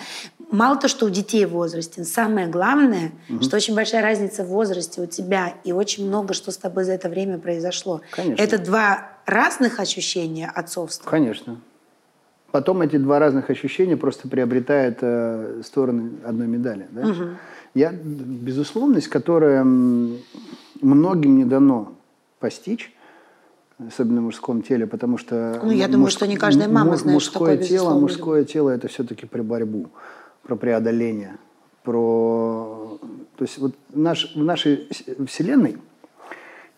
Мало 0.51 0.77
то, 0.77 0.87
что 0.87 1.05
у 1.05 1.09
детей 1.09 1.45
в 1.45 1.51
возрасте, 1.51 2.03
самое 2.05 2.47
главное, 2.47 3.11
что 3.41 3.55
очень 3.57 3.75
большая 3.75 4.01
разница 4.01 4.43
в 4.43 4.47
возрасте 4.47 5.01
у 5.01 5.05
тебя, 5.05 5.53
и 5.63 5.71
очень 5.71 6.07
много, 6.07 6.33
что 6.33 6.51
с 6.51 6.57
тобой 6.57 6.85
за 6.85 6.93
это 6.93 7.07
время 7.07 7.37
произошло. 7.37 8.01
Конечно. 8.11 8.41
Это 8.41 8.57
два 8.57 9.11
разных 9.25 9.79
ощущения 9.79 10.51
отцовства. 10.53 11.07
конечно. 11.09 11.61
Потом 12.51 12.81
эти 12.81 12.97
два 12.97 13.19
разных 13.19 13.51
ощущения 13.51 13.95
просто 13.95 14.27
приобретают 14.27 14.97
э, 15.01 15.61
стороны 15.63 16.13
одной 16.25 16.47
медали. 16.47 16.87
Да? 16.89 17.15
Я, 17.73 17.91
безусловность, 17.91 19.07
которая 19.07 19.63
многим 19.63 21.37
не 21.37 21.45
дано 21.45 21.93
постичь, 22.39 22.93
особенно 23.87 24.21
в 24.21 24.25
мужском 24.25 24.61
теле, 24.61 24.87
потому 24.87 25.17
что... 25.17 25.59
Ну, 25.63 25.71
я 25.71 25.87
думаю, 25.87 26.09
что 26.09 26.27
не 26.27 26.35
каждая 26.35 26.67
мама 26.67 26.97
знает, 26.97 27.21
что 27.21 27.39
мужское 27.39 27.57
такое 27.57 27.67
тело, 27.67 27.99
мужское 27.99 28.43
тело 28.43 28.69
это 28.69 28.87
все-таки 28.87 29.25
про 29.25 29.43
борьбу, 29.43 29.87
про 30.43 30.55
преодоление, 30.55 31.37
про... 31.83 32.99
То 33.37 33.43
есть 33.43 33.57
вот 33.57 33.75
наш, 33.93 34.35
в 34.35 34.43
нашей 34.43 34.89
вселенной 35.25 35.77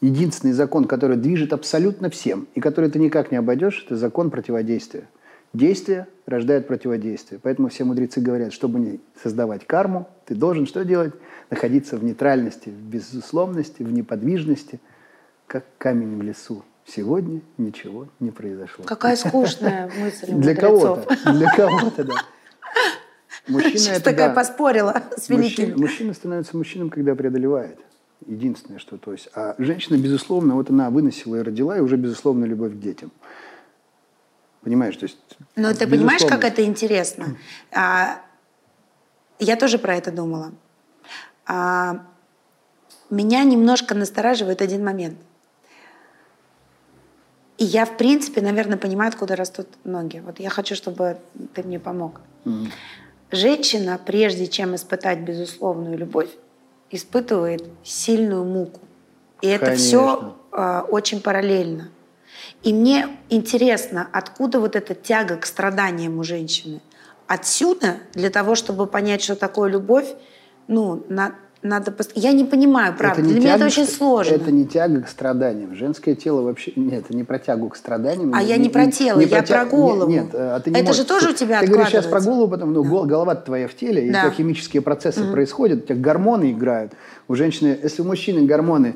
единственный 0.01 0.54
закон, 0.54 0.86
который 0.86 1.17
движет 1.17 1.54
абсолютно 1.54 2.10
всем, 2.10 2.47
и 2.56 2.60
который 2.60 2.89
ты 2.89 2.99
никак 2.99 3.32
не 3.32 3.38
обойдешь, 3.38 3.84
это 3.86 3.95
закон 3.95 4.30
противодействия. 4.30 5.08
Действие 5.54 6.08
рождает 6.26 6.68
противодействие. 6.68 7.40
Поэтому 7.44 7.68
все 7.68 7.84
мудрецы 7.84 8.22
говорят, 8.22 8.54
чтобы 8.54 8.80
не 8.80 9.00
создавать 9.22 9.68
карму, 9.68 10.08
ты 10.26 10.34
должен 10.34 10.66
что 10.66 10.86
делать? 10.86 11.14
Находиться 11.50 11.98
в 11.98 12.04
нейтральности, 12.04 12.70
в 12.70 12.82
безусловности, 12.82 13.84
в 13.84 13.92
неподвижности, 13.92 14.80
как 15.48 15.66
камень 15.78 16.18
в 16.18 16.22
лесу. 16.22 16.64
Сегодня 16.86 17.42
ничего 17.58 18.08
не 18.20 18.32
произошло. 18.32 18.86
Какая 18.86 19.16
скучная 19.18 19.92
мысль 20.00 20.28
Для 20.32 20.56
кого-то. 20.56 21.34
Для 21.34 21.54
кого-то, 21.54 22.04
да. 22.06 22.14
Мужчина 23.48 23.78
Сейчас 23.78 23.96
это 23.98 24.06
такая 24.06 24.30
да. 24.30 24.36
поспорила 24.36 25.04
с 25.18 25.30
Мужчина, 25.30 25.66
великим. 25.66 25.82
мужчина 25.82 26.14
становится 26.14 26.56
мужчиной, 26.56 26.90
когда 26.90 27.14
преодолевает. 27.16 27.78
Единственное, 28.26 28.80
что 28.80 28.98
то 28.98 29.12
есть. 29.12 29.30
А 29.34 29.56
женщина, 29.58 29.98
безусловно, 29.98 30.56
вот 30.56 30.70
она 30.70 30.90
выносила 30.90 31.38
и 31.38 31.42
родила, 31.42 31.76
и 31.78 31.82
уже 31.82 31.98
безусловно 31.98 32.46
любовь 32.46 32.74
к 32.74 32.80
детям. 32.80 33.12
Понимаешь, 34.62 34.95
то 34.95 35.06
есть. 35.06 35.17
Но 35.56 35.74
ты 35.74 35.88
понимаешь, 35.88 36.21
как 36.28 36.43
это 36.43 36.63
интересно? 36.63 37.38
А, 37.71 38.21
я 39.39 39.56
тоже 39.56 39.80
про 39.80 39.95
это 39.95 40.12
думала. 40.12 40.52
А, 41.47 42.06
меня 43.10 43.43
немножко 43.43 43.95
настораживает 43.95 44.62
один 44.62 44.84
момент. 44.84 45.17
И 47.58 47.65
я, 47.65 47.86
в 47.86 47.97
принципе, 47.97 48.41
наверное, 48.41 48.78
понимаю, 48.78 49.10
откуда 49.10 49.36
растут 49.36 49.67
ноги. 49.84 50.19
Вот 50.26 50.39
я 50.39 50.50
хочу, 50.50 50.76
чтобы 50.76 51.17
ты 51.54 51.63
мне 51.63 51.80
помог. 51.80 52.21
Женщина, 53.32 54.00
прежде 54.04 54.47
чем 54.47 54.76
испытать 54.76 55.19
безусловную 55.19 55.97
любовь, 55.97 56.30
испытывает 56.89 57.63
сильную 57.84 58.45
муку. 58.45 58.82
И 59.41 59.47
это 59.47 59.65
Конечно. 59.65 59.86
все 59.86 60.36
очень 60.89 61.21
параллельно. 61.21 61.89
И 62.63 62.74
мне 62.74 63.08
интересно, 63.30 64.08
откуда 64.12 64.60
вот 64.60 64.76
эта 64.76 64.93
тяга 64.93 65.38
к 65.38 65.45
страданиям 65.45 66.19
у 66.19 66.24
женщины? 66.24 66.80
Отсюда, 67.28 67.97
для 68.13 68.30
того, 68.30 68.56
чтобы 68.56 68.86
понять, 68.88 69.21
что 69.24 69.36
такое 69.36 69.69
любовь, 69.69 70.08
ну, 70.67 71.04
на- 71.10 71.34
надо... 71.63 71.91
пост- 71.91 72.12
Я 72.13 72.34
не 72.34 72.43
понимаю, 72.43 72.93
правда. 72.95 73.21
не 73.21 73.32
Для 73.32 73.39
меня 73.39 73.50
это 73.56 73.60
тяга 73.60 73.67
очень 73.71 73.88
сложно. 73.88 74.34
Это 74.36 74.52
не 74.52 74.65
тяга 74.65 75.02
к 75.02 75.08
страданиям. 75.08 75.74
Женское 75.76 76.13
тело 76.15 76.41
вообще... 76.41 76.74
Нет, 76.76 77.06
это 77.06 77.15
не 77.15 77.24
про 77.24 77.39
тягу 77.39 77.69
к 77.69 77.76
страданиям. 77.78 78.34
А 78.36 78.43
я 78.43 78.58
не 78.58 78.69
про 78.69 78.91
тело, 78.91 79.19
я 79.21 79.41
тя- 79.41 79.63
про 79.63 79.65
голову. 79.65 80.12
Нет, 80.12 80.26
нет, 80.26 80.36
а 80.36 80.60
ты 80.60 80.69
не 80.71 80.76
Это 80.76 80.88
можешь- 80.88 81.02
же 81.02 81.08
тоже 81.08 81.30
у 81.30 81.34
тебя 81.34 81.62
Ты 81.62 81.67
говоришь 81.67 81.89
сейчас 81.89 82.06
про 82.06 82.19
голову, 82.21 82.47
потому 82.50 82.74
ну, 82.74 82.84
гол- 82.84 83.06
голова 83.06 83.34
твоя 83.36 83.67
в 83.67 83.76
теле, 83.76 84.06
и 84.08 84.12
Да. 84.12 84.19
у 84.19 84.21
тебя 84.26 84.32
химические 84.34 84.82
процессы 84.82 85.32
происходят, 85.32 85.84
у 85.84 85.88
тебя 85.88 85.95
гормоны 85.95 86.52
играют. 86.52 86.93
У 87.28 87.34
женщины, 87.36 87.80
если 87.82 88.02
у 88.02 88.06
мужчины 88.06 88.45
гормоны 88.45 88.95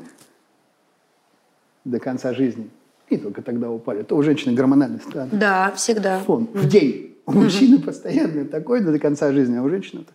до 1.84 2.00
конца 2.00 2.34
жизни, 2.34 2.70
и 3.10 3.18
только 3.18 3.42
тогда 3.42 3.70
упали, 3.70 4.04
то 4.04 4.16
у 4.16 4.24
женщины 4.24 4.54
гормональный 4.56 5.00
статус. 5.00 5.38
Да, 5.38 5.72
всегда. 5.76 6.20
фон 6.20 6.48
в 6.54 6.68
день. 6.68 7.16
У 7.26 7.32
мужчины 7.32 7.80
постоянно 7.80 8.46
такой 8.46 8.82
до 8.82 8.98
конца 9.00 9.32
жизни, 9.32 9.58
а 9.58 9.64
у 9.64 9.70
женщины 9.70 10.06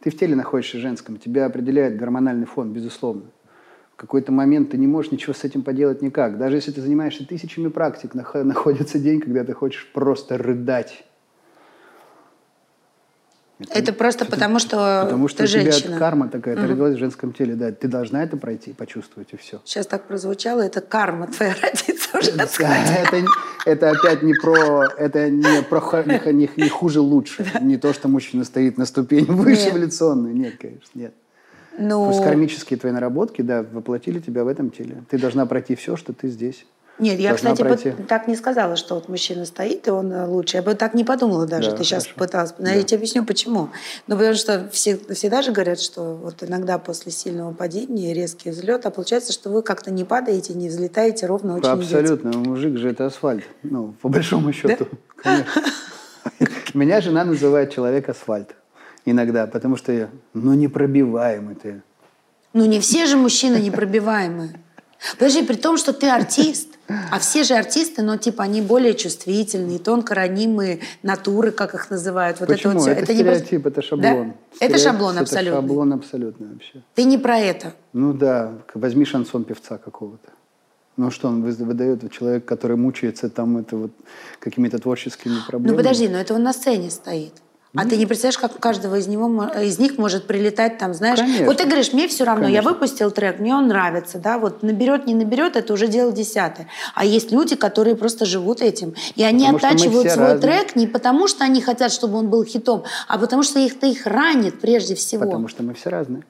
ты 0.00 0.10
в 0.10 0.16
теле 0.18 0.34
находишься 0.34 0.78
женском, 0.78 1.18
тебя 1.18 1.44
определяет 1.46 1.96
гормональный 1.98 2.46
фон, 2.46 2.72
безусловно. 2.72 3.24
В 3.92 3.96
какой-то 3.96 4.32
момент 4.32 4.70
ты 4.70 4.78
не 4.78 4.86
можешь 4.86 5.12
ничего 5.12 5.34
с 5.34 5.44
этим 5.44 5.62
поделать 5.62 6.00
никак. 6.00 6.38
Даже 6.38 6.56
если 6.56 6.70
ты 6.72 6.80
занимаешься 6.80 7.26
тысячами 7.26 7.68
практик, 7.68 8.14
нах- 8.14 8.34
находится 8.44 8.98
день, 8.98 9.20
когда 9.20 9.44
ты 9.44 9.52
хочешь 9.52 9.90
просто 9.92 10.38
рыдать. 10.38 11.04
Это 13.68 13.92
просто 13.92 14.24
потому, 14.24 14.58
что 14.58 15.02
Потому 15.04 15.28
что 15.28 15.38
ты 15.38 15.44
у 15.44 15.46
тебя 15.46 15.70
женщина. 15.72 15.98
карма 15.98 16.28
такая, 16.28 16.56
ты 16.56 16.66
родилась 16.66 16.96
в 16.96 16.98
женском 16.98 17.32
теле, 17.32 17.54
да, 17.54 17.72
ты 17.72 17.88
должна 17.88 18.22
это 18.22 18.36
пройти, 18.36 18.72
почувствовать 18.72 19.28
и 19.32 19.36
все. 19.36 19.60
Сейчас 19.64 19.86
так 19.86 20.06
прозвучало, 20.06 20.62
это 20.62 20.80
карма 20.80 21.26
твоя 21.26 21.54
родиться 21.62 22.08
в 22.18 22.22
женском 22.22 22.66
Это, 22.66 23.26
это 23.66 23.90
опять 23.90 24.22
не 24.22 24.34
про, 24.34 24.86
это 24.96 25.28
не 25.28 25.62
про 25.62 26.02
не, 26.32 26.50
не- 26.56 26.68
хуже 26.68 27.00
лучше, 27.00 27.44
не 27.60 27.76
то, 27.76 27.92
что 27.92 28.08
мужчина 28.08 28.44
стоит 28.44 28.78
на 28.78 28.86
ступень 28.86 29.26
выше 29.26 29.64
Нет. 29.64 29.72
эволюционной, 29.72 30.32
нет, 30.32 30.54
конечно, 30.58 30.90
нет. 30.94 31.14
Ну, 31.78 32.06
Пусть 32.06 32.22
кармические 32.22 32.78
твои 32.78 32.92
наработки, 32.92 33.42
да, 33.42 33.62
воплотили 33.62 34.18
тебя 34.18 34.44
в 34.44 34.48
этом 34.48 34.70
теле. 34.70 35.02
Ты 35.08 35.18
должна 35.18 35.46
пройти 35.46 35.76
все, 35.76 35.96
что 35.96 36.12
ты 36.12 36.28
здесь. 36.28 36.66
Нет, 37.00 37.18
я, 37.18 37.34
кстати, 37.34 37.62
пройти. 37.62 37.92
так 38.08 38.28
не 38.28 38.36
сказала, 38.36 38.76
что 38.76 38.94
вот 38.94 39.08
мужчина 39.08 39.44
стоит, 39.46 39.88
и 39.88 39.90
он 39.90 40.12
э, 40.12 40.26
лучше. 40.26 40.58
Я 40.58 40.62
бы 40.62 40.74
так 40.74 40.94
не 40.94 41.02
подумала 41.04 41.46
даже. 41.46 41.70
Да, 41.70 41.76
Ты 41.76 41.84
сейчас 41.84 42.06
пыталась. 42.06 42.54
Но 42.58 42.66
Да. 42.66 42.72
я 42.72 42.82
тебе 42.82 42.98
объясню, 42.98 43.24
почему. 43.24 43.70
Ну, 44.06 44.16
потому 44.16 44.34
что 44.34 44.68
все, 44.70 44.98
всегда 45.14 45.42
же 45.42 45.52
говорят, 45.52 45.80
что 45.80 46.14
вот 46.14 46.42
иногда 46.42 46.78
после 46.78 47.10
сильного 47.10 47.52
падения 47.52 48.12
резкий 48.14 48.50
взлет, 48.50 48.86
а 48.86 48.90
получается, 48.90 49.32
что 49.32 49.50
вы 49.50 49.62
как-то 49.62 49.90
не 49.90 50.04
падаете, 50.04 50.54
не 50.54 50.68
взлетаете, 50.68 51.26
ровно 51.26 51.56
очень 51.56 51.82
идете. 51.82 51.96
Абсолютно. 51.98 52.32
Мужик 52.38 52.76
же 52.78 52.90
это 52.90 53.06
асфальт. 53.06 53.44
Ну, 53.62 53.94
по 54.02 54.08
большому 54.08 54.52
счету. 54.52 54.86
Меня 56.74 57.00
жена 57.00 57.24
называет 57.24 57.72
человек 57.72 58.08
асфальт. 58.08 58.54
Иногда, 59.06 59.46
потому 59.46 59.76
что 59.76 59.92
я, 59.92 60.10
ну, 60.34 60.52
непробиваемый 60.54 61.54
ты. 61.54 61.82
Ну, 62.52 62.66
не 62.66 62.80
все 62.80 63.06
же 63.06 63.16
мужчины 63.16 63.56
непробиваемые. 63.56 64.60
Подожди, 65.18 65.42
при 65.42 65.54
том, 65.56 65.78
что 65.78 65.92
ты 65.94 66.08
артист, 66.10 66.68
а 67.10 67.18
все 67.18 67.44
же 67.44 67.54
артисты, 67.54 68.02
но 68.02 68.16
типа 68.16 68.44
они 68.44 68.60
более 68.62 68.94
чувствительные, 68.94 69.78
тонко 69.78 70.14
ранимые 70.14 70.80
натуры, 71.02 71.50
как 71.50 71.74
их 71.74 71.90
называют. 71.90 72.40
Вот 72.40 72.48
Почему? 72.48 72.72
это 72.72 72.80
вот 72.80 72.88
Это, 72.88 73.04
всё. 73.04 73.14
не 73.14 73.22
просто- 73.24 73.44
стереотип, 73.46 73.66
это 73.66 73.76
Да? 73.76 73.82
шаблон. 73.82 74.28
Это 74.28 74.34
Стереотип, 74.56 74.84
шаблон 74.84 75.12
это 75.12 75.20
абсолютно. 75.22 75.60
шаблон 75.60 75.92
абсолютно 75.92 76.46
вообще. 76.52 76.82
Ты 76.94 77.04
не 77.04 77.18
про 77.18 77.38
это. 77.38 77.72
Ну 77.92 78.12
да, 78.12 78.52
возьми 78.74 79.04
шансон 79.04 79.44
певца 79.44 79.78
какого-то. 79.78 80.30
Ну 80.96 81.10
что 81.10 81.28
он 81.28 81.42
вы- 81.42 81.52
выдает 81.64 82.10
человек, 82.12 82.44
который 82.44 82.76
мучается 82.76 83.30
там 83.30 83.56
это 83.58 83.76
вот 83.76 83.90
какими-то 84.38 84.78
творческими 84.78 85.32
Ну 85.34 85.40
проблемами? 85.48 85.76
подожди, 85.76 86.08
но 86.08 86.18
это 86.18 86.34
он 86.34 86.42
на 86.42 86.52
сцене 86.52 86.90
стоит. 86.90 87.32
А 87.76 87.86
ты 87.86 87.96
не 87.96 88.06
представляешь, 88.06 88.38
как 88.38 88.56
у 88.56 88.58
каждого 88.58 88.96
из, 88.96 89.06
него, 89.06 89.44
из 89.62 89.78
них 89.78 89.96
может 89.96 90.26
прилетать 90.26 90.78
там, 90.78 90.92
знаешь... 90.92 91.20
Конечно. 91.20 91.46
Вот 91.46 91.58
ты 91.58 91.66
говоришь, 91.66 91.92
мне 91.92 92.08
все 92.08 92.24
равно, 92.24 92.48
я 92.48 92.62
Конечно. 92.62 92.72
выпустил 92.72 93.10
трек, 93.12 93.38
мне 93.38 93.54
он 93.54 93.68
нравится, 93.68 94.18
да, 94.18 94.38
вот 94.38 94.64
наберет, 94.64 95.06
не 95.06 95.14
наберет, 95.14 95.54
это 95.54 95.72
уже 95.72 95.86
дело 95.86 96.10
десятое. 96.10 96.66
А 96.96 97.04
есть 97.04 97.30
люди, 97.30 97.54
которые 97.54 97.94
просто 97.94 98.26
живут 98.26 98.60
этим. 98.60 98.94
И 99.14 99.22
они 99.22 99.44
Потому 99.44 99.56
оттачивают 99.58 100.10
свой 100.10 100.32
разные. 100.32 100.40
трек 100.40 100.74
не 100.74 100.88
потому, 100.88 101.28
что 101.28 101.44
они 101.44 101.60
хотят, 101.60 101.92
чтобы 101.92 102.18
он 102.18 102.28
был 102.28 102.44
хитом, 102.44 102.82
а 103.06 103.18
потому 103.18 103.44
что 103.44 103.60
их-то 103.60 103.86
их 103.86 104.04
ранит 104.04 104.60
прежде 104.60 104.96
всего. 104.96 105.24
Потому 105.24 105.46
что 105.46 105.62
мы 105.62 105.74
все 105.74 105.90
разные. 105.90 106.24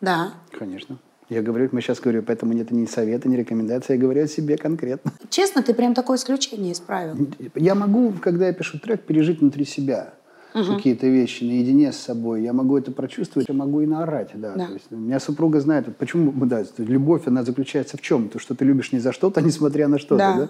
Да. 0.00 0.34
Конечно. 0.56 0.98
Я 1.28 1.42
говорю, 1.42 1.70
мы 1.72 1.80
сейчас 1.80 1.98
говорю, 1.98 2.22
поэтому 2.22 2.56
это 2.56 2.72
не 2.72 2.86
советы, 2.86 3.28
не 3.28 3.36
рекомендации, 3.36 3.94
я 3.94 3.98
говорю 3.98 4.24
о 4.24 4.28
себе 4.28 4.56
конкретно. 4.56 5.10
Честно, 5.30 5.62
ты 5.62 5.74
прям 5.74 5.94
такое 5.94 6.18
исключение 6.18 6.72
исправил. 6.72 7.16
Я 7.56 7.74
могу, 7.74 8.12
когда 8.22 8.46
я 8.46 8.52
пишу 8.52 8.78
трек, 8.78 9.02
пережить 9.02 9.40
внутри 9.40 9.64
себя 9.64 10.12
какие-то 10.54 11.06
вещи 11.08 11.42
наедине 11.44 11.92
с 11.92 11.96
собой. 11.96 12.42
Я 12.42 12.52
могу 12.52 12.78
это 12.78 12.92
прочувствовать, 12.92 13.48
я 13.48 13.54
могу 13.54 13.80
и 13.80 13.86
наорать. 13.86 14.30
Да. 14.34 14.54
Да. 14.54 14.66
То 14.66 14.72
есть, 14.74 14.86
у 14.90 14.96
меня 14.96 15.18
супруга 15.18 15.60
знает, 15.60 15.96
почему 15.96 16.32
да, 16.46 16.64
любовь, 16.78 17.22
она 17.26 17.42
заключается 17.42 17.96
в 17.96 18.00
чем? 18.00 18.28
То, 18.28 18.38
что 18.38 18.54
ты 18.54 18.64
любишь 18.64 18.92
не 18.92 19.00
за 19.00 19.12
что-то, 19.12 19.40
несмотря 19.42 19.88
на 19.88 19.98
что-то. 19.98 20.18
Да. 20.18 20.36
Да? 20.36 20.48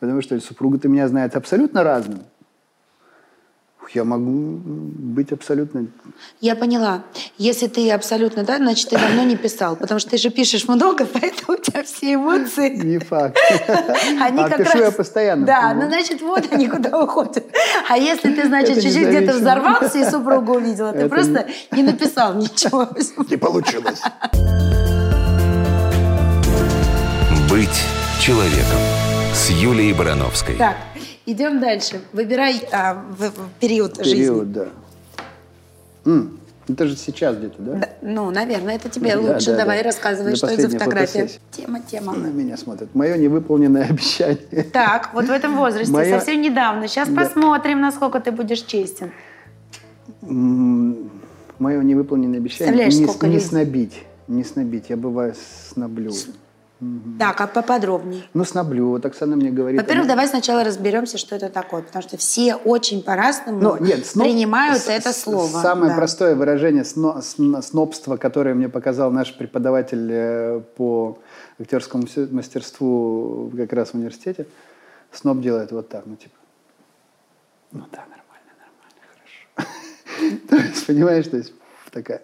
Потому 0.00 0.22
что 0.22 0.38
супруга-то 0.40 0.88
меня 0.88 1.08
знает 1.08 1.36
абсолютно 1.36 1.82
разным. 1.82 2.20
Я 3.92 4.04
могу 4.04 4.60
быть 4.64 5.32
абсолютно... 5.32 5.86
Я 6.40 6.56
поняла. 6.56 7.02
Если 7.38 7.66
ты 7.66 7.90
абсолютно 7.90 8.44
да, 8.44 8.56
значит, 8.58 8.88
ты 8.88 8.98
давно 8.98 9.24
не 9.24 9.36
писал. 9.36 9.76
Потому 9.76 10.00
что 10.00 10.10
ты 10.10 10.18
же 10.18 10.30
пишешь 10.30 10.68
много, 10.68 11.06
поэтому 11.12 11.58
у 11.58 11.60
тебя 11.60 11.82
все 11.82 12.14
эмоции 12.14 12.70
Не 12.70 12.98
факт. 12.98 13.38
Они 14.20 14.40
а 14.40 14.48
как 14.48 14.58
пишу 14.58 14.78
раз- 14.78 14.80
я 14.80 14.90
постоянно. 14.90 15.46
Да, 15.46 15.74
Ну, 15.74 15.88
значит, 15.88 16.20
вот 16.22 16.52
они 16.52 16.68
куда 16.68 16.98
уходят. 17.02 17.44
А 17.88 17.96
если 17.96 18.32
ты, 18.32 18.46
значит, 18.46 18.82
чуть-чуть 18.82 19.08
где-то 19.08 19.34
взорвался 19.34 19.98
и 19.98 20.04
супругу 20.04 20.54
увидела, 20.54 20.92
ты 20.92 21.00
Это 21.00 21.08
просто 21.08 21.46
не 21.70 21.82
написал 21.82 22.34
ничего. 22.34 22.88
Не 23.30 23.36
получилось. 23.36 24.00
Быть 27.50 27.84
человеком 28.20 28.78
с 29.34 29.50
Юлией 29.50 29.92
Барановской. 29.92 30.56
Так, 30.56 30.76
идем 31.26 31.60
дальше. 31.60 32.00
Выбирай 32.12 32.62
а, 32.72 32.94
в- 32.94 33.30
в 33.30 33.48
период, 33.60 33.96
жизни. 33.98 34.12
Период, 34.12 34.52
да. 34.52 34.66
М, 36.06 36.38
Это 36.66 36.86
же 36.86 36.96
сейчас 36.96 37.36
где-то, 37.36 37.60
да? 37.62 37.74
Да, 37.74 37.88
ну, 38.00 38.30
наверное, 38.30 38.76
это 38.76 38.88
тебе 38.88 39.14
Да, 39.16 39.20
лучше. 39.20 39.50
да, 39.52 39.58
Давай 39.58 39.78
да. 39.78 39.84
рассказывай, 39.84 40.28
Для 40.28 40.36
что 40.36 40.46
это 40.46 40.62
за 40.70 40.78
фотография. 40.78 41.28
Тема, 41.50 41.80
тема. 41.80 42.14
На 42.14 42.28
меня 42.28 42.56
смотрят. 42.56 42.94
Мое 42.94 43.18
невыполненное 43.18 43.84
обещание. 43.90 44.62
Так, 44.72 45.10
вот 45.12 45.26
в 45.26 45.30
этом 45.30 45.56
возрасте, 45.56 45.92
Моя- 45.92 46.18
совсем 46.18 46.40
недавно. 46.40 46.88
Сейчас 46.88 47.08
Да. 47.10 47.22
посмотрим, 47.22 47.80
насколько 47.82 48.18
ты 48.18 48.32
будешь 48.32 48.62
честен. 48.62 49.12
Мое 50.22 51.82
невыполненное 51.82 52.38
обещание 52.38 52.86
не, 52.88 53.28
не 53.28 53.40
снобить. 53.40 54.02
Не 54.26 54.42
снобить. 54.42 54.86
Я 54.88 54.96
бываю 54.96 55.34
сноблю. 55.70 56.12
Так, 57.18 57.40
а 57.40 57.46
поподробнее. 57.46 58.24
Ну, 58.34 58.44
сноблю. 58.44 58.88
Вот 58.90 59.06
Оксана 59.06 59.36
мне 59.36 59.50
говорит... 59.50 59.80
Во-первых, 59.80 60.04
она- 60.06 60.14
давай 60.14 60.28
сначала 60.28 60.64
разберемся, 60.64 61.16
что 61.18 61.34
это 61.36 61.48
такое, 61.48 61.82
потому 61.82 62.02
что 62.02 62.16
все 62.18 62.56
очень 62.56 63.02
по-разному 63.02 63.58
Ну, 63.60 63.76
нет, 63.78 64.00
сноб- 64.00 64.24
принимают 64.24 64.82
с- 64.82 64.88
это 64.88 65.12
слово. 65.12 65.60
Самое 65.62 65.90
Да. 65.92 65.96
простое 65.96 66.34
выражение 66.34 66.84
сно- 66.84 67.22
сно- 67.22 67.62
снобства, 67.62 68.16
которое 68.16 68.54
мне 68.54 68.68
показал 68.68 69.10
наш 69.12 69.34
преподаватель 69.34 70.08
э, 70.10 70.60
по 70.76 71.18
актерскому 71.60 72.04
мастерству 72.32 73.50
как 73.56 73.72
раз 73.72 73.90
в 73.90 73.94
университете. 73.94 74.46
Сноб 75.12 75.40
делает 75.40 75.70
вот 75.72 75.88
так, 75.88 76.02
ну 76.06 76.16
типа, 76.16 76.34
ну 77.72 77.84
да, 77.92 78.04
нормально, 78.10 78.52
нормально, 78.58 79.00
хорошо. 79.56 80.40
То 80.48 80.56
есть, 80.56 80.86
понимаешь, 80.86 81.26
то 81.28 81.36
есть 81.36 81.52
такая. 81.92 82.20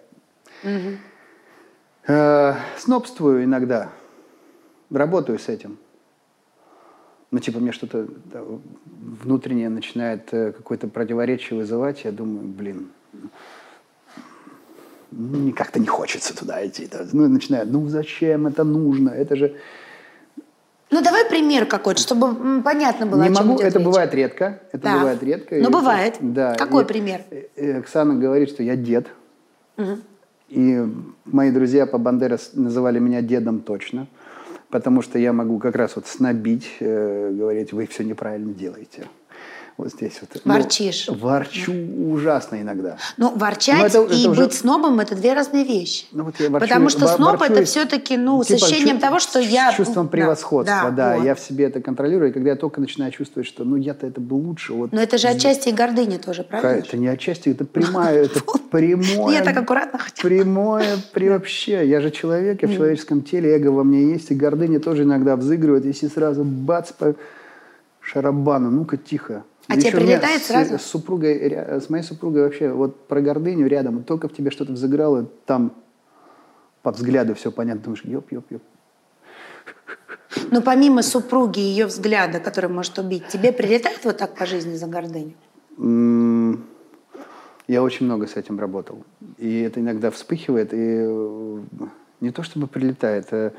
Э, 2.07 2.55
Снобствую 2.77 3.43
иногда, 3.43 3.89
работаю 4.97 5.39
с 5.39 5.49
этим. 5.49 5.77
Ну, 7.31 7.39
типа, 7.39 7.59
мне 7.59 7.71
что-то 7.71 8.07
внутреннее 9.23 9.69
начинает 9.69 10.33
э, 10.33 10.51
какое-то 10.51 10.87
противоречие 10.87 11.57
вызывать. 11.57 12.03
Я 12.03 12.11
думаю, 12.11 12.45
блин, 12.45 12.89
ну, 15.11 15.53
как-то 15.53 15.79
не 15.79 15.87
хочется 15.87 16.35
туда 16.37 16.65
идти. 16.65 16.89
Ну, 17.13 17.25
и 17.25 17.27
начинаю, 17.27 17.67
ну, 17.67 17.87
зачем 17.87 18.47
это 18.47 18.63
нужно? 18.63 19.09
Это 19.09 19.35
же... 19.35 19.55
Ну, 20.89 21.01
давай 21.01 21.23
пример 21.29 21.65
какой-то, 21.67 22.01
чтобы 22.01 22.61
понятно 22.63 23.05
было, 23.05 23.23
не 23.23 23.29
могу, 23.29 23.59
это 23.61 23.77
речь. 23.79 23.85
бывает 23.85 24.13
редко. 24.13 24.61
Это 24.73 24.83
Да. 24.83 24.97
бывает 24.97 25.23
редко. 25.23 25.55
Но 25.55 25.69
И- 25.69 25.71
бывает. 25.71 26.17
Да. 26.19 26.55
Какой 26.55 26.83
И- 26.83 26.87
пример? 26.87 27.21
и 27.55 27.69
Оксана 27.71 28.15
говорит, 28.15 28.49
что 28.49 28.61
я 28.61 28.75
дед. 28.75 29.07
И 30.49 30.85
мои 31.23 31.49
друзья 31.51 31.85
по 31.85 31.97
Бандерас 31.97 32.51
называли 32.55 32.99
меня 32.99 33.21
дедом 33.21 33.61
точно, 33.61 34.07
потому 34.71 35.01
что 35.01 35.19
я 35.19 35.33
могу 35.33 35.59
как 35.59 35.75
раз 35.75 35.95
вот 35.95 36.07
снобить, 36.07 36.77
э, 36.79 37.31
говорить, 37.31 37.73
вы 37.73 37.85
все 37.85 38.03
неправильно 38.03 38.53
делаете. 38.53 39.07
Вот 39.81 39.91
здесь 39.93 40.19
вот. 40.21 40.29
Ну, 40.45 40.53
Ворчишь. 40.53 41.07
ворчу 41.07 41.73
ужасно 42.11 42.61
иногда. 42.61 42.97
Ну, 43.17 43.33
ворчать 43.35 43.79
Ну, 43.79 43.85
это- 43.85 44.13
и 44.13 44.21
это 44.21 44.29
уже- 44.29 44.43
быть 44.43 44.53
снобом– 44.53 44.99
это 45.01 45.15
две 45.15 45.33
разные 45.33 45.63
вещи. 45.63 46.05
Ну, 46.11 46.25
вот 46.25 46.35
я 46.39 46.49
ворчу- 46.49 46.59
Потому 46.59 46.89
что 46.89 47.07
сноб– 47.07 47.41
это 47.41 47.61
и- 47.61 47.65
все-таки, 47.65 48.15
ну, 48.15 48.43
с 48.43 48.47
типа 48.47 48.63
ощущением 48.63 48.97
чу- 48.97 49.01
того, 49.01 49.19
что 49.19 49.39
я… 49.39 49.71
С 49.71 49.75
чувством 49.77 50.05
Да, 50.05 50.11
превосходства, 50.11 50.91
да. 50.91 51.15
вот. 51.15 51.25
Я 51.25 51.33
в 51.33 51.39
себе 51.39 51.65
это 51.65 51.81
контролирую, 51.81 52.29
и 52.29 52.31
когда 52.31 52.51
я 52.51 52.55
только 52.55 52.79
начинаю 52.79 53.11
чувствовать, 53.11 53.47
что 53.47 53.63
ну 53.63 53.75
я-то 53.75 54.05
это 54.05 54.21
был 54.21 54.37
лучше. 54.37 54.73
Вот, 54.73 54.91
Но 54.91 55.01
это 55.01 55.17
же 55.17 55.27
отчасти 55.29 55.69
и 55.69 55.71
гордыня 55.71 56.19
тоже, 56.19 56.43
правильно? 56.43 56.77
это 56.77 56.95
не 56.97 57.07
отчасти, 57.07 57.49
это 57.49 57.65
прямая, 57.65 58.25
это 58.25 58.39
прямое. 58.71 59.33
Я 59.33 59.41
так 59.43 59.57
аккуратно 59.57 59.97
хотела. 59.97 60.29
Прямое, 60.29 60.97
вообще. 61.15 61.87
Я 61.87 62.01
же 62.01 62.11
человек, 62.11 62.61
я 62.61 62.67
в 62.67 62.71
человеческом 62.75 63.23
теле, 63.23 63.55
эго 63.55 63.69
во 63.69 63.83
мне 63.83 64.11
есть, 64.11 64.29
и 64.29 64.35
гордыня 64.35 64.79
тоже 64.79 65.03
иногда 65.03 65.35
взыгрывает, 65.35 65.85
если 65.85 66.07
сразу 66.07 66.43
бац 66.43 66.91
по 66.91 67.15
шарабану, 67.99 68.69
ну-ка 68.71 68.97
тихо. 68.97 69.43
А 69.67 69.75
Еще 69.75 69.89
тебе 69.89 69.99
прилетает 70.01 70.41
с, 70.41 70.47
сразу? 70.47 70.77
С 70.77 70.83
супругой, 70.83 71.37
ря- 71.49 71.79
с 71.79 71.89
моей 71.89 72.03
супругой 72.03 72.43
вообще, 72.43 72.71
вот 72.71 73.07
про 73.07 73.21
гордыню 73.21 73.67
рядом, 73.67 74.03
только 74.03 74.27
в 74.27 74.33
тебе 74.33 74.51
что-то 74.51 74.73
взыграло, 74.73 75.27
там 75.45 75.73
по 76.81 76.91
взгляду 76.91 77.35
все 77.35 77.51
понятно, 77.51 77.83
думаешь, 77.83 78.03
ёп-ёп-ёп. 78.03 78.61
Но 80.49 80.61
помимо 80.61 81.03
супруги 81.03 81.59
и 81.59 81.63
ее 81.63 81.85
взгляда, 81.85 82.39
который 82.39 82.69
может 82.69 82.97
убить, 82.97 83.27
тебе 83.27 83.51
прилетает 83.51 84.03
вот 84.03 84.17
так 84.17 84.35
по 84.35 84.45
жизни 84.45 84.75
за 84.75 84.87
гордыню? 84.87 85.33
Я 87.67 87.83
очень 87.83 88.05
много 88.05 88.27
с 88.27 88.35
этим 88.35 88.59
работал. 88.59 89.03
И 89.37 89.61
это 89.61 89.79
иногда 89.79 90.11
вспыхивает, 90.11 90.73
и 90.73 90.77
э, 90.77 91.59
не 92.19 92.31
то 92.31 92.43
чтобы 92.43 92.67
прилетает, 92.67 93.27
а 93.31 93.53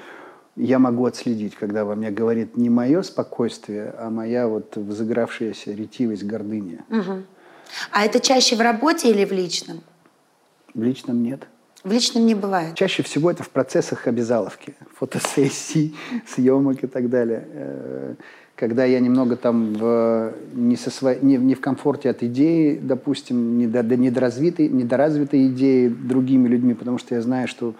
я 0.57 0.79
могу 0.79 1.07
отследить, 1.07 1.55
когда 1.55 1.85
во 1.85 1.95
мне 1.95 2.11
говорит 2.11 2.57
не 2.57 2.69
мое 2.71 3.03
спокойствие, 3.03 3.95
а 3.99 4.11
моя 4.11 4.49
вот 4.49 4.77
взыгравшаяся 4.77 5.73
ретивость, 5.73 6.25
гордыня. 6.25 6.85
Мгм. 6.89 7.25
А 7.91 8.05
это 8.05 8.21
чаще 8.21 8.57
в 8.57 8.61
работе 8.61 9.11
или 9.11 9.25
в 9.25 9.33
личном? 9.33 9.81
В 10.75 10.83
личном 10.83 11.23
нет. 11.23 11.47
В 11.85 11.91
личном 11.91 12.27
не 12.27 12.35
бывает. 12.35 12.75
Чаще 12.75 13.03
всего 13.03 13.31
это 13.31 13.43
в 13.43 13.49
процессах 13.51 14.07
обязаловки, 14.07 14.75
фотосессий, 14.95 15.97
съемок 16.27 16.85
и 16.85 16.87
так 16.87 17.09
далее. 17.09 17.49
Э, 17.53 18.15
Когда 18.55 18.85
я 18.85 19.01
немного 19.01 19.37
там 19.37 19.73
в, 19.75 20.35
не, 20.55 20.77
со 20.77 20.91
сво- 20.91 21.19
не, 21.23 21.39
не 21.39 21.55
в 21.55 21.61
комфорте 21.61 22.11
от 22.11 22.23
идеи, 22.23 22.79
допустим, 22.81 23.59
недо- 23.59 23.97
недоразвитой, 23.97 24.69
недоразвитой 24.69 25.49
идеи 25.49 25.89
другими 25.89 26.47
людьми, 26.47 26.75
потому 26.75 26.99
что 26.99 27.15
я 27.15 27.23
знаю, 27.23 27.49
что 27.49 27.75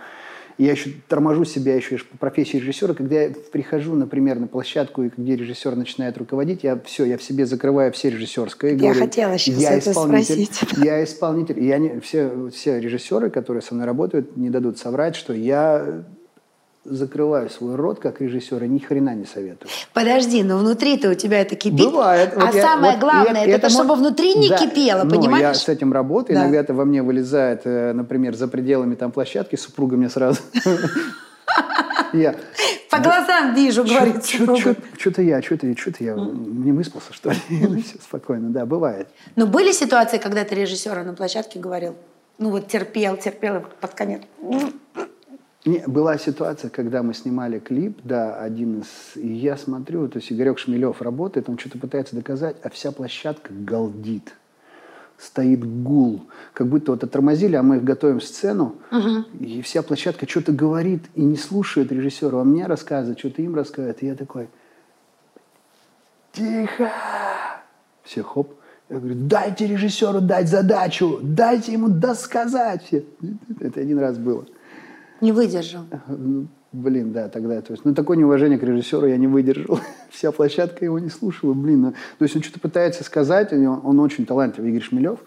Я 0.59 0.73
еще 0.73 0.91
торможу 1.09 1.45
себя 1.45 1.75
еще 1.75 1.99
по 1.99 2.19
профессии 2.19 2.57
режиссера. 2.57 2.95
Когда 2.95 3.23
я 3.23 3.31
прихожу, 3.53 3.95
например, 3.95 4.39
на 4.39 4.47
площадку, 4.47 5.03
и 5.03 5.11
где 5.17 5.37
режиссер 5.37 5.77
начинает 5.77 6.19
руководить, 6.19 6.63
я 6.63 6.79
все, 6.85 7.05
я 7.05 7.19
в 7.19 7.23
себе 7.23 7.47
закрываю 7.47 7.93
все 7.93 8.11
режиссерское. 8.11 8.73
и 8.73 8.75
Я 8.75 8.81
говорю, 8.81 9.01
хотела 9.01 9.39
сейчас 9.39 9.61
я 9.61 9.73
это 9.73 9.91
исполнитель, 9.91 10.45
спросить. 10.45 10.79
Я 10.85 11.05
исполнитель. 11.05 11.63
И 11.63 11.71
они, 11.71 12.01
все, 12.01 12.51
все 12.53 12.81
режиссеры, 12.81 13.31
которые 13.31 13.63
со 13.63 13.75
мной 13.75 13.87
работают, 13.87 14.37
не 14.37 14.51
дадут 14.51 14.79
соврать, 14.79 15.17
что 15.17 15.33
я 15.33 16.05
закрываю 16.85 17.49
свой 17.49 17.77
рот 17.77 18.01
как 18.01 18.21
режиссер 18.21 18.63
и 18.65 18.69
ни 18.69 18.79
хрена 18.79 19.15
не 19.15 19.25
советую. 19.25 19.71
Подожди, 19.93 20.43
но 20.43 20.59
внутри-то 20.59 21.11
у 21.11 21.15
тебя 21.15 21.41
это 21.41 21.55
кипит. 21.55 21.85
Бывает. 21.87 22.33
А 22.37 22.47
Вот 22.47 22.55
я- 22.55 22.63
самое 22.63 22.93
вот 22.95 23.01
главное, 23.01 23.45
и 23.47 23.51
это, 23.51 23.67
мо- 23.67 23.71
чтобы 23.71 23.95
внутри 23.95 24.35
не 24.35 24.49
Да. 24.49 24.59
кипело, 24.59 25.05
Ну, 25.05 25.37
я 25.37 25.55
с 25.55 25.69
этим 25.69 25.93
работаю. 25.93 26.37
Да. 26.37 26.43
Иногда 26.43 26.59
это 26.59 26.75
во 26.75 26.85
мне 26.85 27.03
вылезает, 27.03 27.63
э, 27.65 27.93
например, 27.93 28.35
за 28.35 28.49
пределами 28.49 28.95
там 28.97 29.13
площадки. 29.13 29.57
Супруга 29.57 29.97
мне 29.97 30.09
сразу... 30.09 30.41
Я... 32.13 32.35
По 32.91 32.99
глазам 32.99 33.55
вижу, 33.55 33.85
говорит 33.85 34.23
супруга. 34.25 34.77
Что-то 34.99 35.23
я, 35.23 35.41
что-то 35.41 35.67
я, 35.67 35.75
что-то 35.75 36.05
я 36.05 36.15
не 36.15 36.73
выспался, 36.73 37.13
что 37.15 37.31
ли? 37.31 37.37
Все 37.83 37.97
спокойно, 38.03 38.51
да, 38.51 38.67
бывает. 38.67 39.09
Но 39.35 39.47
были 39.47 39.73
ситуации, 39.73 40.19
когда 40.19 40.45
ты 40.45 40.55
режиссера 40.55 41.03
на 41.05 41.15
площадке 41.15 41.59
говорил, 41.59 41.95
ну 42.39 42.51
вот 42.51 42.69
терпел, 42.69 43.17
терпел, 43.17 43.57
и 43.57 43.61
под 43.81 43.95
конец. 43.95 44.23
Не, 45.65 45.85
была 45.87 46.19
ситуация, 46.19 46.71
когда 46.71 47.05
мы 47.05 47.15
снимали 47.15 47.61
клип, 47.61 48.01
да, 48.03 48.37
один 48.37 48.81
из... 48.81 49.17
И 49.17 49.29
я 49.29 49.57
смотрю, 49.57 50.09
то 50.09 50.19
есть 50.19 50.33
Игорек 50.33 50.59
Шмелев 50.59 51.01
работает, 51.01 51.49
он 51.49 51.57
что-то 51.57 51.79
пытается 51.79 52.17
доказать, 52.17 52.57
а 52.65 52.69
вся 52.69 52.91
площадка 52.91 53.53
галдит. 53.53 54.35
Стоит 55.19 55.65
гул. 55.85 56.23
Как 56.53 56.67
будто 56.67 56.91
вот 56.93 57.05
оттормозили, 57.05 57.55
а 57.55 57.63
мы 57.63 57.77
их 57.77 57.85
готовим 57.85 58.21
сцену, 58.21 58.75
и 59.39 59.63
вся 59.63 59.83
площадка 59.83 60.29
что-то 60.29 60.51
говорит 60.51 61.05
и 61.15 61.23
не 61.23 61.37
слушает 61.37 61.93
режиссера. 61.93 62.39
Он 62.39 62.49
мне 62.49 62.67
рассказывает, 62.67 63.21
что-то 63.21 63.41
им 63.43 63.55
рассказывает. 63.55 64.03
И 64.03 64.07
я 64.07 64.17
такой, 64.17 64.49
тихо. 66.33 66.91
Все, 68.03 68.25
хоп. 68.25 68.53
Я 68.89 68.99
говорю, 68.99 69.15
дайте 69.15 69.69
режиссеру 69.69 70.21
дать 70.21 70.49
задачу, 70.49 71.21
дайте 71.23 71.73
ему 71.73 71.89
досказать. 71.89 72.93
Это 73.61 73.81
один 73.81 74.01
раз 74.01 74.19
было. 74.19 74.45
Не 75.23 75.33
выдержал. 75.33 75.85
Ну, 76.09 76.49
Блин, 76.73 77.13
да, 77.13 77.29
тогда, 77.29 77.61
то 77.61 77.73
есть, 77.75 77.85
ну, 77.85 77.95
такое 77.95 78.17
неуважение 78.17 78.59
к 78.59 78.63
режиссеру 78.63 79.07
я 79.07 79.19
не 79.19 79.27
выдержал. 79.27 79.79
Вся 80.11 80.33
площадка 80.33 80.87
его 80.87 80.99
не 80.99 81.11
слушала, 81.11 81.53
блин. 81.53 81.83
ну, 81.83 81.91
то 81.93 82.23
есть, 82.25 82.35
он 82.35 82.43
что-то 82.43 82.61
пытается 82.61 83.05
сказать, 83.05 83.53
он, 83.53 83.81
он 83.85 84.01
очень 84.01 84.25
талантливый, 84.25 84.71
Игорь 84.71 84.83
Шмелев. 84.83 85.19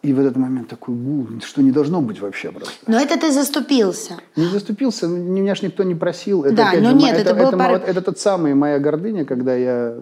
И 0.00 0.12
в 0.12 0.20
этот 0.20 0.36
момент 0.36 0.68
такой 0.68 0.94
гул, 0.94 1.28
что 1.42 1.62
не 1.62 1.70
должно 1.70 2.00
быть 2.02 2.20
вообще 2.20 2.50
просто. 2.50 2.72
Но 2.86 2.98
это 2.98 3.18
ты 3.18 3.30
заступился. 3.30 4.16
Не 4.36 4.46
заступился, 4.46 5.06
меня 5.06 5.54
ж 5.54 5.62
никто 5.62 5.82
не 5.82 5.94
просил. 5.94 6.44
Это, 6.44 6.56
Да, 6.56 6.72
но 6.78 6.90
же, 6.90 6.96
нет, 6.96 7.16
это 7.18 7.34
был 7.34 7.48
это, 7.48 7.56
пар- 7.56 7.82
это 7.86 8.00
тот 8.02 8.18
самый 8.18 8.54
моя 8.54 8.78
гордыня, 8.78 9.24
когда 9.24 9.54
я... 9.54 9.96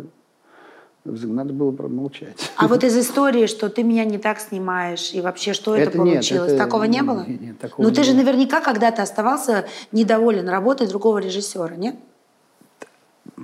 Надо 1.05 1.53
было 1.53 1.73
промолчать. 1.73 2.37
А 2.57 2.69
вот 2.69 2.85
из 2.85 2.97
истории, 2.97 3.47
что 3.47 3.69
ты 3.69 3.83
меня 3.83 4.05
не 4.05 4.19
так 4.19 4.39
снимаешь, 4.39 5.13
и 5.13 5.21
вообще, 5.21 5.53
что 5.53 5.75
это, 5.75 5.91
Это 5.91 5.99
нет, 5.99 6.15
получилось, 6.15 6.53
это- 6.53 6.65
такого 6.65 6.85
не 6.85 7.03
было? 7.03 7.25
нет, 7.27 7.41
нет, 7.41 7.59
такого 7.59 7.85
ну 7.85 7.91
ты 7.93 8.03
не 8.03 8.05
же 8.07 8.13
было. 8.13 8.21
наверняка 8.23 8.61
когда-то 8.61 9.03
оставался 9.03 9.65
недоволен 9.91 10.49
работой 10.49 10.87
другого 10.87 11.19
режиссера, 11.19 11.75
нет? 11.75 11.97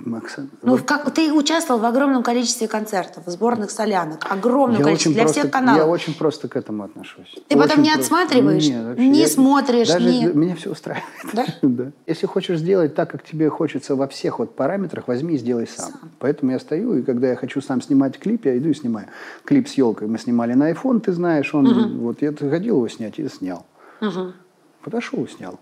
Максим, 0.09 0.49
Ну, 0.61 0.71
вот 0.73 0.81
как, 0.81 1.09
ты 1.13 1.31
участвовал 1.31 1.79
в 1.79 1.85
огромном 1.85 2.23
количестве 2.23 2.67
концертов, 2.67 3.23
сборных 3.27 3.71
солянок, 3.71 4.25
огромном 4.29 4.79
я 4.79 4.83
количестве 4.83 5.13
для 5.13 5.23
просто- 5.23 5.39
всех 5.41 5.51
каналов. 5.51 5.81
Я 5.81 5.87
очень 5.87 6.13
просто 6.15 6.47
к 6.47 6.55
этому 6.55 6.83
отношусь. 6.83 7.35
Ты 7.47 7.55
потом 7.57 7.71
Очень 7.79 7.81
не 7.83 7.93
просто. 7.93 7.99
отсматриваешь? 8.15 8.67
Нет, 8.67 8.85
вообще. 8.85 9.07
Не 9.07 9.19
Я- 9.21 9.27
смотришь, 9.27 9.87
Даже 9.87 10.09
не- 10.11 10.25
меня 10.25 10.55
все 10.55 10.71
устраивает. 10.71 11.05
Да? 11.33 11.45
да. 11.61 11.91
Если 12.07 12.25
хочешь 12.25 12.59
сделать 12.59 12.95
так, 12.95 13.09
как 13.11 13.23
тебе 13.23 13.49
хочется 13.49 13.95
во 13.95 14.07
всех 14.07 14.39
вот 14.39 14.55
параметрах, 14.55 15.07
возьми 15.07 15.35
и 15.35 15.37
сделай 15.37 15.67
сам. 15.67 15.91
Поэтому 16.19 16.51
я 16.51 16.59
стою, 16.59 16.95
и 16.97 17.01
когда 17.03 17.27
я 17.29 17.35
хочу 17.35 17.61
сам 17.61 17.81
снимать 17.81 18.17
клип, 18.19 18.45
я 18.45 18.57
иду 18.57 18.69
и 18.69 18.73
снимаю. 18.73 19.07
Клип 19.45 19.67
с 19.67 19.73
елкой 19.73 20.07
мы 20.07 20.17
снимали 20.17 20.53
на 20.53 20.71
iPhone, 20.71 20.99
ты 20.99 21.11
знаешь, 21.13 21.53
он 21.53 21.99
вот 21.99 22.21
я 22.21 22.31
хотел 22.33 22.77
его 22.77 22.87
снять 22.87 23.19
и 23.19 23.27
снял. 23.29 23.65
Подошел 24.83 25.23
и 25.25 25.27
снял. 25.27 25.59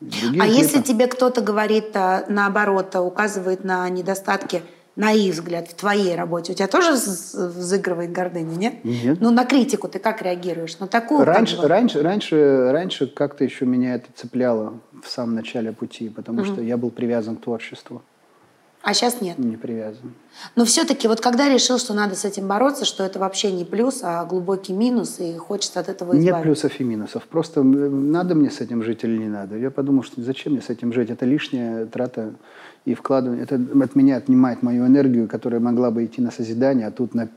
Другие 0.00 0.42
А 0.42 0.46
если 0.46 0.78
клипы- 0.80 0.86
тебе 0.86 1.06
кто-то 1.06 1.40
говорит 1.42 1.94
а, 1.94 2.24
наоборот, 2.28 2.94
а, 2.96 3.02
указывает 3.02 3.64
на 3.64 3.88
недостатки, 3.88 4.62
на 4.96 5.12
их 5.12 5.34
взгляд, 5.34 5.68
в 5.68 5.74
твоей 5.74 6.14
работе, 6.16 6.52
у 6.52 6.54
тебя 6.54 6.66
тоже 6.68 6.92
взыгрывает 6.92 8.12
гордыня, 8.12 8.54
нет? 8.56 8.84
Нет. 8.84 9.18
Ну, 9.20 9.30
на 9.30 9.44
критику 9.44 9.88
ты 9.88 9.98
как 9.98 10.20
реагируешь? 10.22 10.78
На 10.78 10.86
такую 10.86 11.20
как 11.20 11.28
Раньше, 11.28 11.56
бы? 11.58 11.68
раньше, 11.68 12.02
раньше, 12.02 12.70
раньше 12.72 13.06
как-то 13.06 13.44
еще 13.44 13.66
меня 13.66 13.94
это 13.94 14.06
цепляло 14.14 14.74
в 15.02 15.08
самом 15.08 15.34
начале 15.36 15.72
пути, 15.72 16.08
потому 16.08 16.44
что 16.44 16.60
я 16.60 16.76
был 16.76 16.90
привязан 16.90 17.36
к 17.36 17.42
творчеству. 17.42 18.02
А 18.82 18.94
сейчас 18.94 19.20
нет. 19.20 19.38
Не 19.38 19.56
привязан. 19.56 20.14
Но 20.56 20.64
все-таки 20.64 21.06
вот 21.06 21.20
когда 21.20 21.48
решил, 21.48 21.78
что 21.78 21.92
надо 21.92 22.14
с 22.14 22.24
этим 22.24 22.48
бороться, 22.48 22.86
что 22.86 23.04
это 23.04 23.18
вообще 23.18 23.52
не 23.52 23.64
плюс, 23.66 24.00
а 24.02 24.24
глубокий 24.24 24.72
минус, 24.72 25.20
и 25.20 25.36
хочется 25.36 25.80
от 25.80 25.88
этого 25.90 26.14
Нет 26.14 26.24
избавиться. 26.28 26.42
плюсов 26.42 26.80
и 26.80 26.84
минусов. 26.84 27.24
Просто 27.24 27.62
надо 27.62 28.34
мне 28.34 28.50
с 28.50 28.60
этим 28.60 28.82
жить 28.82 29.04
или 29.04 29.18
не 29.18 29.28
надо. 29.28 29.56
Я 29.58 29.70
подумал, 29.70 30.02
что 30.02 30.22
зачем 30.22 30.52
мне 30.54 30.62
с 30.62 30.70
этим 30.70 30.92
жить? 30.94 31.10
Это 31.10 31.26
лишняя 31.26 31.84
трата 31.84 32.32
и 32.86 32.94
вкладывание. 32.94 33.44
Это 33.44 33.56
от 33.56 33.94
меня 33.94 34.16
отнимает 34.16 34.62
мою 34.62 34.86
энергию, 34.86 35.28
которая 35.28 35.60
могла 35.60 35.90
бы 35.90 36.04
идти 36.06 36.22
на 36.22 36.30
созидание, 36.30 36.86
а 36.86 36.90
тут 36.90 37.14
на 37.14 37.28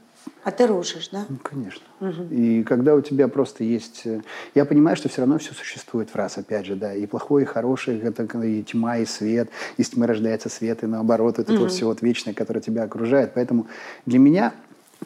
А 0.44 0.52
ты 0.52 0.68
рушишь, 0.68 1.10
да? 1.10 1.26
Ну, 1.30 1.38
конечно. 1.42 1.86
И 2.30 2.64
когда 2.64 2.96
у 2.96 3.02
тебя 3.02 3.28
просто 3.30 3.64
есть... 3.64 4.02
э, 4.06 4.22
Я 4.56 4.66
понимаю, 4.66 4.98
что 4.98 5.08
все 5.08 5.22
равно 5.22 5.38
все 5.38 5.54
существует 5.54 6.10
в 6.10 6.16
раз, 6.16 6.38
опять 6.38 6.66
же, 6.66 6.76
да. 6.76 6.94
И 6.94 7.06
плохое, 7.06 7.46
и 7.46 7.48
хорошее, 7.48 8.02
это 8.02 8.24
и 8.44 8.62
тьма, 8.64 8.98
и 8.98 9.06
свет. 9.06 9.50
Из 9.78 9.90
тьмы 9.90 10.06
рождается 10.06 10.50
свет, 10.50 10.84
и 10.84 10.88
наоборот. 10.88 11.40
Это 11.40 11.54
вот 11.54 11.72
все 11.72 11.86
вот 11.86 12.02
вечное, 12.02 12.34
которое 12.34 12.60
тебя 12.60 12.84
окружает. 12.84 13.34
Поэтому 13.36 13.68
для 14.06 14.20
меня 14.20 14.54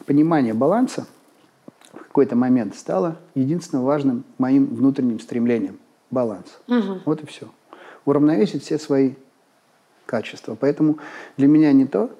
понимание 0.06 0.54
баланса 0.54 1.06
в 1.92 1.98
какой-то 1.98 2.34
момент 2.34 2.74
стало 2.74 3.16
единственно 3.34 3.82
важным 3.82 4.24
моим 4.38 4.66
внутренним 4.66 5.20
стремлением. 5.20 5.78
Баланс. 6.10 6.58
Вот 7.04 7.22
и 7.22 7.26
все. 7.26 7.48
Уравновесить 8.04 8.64
все 8.64 8.78
свои 8.78 9.12
качества. 10.06 10.56
Поэтому 10.58 10.98
для 11.36 11.46
меня 11.46 11.72
не 11.72 11.84
то, 11.84 12.10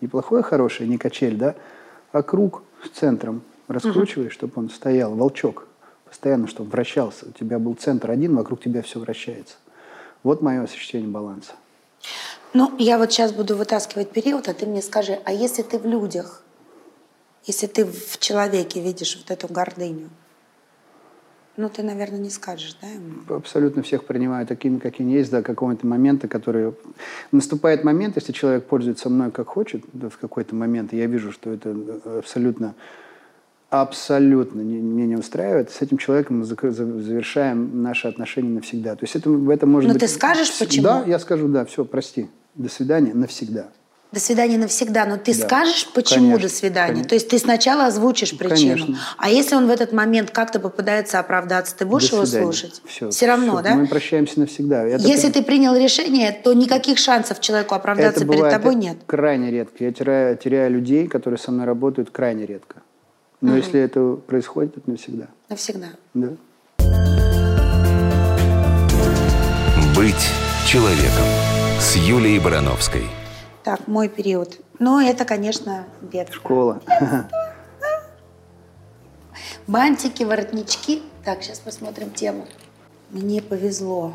не 0.00 0.08
плохое, 0.08 0.42
хорошее, 0.42 0.88
не 0.88 0.98
качель, 0.98 1.36
да, 1.36 1.54
а 2.12 2.22
круг 2.22 2.62
с 2.84 2.98
центром 2.98 3.42
раскручиваешь, 3.68 4.32
чтобы 4.32 4.52
он 4.56 4.70
стоял, 4.70 5.14
волчок, 5.14 5.66
постоянно, 6.04 6.46
чтобы 6.46 6.70
вращался. 6.70 7.26
У 7.26 7.32
тебя 7.32 7.58
был 7.58 7.74
центр 7.74 8.10
один, 8.10 8.36
вокруг 8.36 8.62
тебя 8.62 8.82
все 8.82 9.00
вращается. 9.00 9.56
Вот 10.22 10.42
мое 10.42 10.62
ощущение 10.62 11.08
баланса. 11.08 11.52
Ну, 12.54 12.76
я 12.78 12.98
вот 12.98 13.10
сейчас 13.12 13.32
буду 13.32 13.56
вытаскивать 13.56 14.10
период, 14.10 14.48
а 14.48 14.54
ты 14.54 14.66
мне 14.66 14.82
скажи, 14.82 15.18
а 15.24 15.32
если 15.32 15.62
ты 15.62 15.78
в 15.78 15.86
людях, 15.86 16.42
если 17.44 17.66
ты 17.66 17.86
в 17.86 18.18
человеке 18.18 18.80
видишь 18.80 19.16
вот 19.16 19.30
эту 19.30 19.52
гордыню, 19.52 20.10
ну, 21.56 21.68
ты, 21.68 21.82
наверное, 21.82 22.18
не 22.18 22.30
скажешь, 22.30 22.76
да, 22.80 22.88
ему? 22.88 23.36
Абсолютно 23.36 23.82
всех 23.82 24.04
принимаю 24.04 24.46
такими, 24.46 24.78
какими 24.78 25.12
есть, 25.12 25.30
до 25.30 25.42
какого-то 25.42 25.86
момента, 25.86 26.26
который... 26.26 26.72
Наступает 27.30 27.84
момент, 27.84 28.16
если 28.16 28.32
человек 28.32 28.64
пользуется 28.64 29.10
мной 29.10 29.30
как 29.30 29.48
хочет, 29.48 29.84
да, 29.92 30.08
в 30.08 30.16
какой-то 30.18 30.54
момент, 30.54 30.92
я 30.92 31.06
вижу, 31.06 31.30
что 31.30 31.52
это 31.52 31.70
э, 31.70 32.18
абсолютно 32.18 32.74
абсолютно 33.68 34.60
не, 34.60 34.76
меня 34.76 35.06
не 35.06 35.16
устраивает, 35.16 35.70
с 35.70 35.80
этим 35.80 35.96
человеком 35.96 36.40
мы 36.40 36.44
завершаем 36.44 37.82
наши 37.82 38.06
отношения 38.06 38.50
навсегда. 38.50 38.96
То 38.96 39.04
есть 39.04 39.16
это, 39.16 39.30
в 39.30 39.48
этом 39.48 39.70
может 39.70 39.88
Но 39.88 39.94
быть... 39.94 40.02
ты 40.02 40.08
скажешь, 40.08 40.58
почему? 40.58 40.82
Да, 40.82 41.04
я 41.06 41.18
скажу, 41.18 41.48
да, 41.48 41.64
все, 41.64 41.86
прости. 41.86 42.28
До 42.54 42.68
свидания 42.68 43.14
навсегда. 43.14 43.68
До 44.12 44.20
свидания 44.20 44.58
навсегда. 44.58 45.06
Но 45.06 45.16
ты 45.16 45.32
Да. 45.34 45.46
скажешь, 45.46 45.88
почему 45.94 46.32
Конечно, 46.32 46.48
до 46.48 46.54
свидания? 46.54 46.88
конечно. 46.92 47.08
То 47.08 47.14
есть 47.14 47.28
ты 47.30 47.38
сначала 47.38 47.86
озвучишь 47.86 48.36
причину. 48.36 48.72
Конечно. 48.76 48.98
А 49.16 49.30
если 49.30 49.54
он 49.54 49.66
в 49.66 49.70
этот 49.70 49.92
момент 49.92 50.30
как-то 50.30 50.60
попытается 50.60 51.18
оправдаться, 51.18 51.74
ты 51.74 51.86
будешь 51.86 52.12
его 52.12 52.26
слушать? 52.26 52.82
Все, 52.84 53.26
равно, 53.26 53.54
все, 53.54 53.62
да? 53.62 53.74
Мы 53.74 53.86
прощаемся 53.86 54.38
навсегда. 54.40 54.84
Это 54.84 55.02
Если 55.02 55.30
прям- 55.30 55.32
ты 55.32 55.42
принял 55.42 55.74
решение, 55.74 56.30
то 56.32 56.52
никаких 56.52 56.98
шансов 56.98 57.40
человеку 57.40 57.74
оправдаться 57.74 58.20
это 58.20 58.26
перед 58.26 58.36
бывает 58.36 58.54
тобой 58.54 58.74
нет. 58.74 58.98
крайне 59.06 59.50
редко. 59.50 59.82
Я 59.82 59.92
теряю, 59.92 60.36
теряю 60.36 60.70
людей, 60.70 61.08
которые 61.08 61.38
со 61.38 61.50
мной 61.50 61.64
работают, 61.64 62.10
крайне 62.10 62.44
редко. 62.44 62.82
Но 63.40 63.56
если 63.56 63.80
это 63.80 64.16
происходит, 64.26 64.76
это 64.76 64.90
навсегда. 64.90 65.26
Навсегда. 65.48 65.86
Да. 66.12 66.28
Быть 69.96 70.28
человеком 70.66 71.26
с 71.80 71.96
Юлией 71.96 72.38
Барановской. 72.38 73.04
Так, 73.64 73.86
мой 73.86 74.08
период. 74.08 74.58
Ну, 74.78 75.00
это, 75.00 75.24
конечно, 75.24 75.84
детство. 76.00 76.36
Школа. 76.36 76.82
Бантики, 79.66 80.24
воротнички. 80.24 81.02
Так, 81.24 81.42
сейчас 81.42 81.60
посмотрим 81.60 82.10
тему. 82.10 82.46
Мне 83.10 83.40
повезло. 83.40 84.14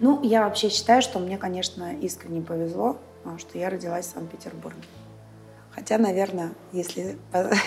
Ну, 0.00 0.22
я 0.22 0.42
вообще 0.42 0.68
считаю, 0.68 1.00
что 1.00 1.18
мне, 1.18 1.38
конечно, 1.38 1.94
искренне 1.94 2.42
повезло, 2.42 2.98
а, 3.24 3.38
что 3.38 3.58
я 3.58 3.70
родилась 3.70 4.06
в 4.06 4.10
Санкт-Петербурге. 4.10 4.82
Хотя, 5.70 5.96
наверное, 5.98 6.52
если 6.72 7.16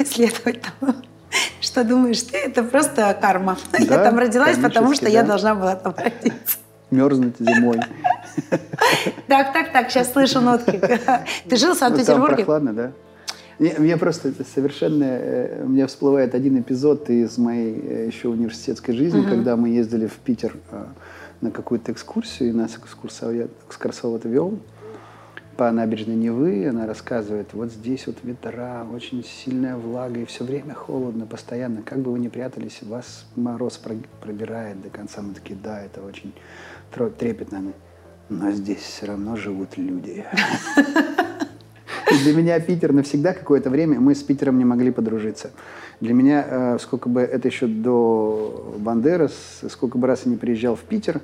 следовать 0.05 0.61
тому, 0.61 0.93
Что 1.61 1.83
думаешь 1.83 2.21
ты? 2.23 2.37
Это 2.37 2.63
просто 2.63 3.17
карма. 3.19 3.57
я 3.79 3.85
Да, 3.85 4.03
там 4.03 4.17
родилась, 4.17 4.57
потому 4.57 4.93
что 4.93 5.05
кармически, 5.05 5.11
я 5.11 5.21
да. 5.21 5.29
должна 5.29 5.55
была 5.55 5.75
там 5.75 5.93
родиться. 5.95 6.57
Мерзнуть 6.91 7.35
зимой. 7.39 7.79
Так, 9.27 9.53
так, 9.53 9.71
так, 9.71 9.89
сейчас 9.91 10.11
слышу 10.11 10.41
нотки. 10.41 10.79
Ты 11.47 11.55
жил 11.55 11.73
в 11.73 11.75
Ну, 11.75 11.79
Там 11.79 11.89
Санкт-Петербурге? 11.95 12.35
прохладно, 12.37 12.73
да? 12.73 12.91
Не, 13.59 13.73
Мне 13.77 13.97
просто 13.97 14.31
совершенно... 14.55 15.03
э, 15.03 15.63
У 15.65 15.69
меня 15.69 15.87
всплывает 15.87 16.33
один 16.33 16.59
эпизод 16.61 17.09
из 17.09 17.37
моей 17.37 17.73
э, 17.77 18.07
еще 18.07 18.29
университетской 18.29 18.95
жизни, 18.95 19.21
когда 19.23 19.55
мы 19.57 19.69
ездили 19.69 20.07
в 20.07 20.13
Питер 20.13 20.55
э, 20.71 20.85
на 21.41 21.51
какую-то 21.51 21.91
экскурсию, 21.91 22.49
и 22.49 22.51
нас 22.53 22.77
экскурсовод, 22.77 23.51
экскурсовод 23.67 24.23
вел 24.25 24.57
по 25.57 25.69
набережной 25.71 26.15
Невы. 26.15 26.67
Она 26.69 26.87
рассказывает, 26.87 27.49
вот 27.53 27.69
здесь 27.73 28.07
вот 28.07 28.15
ветра, 28.23 28.87
очень 28.93 29.25
сильная 29.25 29.75
влага, 29.75 30.21
и 30.21 30.25
все 30.25 30.45
время 30.45 30.73
холодно, 30.73 31.25
постоянно. 31.25 31.81
Как 31.81 31.99
бы 31.99 32.13
вы 32.13 32.19
ни 32.19 32.29
прятались, 32.29 32.79
вас 32.81 33.25
мороз 33.35 33.77
про- 33.77 33.97
пробирает 34.21 34.81
до 34.81 34.89
конца. 34.89 35.21
Мы 35.21 35.33
такие, 35.33 35.59
да, 35.61 35.81
это 35.81 36.01
очень 36.01 36.33
трепетно. 37.17 37.73
Но 38.29 38.51
здесь 38.51 38.79
все 38.79 39.07
равно 39.07 39.35
живут 39.35 39.77
люди. 39.77 40.23
Для 42.23 42.33
меня 42.33 42.59
Питер 42.59 42.93
навсегда 42.93 43.33
какое-то 43.33 43.69
время, 43.69 43.99
мы 43.99 44.13
с 44.13 44.21
Питером 44.23 44.57
не 44.57 44.65
могли 44.65 44.91
подружиться. 44.91 45.51
Для 45.99 46.13
меня, 46.13 46.45
э, 46.47 46.77
сколько 46.79 47.09
бы 47.09 47.21
это 47.21 47.47
еще 47.47 47.67
до 47.67 48.75
Бандерас, 48.79 49.33
сколько 49.69 49.97
бы 49.97 50.07
раз 50.07 50.21
я 50.25 50.31
не 50.31 50.37
приезжал 50.37 50.75
в 50.75 50.81
Питер, 50.81 51.21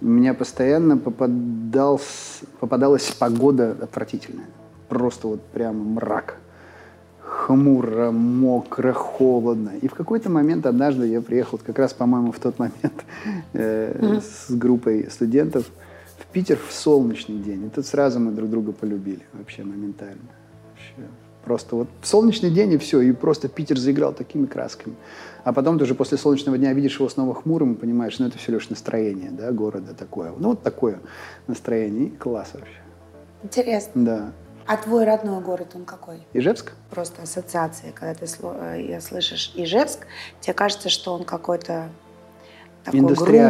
меня 0.00 0.34
постоянно 0.34 0.98
попадалась, 0.98 2.40
попадалась 2.60 3.10
погода 3.10 3.76
отвратительная. 3.80 4.46
Просто 4.88 5.28
вот 5.28 5.42
прямо 5.46 5.82
мрак. 5.82 6.36
Хмуро, 7.20 8.10
мокро, 8.10 8.92
холодно. 8.92 9.70
И 9.80 9.88
в 9.88 9.94
какой-то 9.94 10.30
момент 10.30 10.66
однажды 10.66 11.06
я 11.06 11.20
приехал, 11.20 11.58
как 11.58 11.78
раз, 11.78 11.92
по-моему, 11.92 12.32
в 12.32 12.38
тот 12.38 12.58
момент 12.58 13.04
э, 13.52 14.20
с 14.20 14.52
группой 14.52 15.08
студентов 15.10 15.70
Питер 16.34 16.58
в 16.58 16.72
солнечный 16.72 17.38
день. 17.38 17.66
И 17.66 17.68
тут 17.68 17.86
сразу 17.86 18.18
мы 18.18 18.32
друг 18.32 18.50
друга 18.50 18.72
полюбили 18.72 19.22
вообще 19.32 19.62
моментально. 19.62 20.32
Вообще. 20.68 21.08
Просто 21.44 21.76
вот 21.76 21.88
в 22.00 22.06
солнечный 22.08 22.50
день 22.50 22.72
и 22.72 22.78
все, 22.78 23.00
и 23.02 23.12
просто 23.12 23.48
Питер 23.48 23.78
заиграл 23.78 24.12
такими 24.12 24.46
красками. 24.46 24.96
А 25.44 25.52
потом 25.52 25.78
ты 25.78 25.84
уже 25.84 25.94
после 25.94 26.18
солнечного 26.18 26.58
дня 26.58 26.72
видишь 26.72 26.98
его 26.98 27.08
снова 27.08 27.34
хмурым 27.34 27.74
и 27.74 27.76
понимаешь, 27.76 28.18
ну 28.18 28.26
это 28.26 28.36
все 28.36 28.50
лишь 28.50 28.68
настроение 28.68 29.30
да, 29.30 29.52
города 29.52 29.94
такое. 29.94 30.32
Ну 30.36 30.48
вот 30.50 30.62
такое 30.62 30.98
настроение. 31.46 32.06
И 32.06 32.16
класс 32.16 32.50
вообще. 32.54 32.80
Интересно. 33.44 34.04
Да. 34.04 34.32
А 34.66 34.76
твой 34.76 35.04
родной 35.04 35.40
город, 35.40 35.72
он 35.74 35.84
какой? 35.84 36.26
Ижевск? 36.32 36.72
Просто 36.90 37.22
ассоциация, 37.22 37.92
когда 37.92 38.14
ты 38.14 38.26
э, 38.26 39.00
слышишь 39.00 39.52
Ижевск, 39.54 40.06
тебе 40.40 40.54
кажется, 40.54 40.88
что 40.88 41.14
он 41.14 41.22
какой-то 41.22 41.90
такой 42.84 43.00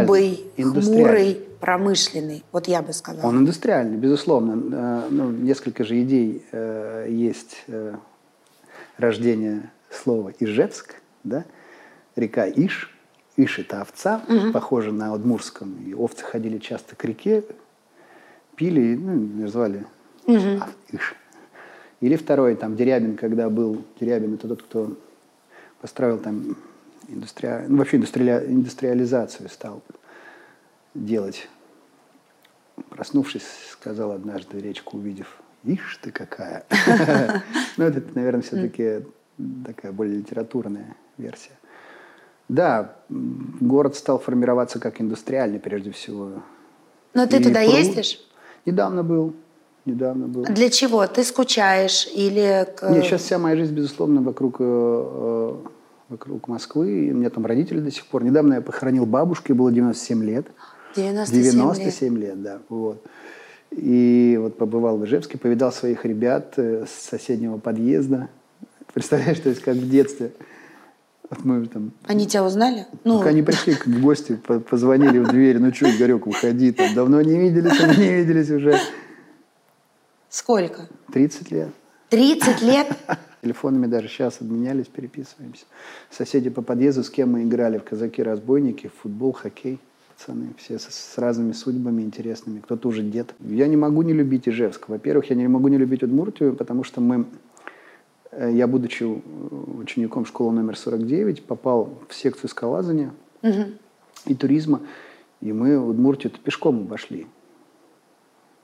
грубый, 0.05 0.45
хмурый, 0.57 1.35
промышленный. 1.61 2.45
Вот 2.53 2.68
я 2.68 2.82
бы 2.82 2.93
сказала. 2.93 3.26
Он 3.26 3.39
индустриальный, 3.39 3.97
безусловно. 3.97 4.53
Э, 4.74 5.09
Ну, 5.11 5.30
несколько 5.30 5.85
же 5.85 6.01
идей 6.03 6.45
э, 6.53 7.07
есть 7.11 7.64
э, 7.68 7.95
рождение 8.99 9.70
слова 9.91 10.32
Ижевск, 10.39 10.97
да? 11.24 11.45
Река 12.16 12.47
Иш. 12.49 12.91
Иш– 13.37 13.59
это 13.61 13.80
овца, 13.80 14.22
похожа 14.53 14.93
на 14.93 15.12
Удмурском. 15.12 15.74
И 15.85 15.93
овцы 15.95 16.22
ходили 16.24 16.59
часто 16.59 16.95
к 16.95 17.05
реке, 17.05 17.43
пили, 18.55 18.95
ну, 18.95 19.43
назвали 19.43 19.85
Ав- 20.62 20.76
Иш. 20.93 21.14
Или 22.01 22.14
второй, 22.16 22.55
там, 22.55 22.76
Дерябин, 22.76 23.16
когда 23.16 23.49
был, 23.51 23.82
Дерябин– 23.99 24.35
это 24.37 24.47
тот, 24.49 24.62
кто 24.62 24.97
построил 25.80 26.18
там 26.18 26.57
индустриа... 27.09 27.64
ну, 27.68 27.78
вообще 27.78 27.98
индустриаля- 27.98 28.46
индустриализацию 28.46 29.48
стал 29.48 29.82
делать 30.94 31.48
Проснувшись, 32.90 33.44
сказал 33.70 34.12
однажды 34.12 34.59
речку, 34.59 34.96
увидев, 34.96 35.38
ишь 35.64 35.98
ты 36.02 36.11
какая. 36.11 36.64
Ну, 37.76 37.84
это, 37.84 38.02
наверное, 38.14 38.42
все-таки 38.42 39.05
такая 39.64 39.92
более 39.92 40.18
литературная 40.18 40.96
версия. 41.18 41.59
Да, 42.48 42.96
город 43.09 43.96
стал 43.96 44.18
формироваться 44.18 44.78
как 44.78 45.00
индустриальный 45.00 45.59
прежде 45.59 45.90
всего. 45.90 46.42
Но 47.14 47.26
ты 47.26 47.42
туда 47.42 47.61
ездишь? 47.61 48.20
Недавно 48.66 49.02
был. 49.02 49.34
Недавно 49.86 50.28
был. 50.28 50.44
Для 50.44 50.70
чего? 50.70 51.07
Ты 51.07 51.24
скучаешь 51.24 52.09
или... 52.14 52.66
Нет, 52.90 53.05
сейчас 53.05 53.22
вся 53.22 53.38
моя 53.38 53.57
жизнь, 53.57 53.74
безусловно, 53.74 54.22
вокруг, 54.22 54.57
э, 54.61 54.64
э, 54.64 55.57
вокруг 56.14 56.48
Москвы. 56.48 57.06
И 57.06 57.12
у 57.12 57.16
меня 57.16 57.30
там 57.30 57.44
родители 57.44 57.80
до 57.80 57.90
сих 57.90 58.06
пор. 58.06 58.24
Недавно 58.24 58.54
я 58.54 58.60
похоронил 58.60 59.04
бабушку, 59.04 59.52
ей 59.52 59.58
было 59.58 59.72
97 59.72 60.24
лет. 60.24 60.46
97 60.96 61.44
лет. 61.44 61.54
97 61.54 62.18
лет, 62.18 62.42
да. 62.42 62.58
Вот. 62.68 63.04
И 63.72 64.38
вот 64.40 64.56
побывал 64.56 64.96
в 64.98 65.04
Ижевске, 65.04 65.36
повидал 65.38 65.72
своих 65.72 66.04
ребят 66.04 66.54
э, 66.56 66.86
с 66.86 67.08
соседнего 67.10 67.58
подъезда. 67.58 68.28
Представляешь, 68.92 69.40
то 69.40 69.48
есть 69.48 69.62
как 69.62 69.74
в 69.74 69.90
детстве. 69.90 70.30
Вот 71.28 71.44
мы 71.44 71.66
там 71.66 71.90
Они 72.04 72.28
тебя 72.28 72.44
узнали? 72.44 72.86
Ну, 73.02 73.18
Пока 73.18 73.30
они 73.30 73.42
пришли 73.42 73.74
в 73.74 74.00
гости, 74.00 74.36
по- 74.36 74.60
позвонили 74.60 75.18
в 75.18 75.28
дверь, 75.28 75.58
ну 75.58 75.74
что, 75.74 75.90
Игорек, 75.90 76.26
выходи, 76.26 76.70
там 76.70 76.94
давно 76.94 77.20
не 77.22 77.36
виделись, 77.40 77.80
мы 77.80 77.96
не 77.96 78.14
виделись 78.14 78.50
уже 78.50 78.78
сколько? 80.28 80.88
30 81.12 81.50
лет. 81.50 81.68
30 82.10 82.62
лет? 82.62 82.86
Телефонами 83.49 83.86
даже 83.86 84.09
сейчас 84.09 84.40
обменялись, 84.40 84.86
переписываемся. 84.86 85.66
Соседи 86.11 86.49
по 86.49 86.62
подъезду, 86.62 87.05
с 87.05 87.11
кем 87.11 87.32
мы 87.32 87.42
играли 87.42 87.76
в 87.76 87.84
казаки-разбойники, 87.84 88.86
в 88.88 88.95
футбол, 89.03 89.32
хоккей. 89.32 89.78
Пацаны, 90.16 90.55
все 90.57 90.78
с, 90.78 90.84
с 90.84 91.18
разными 91.18 91.53
судьбами 91.53 92.01
интересными. 92.01 92.61
Кто-то 92.61 92.88
уже 92.88 93.03
дед. 93.03 93.34
Я 93.40 93.66
не 93.66 93.76
могу 93.76 94.01
не 94.01 94.14
любить 94.14 94.49
Ижевск. 94.49 94.88
Во-первых, 94.88 95.28
я 95.28 95.36
не 95.36 95.47
могу 95.47 95.68
не 95.68 95.76
любить 95.76 96.03
Удмуртию, 96.03 96.57
потому 96.57 96.84
что 96.84 97.03
мы... 97.03 97.26
э, 98.30 98.51
Я, 98.55 98.66
будучи 98.66 99.03
э, 99.05 99.18
учеником 99.82 100.24
школы 100.24 100.53
номер 100.55 100.78
49, 100.78 101.42
попал 101.45 101.99
в 102.09 102.14
секцию 102.14 102.49
скалазания 102.49 103.12
и 104.24 104.34
туризма. 104.34 104.80
И 105.42 105.53
мы 105.53 105.76
Удмуртию-то 105.78 106.38
пешком 106.40 106.78
обошли. 106.78 107.26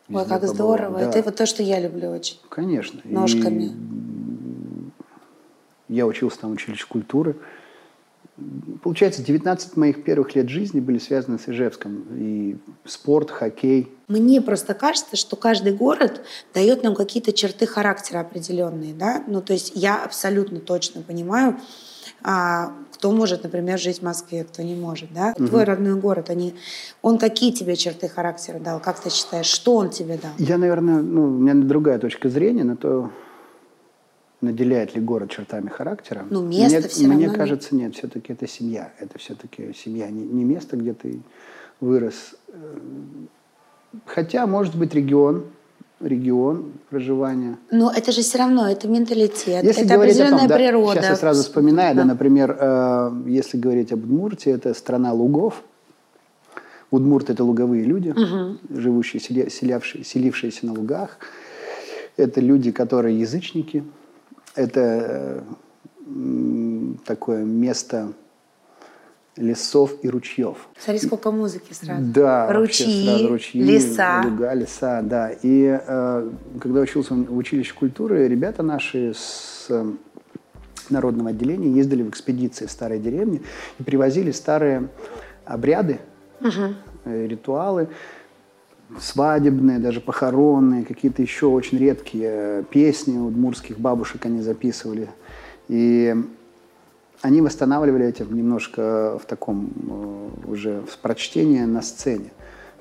Ой, 0.08 0.24
как 0.24 0.40
побывали. 0.40 0.46
здорово. 0.54 0.98
Да. 1.00 1.10
Это 1.10 1.22
вот 1.22 1.36
то, 1.36 1.44
что 1.44 1.62
я 1.62 1.78
люблю 1.80 2.08
очень. 2.08 2.38
Конечно. 2.48 3.00
И 3.04 3.12
Ножками. 3.12 3.72
Я 5.90 6.06
учился 6.06 6.40
там 6.40 6.50
в 6.50 6.54
училище 6.54 6.86
культуры. 6.88 7.36
Получается, 8.82 9.22
19 9.22 9.76
моих 9.76 10.02
первых 10.02 10.34
лет 10.34 10.48
жизни 10.48 10.80
были 10.80 10.98
связаны 10.98 11.38
с 11.38 11.48
Ижевском. 11.48 12.04
И 12.16 12.56
спорт, 12.86 13.30
хоккей. 13.30 13.92
Мне 14.08 14.40
просто 14.40 14.72
кажется, 14.72 15.16
что 15.16 15.36
каждый 15.36 15.74
город 15.74 16.22
дает 16.54 16.82
нам 16.82 16.94
какие-то 16.94 17.32
черты 17.32 17.66
характера 17.66 18.20
определенные, 18.20 18.94
да. 18.94 19.22
Ну, 19.26 19.42
то 19.42 19.52
есть 19.52 19.72
я 19.74 20.02
абсолютно 20.02 20.60
точно 20.60 21.02
понимаю, 21.02 21.58
а, 22.22 22.72
кто 22.94 23.12
может, 23.12 23.42
например, 23.42 23.78
жить 23.78 23.98
в 23.98 24.02
Москве, 24.02 24.44
кто 24.44 24.62
не 24.62 24.74
может, 24.74 25.12
да. 25.12 25.34
Твой 25.34 25.64
родной 25.64 26.00
город, 26.00 26.30
они, 26.30 26.54
он 27.02 27.18
какие 27.18 27.52
тебе 27.52 27.76
черты 27.76 28.08
характера 28.08 28.58
дал? 28.58 28.80
Как 28.80 29.00
ты 29.00 29.10
считаешь, 29.10 29.46
что 29.46 29.76
он 29.76 29.90
тебе 29.90 30.18
дал? 30.18 30.32
Я, 30.38 30.56
наверное, 30.56 31.02
ну, 31.02 31.24
у 31.24 31.30
меня 31.30 31.54
другая 31.54 31.98
точка 31.98 32.30
зрения 32.30 32.64
на 32.64 32.76
то, 32.76 33.10
наделяет 34.40 34.94
ли 34.94 35.00
город 35.00 35.30
чертами 35.30 35.68
характера. 35.68 36.24
Ну, 36.30 36.42
место 36.42 36.78
мне, 36.78 36.88
всё 36.88 37.06
Мне 37.08 37.26
равно 37.26 37.38
кажется, 37.38 37.74
нет, 37.74 37.94
все-таки 37.94 38.32
это 38.32 38.46
семья. 38.46 38.92
Это 38.98 39.18
все-таки 39.18 39.72
семья, 39.74 40.08
не, 40.08 40.24
не 40.24 40.44
место, 40.44 40.76
где 40.76 40.94
ты 40.94 41.20
вырос. 41.80 42.34
Э, 42.48 42.78
Хотя, 44.06 44.46
может 44.46 44.76
быть, 44.76 44.94
регион, 44.94 45.44
регион 46.00 46.72
проживания. 46.90 47.58
Но 47.72 47.90
это 47.92 48.12
же 48.12 48.22
все 48.22 48.38
равно, 48.38 48.68
это 48.70 48.86
менталитет, 48.88 49.64
Если 49.64 49.84
это 49.84 49.96
определенная 49.96 50.38
том, 50.38 50.48
да, 50.48 50.56
природа. 50.56 50.92
сейчас 50.94 51.08
я 51.10 51.16
сразу 51.16 51.42
вспоминаю, 51.42 51.96
да, 51.96 52.02
Да. 52.02 52.08
например, 52.08 52.56
э, 52.58 53.10
если 53.26 53.58
говорить 53.58 53.92
об 53.92 54.04
Удмуртии, 54.04 54.52
это 54.52 54.72
страна 54.74 55.12
лугов. 55.12 55.62
Удмурт– 56.92 57.30
это 57.30 57.44
луговые 57.44 57.84
люди, 57.84 58.14
живущие, 58.70 59.20
селя- 59.20 59.48
селявшие- 59.48 60.04
селившиеся 60.04 60.66
на 60.66 60.72
лугах. 60.72 61.18
Это 62.16 62.40
люди, 62.40 62.70
которые 62.72 63.18
язычники. 63.20 63.84
Это 64.54 65.44
такое 67.04 67.44
место 67.44 68.12
лесов 69.36 69.92
и 70.02 70.08
ручьев. 70.08 70.68
Смотри, 70.78 71.06
сколько 71.06 71.30
музыки 71.30 71.72
сразу. 71.72 72.02
Да, 72.02 72.52
Ручьи, 72.52 73.04
сразу 73.04 73.28
ручьи, 73.28 73.62
леса. 73.62 74.22
луга, 74.24 74.52
леса, 74.52 75.00
да. 75.02 75.30
И 75.42 75.78
э, 75.80 76.30
когда 76.60 76.80
учился 76.80 77.14
в 77.14 77.36
училище 77.36 77.72
культуры, 77.74 78.28
ребята 78.28 78.62
наши 78.62 79.12
с 79.14 79.66
э, 79.70 79.92
народного 80.90 81.30
отделения 81.30 81.70
ездили 81.70 82.02
в 82.02 82.10
экспедиции 82.10 82.66
в 82.66 82.70
старые 82.70 83.00
деревни 83.00 83.40
и 83.78 83.82
привозили 83.82 84.30
старые 84.30 84.88
обряды, 85.46 86.00
э, 86.40 87.26
ритуалы, 87.26 87.88
свадебные, 88.98 89.78
даже 89.78 90.00
похоронные, 90.00 90.84
какие-то 90.84 91.22
еще 91.22 91.46
очень 91.46 91.78
редкие 91.78 92.64
песни 92.70 93.18
удмурских 93.18 93.78
бабушек 93.78 94.26
они 94.26 94.42
записывали. 94.42 95.08
И 95.68 96.14
они 97.22 97.40
восстанавливали 97.40 98.06
этим 98.06 98.34
немножко 98.34 99.18
в 99.22 99.26
таком 99.26 99.70
э, 99.88 100.50
уже 100.50 100.82
в 100.90 100.98
прочтении 100.98 101.60
на 101.60 101.82
сцене. 101.82 102.30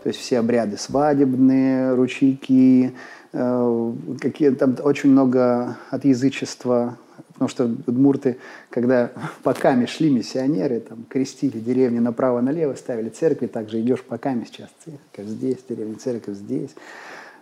То 0.03 0.09
есть 0.09 0.19
все 0.19 0.39
обряды 0.39 0.77
свадебные, 0.77 1.93
ручейки, 1.93 2.93
э, 3.33 3.93
какие 4.21 4.51
там 4.51 4.77
очень 4.81 5.11
много 5.11 5.77
от 5.89 6.05
язычества, 6.05 6.97
потому 7.27 7.49
что 7.49 7.65
удмурты, 7.65 8.37
когда 8.69 9.11
по 9.43 9.53
каме 9.53 9.87
шли 9.87 10.09
миссионеры, 10.09 10.79
там 10.79 11.05
крестили 11.09 11.59
деревни 11.59 11.99
направо-налево, 11.99 12.75
ставили 12.75 13.09
церкви, 13.09 13.47
также 13.47 13.81
идешь 13.81 14.01
по 14.03 14.17
каме 14.17 14.45
сейчас, 14.45 14.69
церковь 14.83 15.27
здесь, 15.27 15.57
деревня, 15.67 15.95
церковь 15.97 16.35
здесь. 16.35 16.71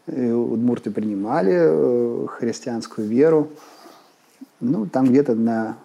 И 0.08 0.30
удмурты 0.30 0.90
принимали 0.90 1.54
э, 1.54 2.28
христианскую 2.30 3.08
веру. 3.08 3.50
Ну, 4.62 4.86
там 4.86 5.08
где-то 5.08 5.36
на 5.36 5.78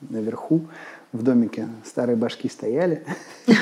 наверху 0.00 0.62
в 1.12 1.22
домике 1.22 1.68
старые 1.84 2.16
башки 2.16 2.48
стояли. 2.48 3.04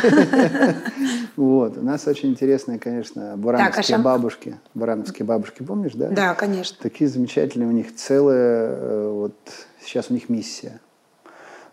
Вот. 1.37 1.79
У 1.79 1.83
нас 1.83 2.05
очень 2.09 2.31
интересные, 2.31 2.81
конечно, 2.81 3.37
барановские 3.37 3.97
а 3.97 4.01
бабушки. 4.01 4.57
Барановские 4.75 5.25
бабушки, 5.25 5.63
помнишь, 5.63 5.93
да? 5.95 6.09
Да, 6.09 6.35
конечно. 6.35 6.77
Такие 6.83 7.09
замечательные 7.09 7.69
у 7.69 7.73
них 7.73 7.95
целые, 7.95 8.69
э, 8.71 9.11
вот 9.13 9.37
сейчас 9.81 10.11
у 10.11 10.15
них 10.15 10.29
миссия. 10.29 10.81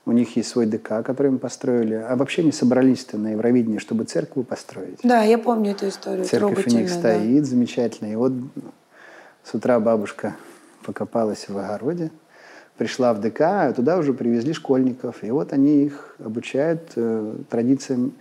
У 0.05 0.11
них 0.11 0.35
есть 0.35 0.49
свой 0.49 0.67
ДК, 0.67 1.03
который 1.03 1.31
мы 1.31 1.39
построили. 1.39 1.95
А 1.95 2.15
вообще 2.15 2.43
они 2.43 2.51
собрались-то 2.51 3.17
на 3.17 3.29
Евровидении, 3.29 3.79
чтобы 3.79 4.03
церковь 4.03 4.45
построить. 4.45 4.99
Да, 5.01 5.23
я 5.23 5.39
помню 5.39 5.71
эту 5.71 5.89
историю. 5.89 6.25
Церковь 6.25 6.67
у 6.67 6.69
них 6.69 6.87
стоит 6.87 7.45
замечательно. 7.45 8.11
И 8.11 8.15
вот 8.15 8.33
с 9.43 9.55
утра 9.55 9.79
бабушка 9.79 10.35
покопалась 10.83 11.49
в 11.49 11.57
огороде, 11.57 12.11
пришла 12.77 13.13
в 13.13 13.21
ДК, 13.21 13.41
а 13.41 13.73
туда 13.73 13.97
уже 13.97 14.13
привезли 14.13 14.53
школьников. 14.53 15.23
И 15.23 15.31
вот 15.31 15.53
они 15.53 15.85
их 15.85 16.15
обучают 16.19 16.91
э, 16.95 17.35
традициям 17.49 18.13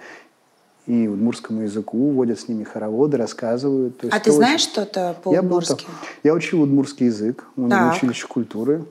и 0.86 1.08
удмурскому 1.08 1.62
языку, 1.62 2.10
водят 2.10 2.38
с 2.40 2.48
ними 2.48 2.64
хороводы, 2.64 3.16
рассказывают. 3.16 3.98
То 3.98 4.06
есть 4.06 4.16
а 4.16 4.20
ты 4.20 4.30
знаешь 4.32 4.60
очень... 4.60 4.70
что-то 4.70 5.16
по-удмурски? 5.22 5.86
Я, 6.22 6.30
я 6.30 6.34
учил 6.34 6.62
удмурский 6.62 7.06
язык 7.06 7.44
в 7.56 7.90
училище 7.90 8.26
культуры. 8.26 8.84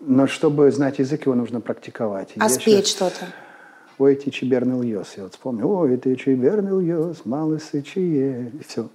Но 0.00 0.26
чтобы 0.26 0.70
знать 0.70 0.98
язык, 0.98 1.26
его 1.26 1.34
нужно 1.34 1.60
практиковать. 1.60 2.30
А 2.38 2.44
я 2.44 2.48
спеть 2.48 2.86
сейчас... 2.86 3.12
что-то? 3.12 3.26
Ой, 3.98 4.14
ты 4.14 4.30
чеберный 4.30 4.80
льёс. 4.80 5.12
Я 5.18 5.24
вот 5.24 5.32
вспомнил. 5.32 5.70
Ой, 5.70 5.94
ты 5.98 6.16
чеберный 6.16 6.82
льёс, 6.82 7.18
малый 7.26 7.60
сычие. 7.60 8.50
И 8.58 8.64
все. 8.66 8.88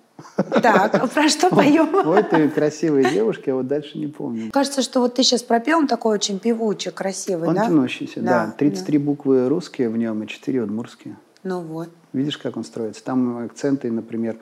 Так, 0.62 0.96
а 0.96 1.08
про 1.08 1.30
что 1.30 1.50
поем? 1.56 1.94
Ой, 2.08 2.24
ты 2.24 2.50
красивая 2.50 3.10
девушка, 3.10 3.44
я 3.48 3.56
вот 3.56 3.68
дальше 3.68 3.98
не 3.98 4.08
помню. 4.08 4.52
Кажется, 4.52 4.82
что 4.82 5.00
вот 5.02 5.16
ты 5.16 5.24
сейчас 5.24 5.44
пропел, 5.44 5.80
он 5.80 5.88
такой 5.88 6.16
очень 6.16 6.40
певучий, 6.40 6.92
красивый, 6.92 7.50
он 7.50 7.56
да? 7.56 7.64
Он 7.64 7.68
тянущийся, 7.68 8.22
да. 8.22 8.48
да. 8.48 8.52
33 8.58 8.98
да. 8.98 9.06
буквы 9.06 9.50
русские 9.50 9.90
в 9.90 9.98
нем 9.98 10.24
и 10.24 10.28
4 10.28 10.62
удмурские. 10.62 11.18
Ну 11.44 11.62
вот. 11.62 11.90
Видишь, 12.14 12.38
как 12.38 12.58
он 12.58 12.64
строится? 12.64 13.04
Там 13.04 13.46
акценты, 13.46 13.92
например, 13.92 14.38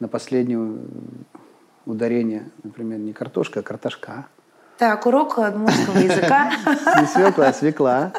на 0.00 0.08
последнее 0.08 0.78
ударение, 1.86 2.50
например, 2.62 2.98
не 2.98 3.12
картошка, 3.12 3.60
а 3.60 3.62
картошка. 3.62 4.26
Так, 4.78 5.06
урок 5.06 5.38
удмурского 5.38 5.98
языка. 5.98 6.52
Не 7.00 7.06
свекла, 7.06 7.48
а 7.48 7.52
свекла. 7.52 8.12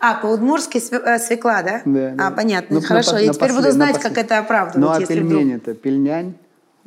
А, 0.00 0.14
по-удмурски 0.14 0.78
э, 0.78 1.18
свекла, 1.18 1.62
да? 1.62 1.82
Да. 1.84 2.14
А, 2.18 2.30
понятно. 2.30 2.76
Ну, 2.76 2.82
Хорошо, 2.82 3.18
я 3.18 3.32
теперь 3.32 3.52
буду 3.52 3.70
знать, 3.70 3.98
как 3.98 4.16
это 4.16 4.38
оправдывать. 4.38 4.76
Ну, 4.76 4.90
а 4.90 5.06
пельмень 5.06 5.52
это 5.52 5.74
пельнянь, 5.74 6.34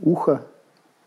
ухо. 0.01 0.41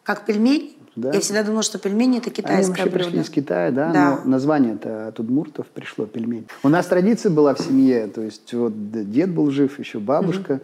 Как 0.03 0.25
пельмень? 0.25 0.77
Да. 0.95 1.11
Я 1.13 1.21
всегда 1.21 1.43
думала, 1.43 1.63
что 1.63 1.79
пельмени 1.79 2.19
это 2.19 2.31
китайское 2.31 2.59
Они 2.59 2.69
вообще 2.69 2.85
блюдо. 2.85 3.05
пришли 3.05 3.21
из 3.21 3.31
Китая, 3.31 3.71
да, 3.71 3.91
да. 3.91 4.19
но 4.25 4.31
название 4.31 4.75
это 4.75 5.09
от 5.09 5.19
удмуртов 5.19 5.67
пришло 5.69 6.05
пельмень. 6.05 6.47
У 6.63 6.69
нас 6.69 6.87
традиция 6.87 7.31
была 7.31 7.55
в 7.55 7.61
семье, 7.61 8.09
то 8.09 8.21
есть 8.21 8.53
вот 8.53 8.73
дед 9.11 9.31
был 9.31 9.51
жив, 9.51 9.79
еще 9.79 10.01
бабушка. 10.01 10.61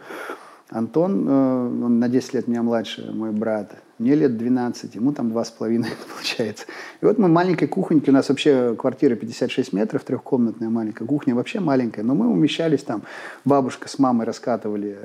Антон, 0.68 1.26
э, 1.26 1.32
он 1.32 1.99
на 1.99 2.09
10 2.11 2.34
лет 2.34 2.46
меня 2.49 2.62
младше, 2.62 3.11
мой 3.11 3.30
брат. 3.30 3.72
Мне 3.99 4.14
лет 4.14 4.36
12, 4.36 4.94
ему 4.94 5.12
там 5.12 5.32
2,5 5.36 5.84
получается. 6.14 6.66
И 7.01 7.05
вот 7.05 7.18
мы 7.18 7.28
маленькой 7.28 7.66
кухоньки, 7.66 8.11
у 8.11 8.12
нас 8.12 8.28
вообще 8.28 8.76
квартира 8.76 9.16
56 9.16 9.72
метров, 9.72 10.05
трехкомнатная 10.05 10.68
маленькая 10.68 11.05
кухня, 11.05 11.34
вообще 11.34 11.59
маленькая, 11.59 12.05
но 12.05 12.14
мы 12.14 12.28
умещались 12.28 12.84
там. 12.84 13.03
Бабушка 13.44 13.88
с 13.88 13.99
мамой 13.99 14.24
раскатывали 14.24 14.99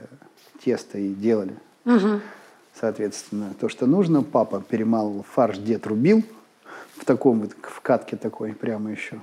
тесто 0.64 1.00
и 1.00 1.14
делали. 1.14 1.56
Угу. 1.86 2.22
Соответственно, 2.80 3.54
то, 3.60 3.68
что 3.68 3.88
нужно. 3.88 4.22
Папа 4.22 4.62
перемалывал 4.62 5.24
фарш, 5.24 5.58
дед 5.58 5.88
рубил 5.88 6.24
в 6.98 7.06
таком 7.06 7.42
вот, 7.42 7.52
в 7.62 7.82
катке 7.82 8.16
такой 8.16 8.54
прямо 8.54 8.92
еще. 8.92 9.20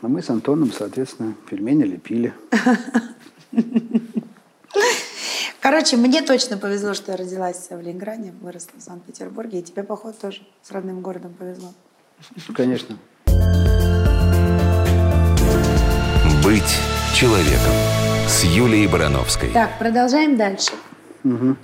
А 0.00 0.08
мы 0.08 0.22
с 0.22 0.30
Антоном, 0.30 0.72
соответственно, 0.72 1.34
пельмени 1.48 1.84
лепили. 1.84 2.32
Короче, 5.60 5.96
мне 5.96 6.22
точно 6.22 6.56
повезло, 6.56 6.94
что 6.94 7.12
я 7.12 7.18
родилась 7.18 7.68
в 7.68 7.80
Ленинграде, 7.80 8.32
выросла 8.40 8.78
в 8.78 8.82
Санкт-Петербурге, 8.82 9.58
и 9.58 9.62
тебе, 9.62 9.82
походу, 9.82 10.14
тоже 10.20 10.42
с 10.62 10.70
родным 10.70 11.00
городом 11.00 11.34
повезло. 11.34 11.72
Конечно. 12.54 12.96
Быть 16.44 16.78
человеком 17.14 17.72
с 18.28 18.44
Юлией 18.44 18.86
Барановской. 18.86 19.50
Так, 19.50 19.78
продолжаем 19.78 20.36
дальше. 20.36 20.70
Угу. 21.24 21.56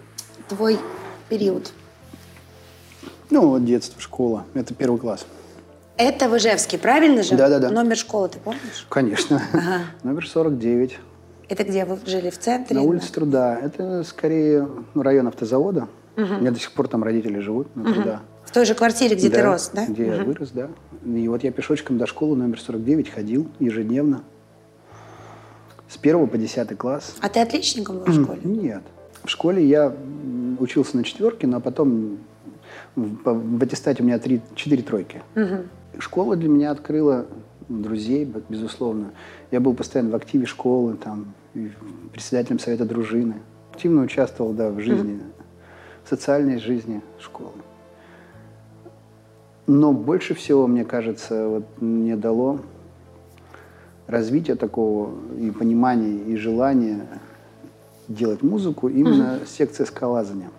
Твой 0.48 0.78
период. 1.28 1.72
Ну, 3.30 3.48
вот 3.48 3.64
детство, 3.64 4.00
школа. 4.00 4.44
Это 4.54 4.74
первый 4.74 4.98
класс. 4.98 5.24
Это 5.96 6.28
в 6.28 6.36
Ижевске, 6.36 6.76
правильно 6.76 7.22
же? 7.22 7.36
Да, 7.36 7.48
да, 7.48 7.60
да. 7.60 7.70
Номер 7.70 7.96
школы 7.96 8.28
ты 8.28 8.38
помнишь? 8.40 8.86
Конечно. 8.88 9.40
Ага. 9.52 9.82
Номер 10.02 10.26
49. 10.28 10.98
Это 11.48 11.64
где 11.64 11.84
вы 11.84 11.98
жили? 12.06 12.30
В 12.30 12.38
центре? 12.38 12.76
На 12.76 12.82
улице 12.82 13.12
Труда. 13.12 13.58
Это 13.58 14.02
скорее 14.04 14.68
район 14.94 15.28
автозавода. 15.28 15.88
Угу. 16.16 16.34
У 16.34 16.40
меня 16.40 16.50
до 16.50 16.58
сих 16.58 16.72
пор 16.72 16.88
там 16.88 17.02
родители 17.02 17.38
живут 17.38 17.74
на 17.76 17.92
Труда. 17.92 18.22
В 18.44 18.50
той 18.50 18.64
же 18.66 18.74
квартире, 18.74 19.16
где 19.16 19.30
да, 19.30 19.36
ты 19.36 19.42
рос, 19.42 19.70
да? 19.72 19.86
где 19.86 20.04
угу. 20.04 20.12
я 20.12 20.24
вырос, 20.24 20.50
да. 20.50 20.68
И 21.04 21.28
вот 21.28 21.42
я 21.44 21.50
пешочком 21.50 21.98
до 21.98 22.06
школы 22.06 22.36
номер 22.36 22.60
49 22.60 23.10
ходил 23.10 23.48
ежедневно. 23.58 24.22
С 25.88 25.96
первого 25.96 26.26
по 26.26 26.38
десятый 26.38 26.76
класс. 26.76 27.16
А 27.20 27.28
ты 27.28 27.40
отличником 27.40 27.98
был 27.98 28.06
в 28.06 28.22
школе? 28.22 28.40
Нет. 28.44 28.82
В 29.22 29.28
школе 29.28 29.64
я 29.64 29.94
учился 30.58 30.96
на 30.96 31.04
четверке, 31.04 31.46
но 31.46 31.60
потом 31.60 32.18
в, 32.94 33.22
в 33.24 33.62
аттестате 33.62 34.02
у 34.02 34.06
меня 34.06 34.18
три, 34.18 34.40
четыре 34.54 34.82
тройки. 34.82 35.22
Угу. 35.34 36.00
Школа 36.00 36.36
для 36.36 36.48
меня 36.48 36.70
открыла 36.70 37.26
друзей, 37.68 38.30
безусловно. 38.48 39.12
Я 39.54 39.60
был 39.60 39.72
постоянно 39.72 40.10
в 40.10 40.16
активе 40.16 40.46
школы, 40.46 40.94
там, 40.94 41.32
председателем 42.10 42.58
совета 42.58 42.84
дружины. 42.84 43.36
Активно 43.72 44.02
участвовал, 44.02 44.52
да, 44.52 44.68
в 44.68 44.80
жизни, 44.80 45.20
в 46.02 46.08
социальной 46.08 46.58
жизни 46.58 47.02
школы. 47.20 47.52
Но 49.68 49.92
больше 49.92 50.34
всего, 50.34 50.66
мне 50.66 50.84
кажется, 50.84 51.46
вот 51.46 51.80
мне 51.80 52.16
дало 52.16 52.62
развитие 54.08 54.56
такого 54.56 55.12
и 55.38 55.52
понимания, 55.52 56.18
и 56.24 56.36
желания 56.36 57.06
делать 58.08 58.42
музыку 58.42 58.88
именно 58.88 59.36
угу. 59.36 59.46
секция 59.46 59.86
скалазания. 59.86 60.50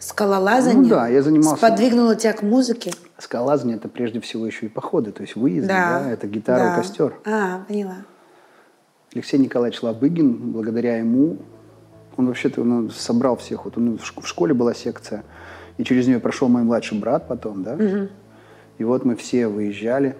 Скалолазание? 0.00 0.82
Ну 0.82 0.88
да, 0.88 1.06
я 1.06 1.22
занимался... 1.22 1.56
Сподвигнуло 1.64 2.16
тебя 2.16 2.32
к 2.32 2.42
музыке? 2.42 2.92
Скалолазание– 3.24 3.76
это 3.78 3.88
прежде 3.88 4.20
всего 4.20 4.46
еще 4.46 4.66
и 4.66 4.68
походы, 4.68 5.10
то 5.10 5.22
есть 5.22 5.34
выезды, 5.34 5.68
да, 5.68 6.00
да 6.00 6.10
это 6.10 6.26
гитара 6.26 6.64
да. 6.64 6.76
костер. 6.76 7.14
А, 7.24 7.64
поняла. 7.66 8.04
Алексей 9.14 9.38
Николаевич 9.38 9.82
Лабыгин, 9.82 10.52
благодаря 10.52 10.98
ему, 10.98 11.38
он 12.18 12.26
вообще-то 12.26 12.62
ну, 12.62 12.90
собрал 12.90 13.36
всех. 13.36 13.64
Вот 13.64 13.78
он, 13.78 13.98
в 13.98 14.26
школе 14.26 14.52
была 14.52 14.74
секция, 14.74 15.24
и 15.78 15.84
через 15.84 16.06
нее 16.06 16.20
прошел 16.20 16.48
мой 16.48 16.64
младший 16.64 16.98
брат 16.98 17.26
потом, 17.26 17.62
да. 17.62 17.74
Угу. 17.74 18.08
И 18.76 18.84
вот 18.84 19.06
мы 19.06 19.16
все 19.16 19.48
выезжали. 19.48 20.16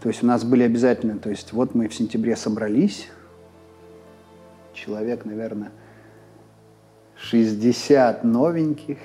То 0.00 0.08
есть 0.08 0.22
у 0.22 0.26
нас 0.26 0.42
были 0.42 0.62
обязательно, 0.62 1.18
то 1.18 1.28
есть 1.28 1.52
вот 1.52 1.74
мы 1.74 1.88
в 1.88 1.94
сентябре 1.94 2.34
собрались, 2.34 3.10
человек, 4.72 5.26
наверное, 5.26 5.70
60 7.16 8.24
новеньких, 8.24 8.96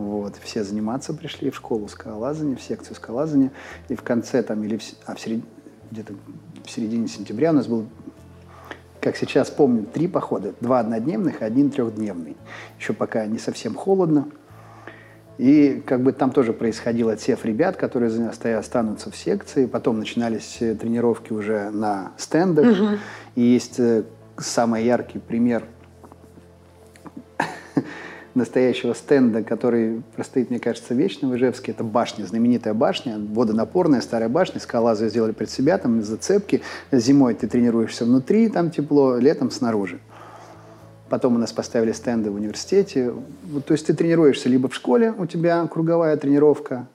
вот, 0.00 0.36
все 0.42 0.64
заниматься 0.64 1.14
пришли 1.14 1.50
в 1.50 1.56
школу 1.56 1.88
скалолазания, 1.88 2.56
в 2.56 2.62
секцию 2.62 2.96
скалолазания, 2.96 3.52
и 3.88 3.94
в 3.94 4.02
конце 4.02 4.42
там, 4.42 4.62
или 4.64 4.76
в, 4.76 4.82
а 5.06 5.14
в 5.14 5.20
серед... 5.20 5.40
где-то 5.90 6.14
в 6.64 6.70
середине 6.70 7.08
сентября 7.08 7.50
у 7.50 7.54
нас 7.54 7.66
был 7.66 7.86
как 9.00 9.16
сейчас 9.16 9.50
помню, 9.50 9.86
три 9.86 10.06
похода. 10.08 10.54
Два 10.60 10.80
однодневных, 10.80 11.42
один 11.42 11.70
трехдневный. 11.70 12.36
Еще 12.78 12.92
пока 12.92 13.24
не 13.26 13.38
совсем 13.38 13.74
холодно. 13.74 14.28
И 15.38 15.82
как 15.86 16.02
бы 16.02 16.12
там 16.12 16.32
тоже 16.32 16.52
происходил 16.52 17.08
отсев 17.08 17.46
ребят, 17.46 17.76
которые 17.76 18.10
останутся 18.58 19.10
в 19.10 19.16
секции. 19.16 19.64
Потом 19.64 19.98
начинались 19.98 20.58
э, 20.60 20.74
тренировки 20.74 21.32
уже 21.32 21.70
на 21.70 22.12
стендах. 22.18 22.66
Угу. 22.66 22.88
И 23.36 23.40
есть 23.40 23.80
э, 23.80 24.02
самый 24.36 24.84
яркий 24.84 25.18
пример. 25.18 25.64
Настоящего 28.34 28.94
стенда, 28.94 29.42
который 29.42 30.02
простоит, 30.14 30.50
мне 30.50 30.58
кажется, 30.58 30.94
вечно 30.94 31.28
в 31.28 31.36
Ижевске. 31.36 31.72
Это 31.72 31.84
башня, 31.84 32.24
знаменитая 32.24 32.74
башня, 32.74 33.16
водонапорная 33.18 34.00
скалазы 34.00 34.28
башня. 34.28 34.60
Скалазы 34.60 35.08
сделали 35.08 35.32
пред 35.32 35.50
себя, 35.50 35.78
там 35.78 36.02
зацепки. 36.02 36.62
Зимой 36.92 37.34
ты 37.34 37.48
тренируешься 37.48 38.04
внутри, 38.04 38.48
там 38.48 38.70
тепло, 38.70 39.16
летом 39.16 39.50
снаружи. 39.50 39.98
Потом 41.08 41.34
у 41.34 41.38
нас 41.38 41.52
поставили 41.52 41.92
стенды 41.92 42.30
в 42.30 42.36
университете. 42.36 43.12
Вот, 43.44 43.64
то 43.64 43.72
есть 43.72 43.86
ты 43.86 43.94
тренируешься 43.94 44.48
либо 44.48 44.68
в 44.68 44.74
школе, 44.74 45.12
у 45.16 45.26
тебя 45.26 45.66
круговая 45.66 46.16
тренировка, 46.16 46.86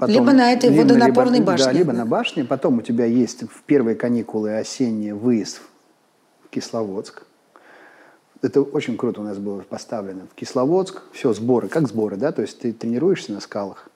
Потом, 0.00 0.14
либо 0.14 0.32
на 0.32 0.50
этой 0.50 0.70
либо, 0.70 0.80
водонапорной 0.80 1.40
либо, 1.40 1.52
башне. 1.52 1.66
Да, 1.66 1.72
либо 1.72 1.92
на 1.92 2.06
башне. 2.06 2.44
Потом 2.46 2.78
у 2.78 2.80
тебя 2.80 3.04
есть 3.04 3.42
в 3.42 3.62
первые 3.64 3.96
каникулы 3.96 4.56
осенние 4.56 5.14
выезд 5.14 5.60
в 6.42 6.48
Кисловодск. 6.48 7.24
Это 8.42 8.62
очень 8.62 8.96
круто 8.96 9.20
у 9.20 9.24
нас 9.24 9.38
было 9.38 9.60
поставлено. 9.60 10.22
В 10.32 10.34
Кисловодск, 10.34 11.02
все, 11.12 11.32
сборы, 11.32 11.68
как 11.68 11.88
сборы, 11.88 12.16
да, 12.16 12.32
то 12.32 12.42
есть 12.42 12.60
ты 12.60 12.72
тренируешься 12.72 13.32
на 13.32 13.40
скалах, 13.40 13.88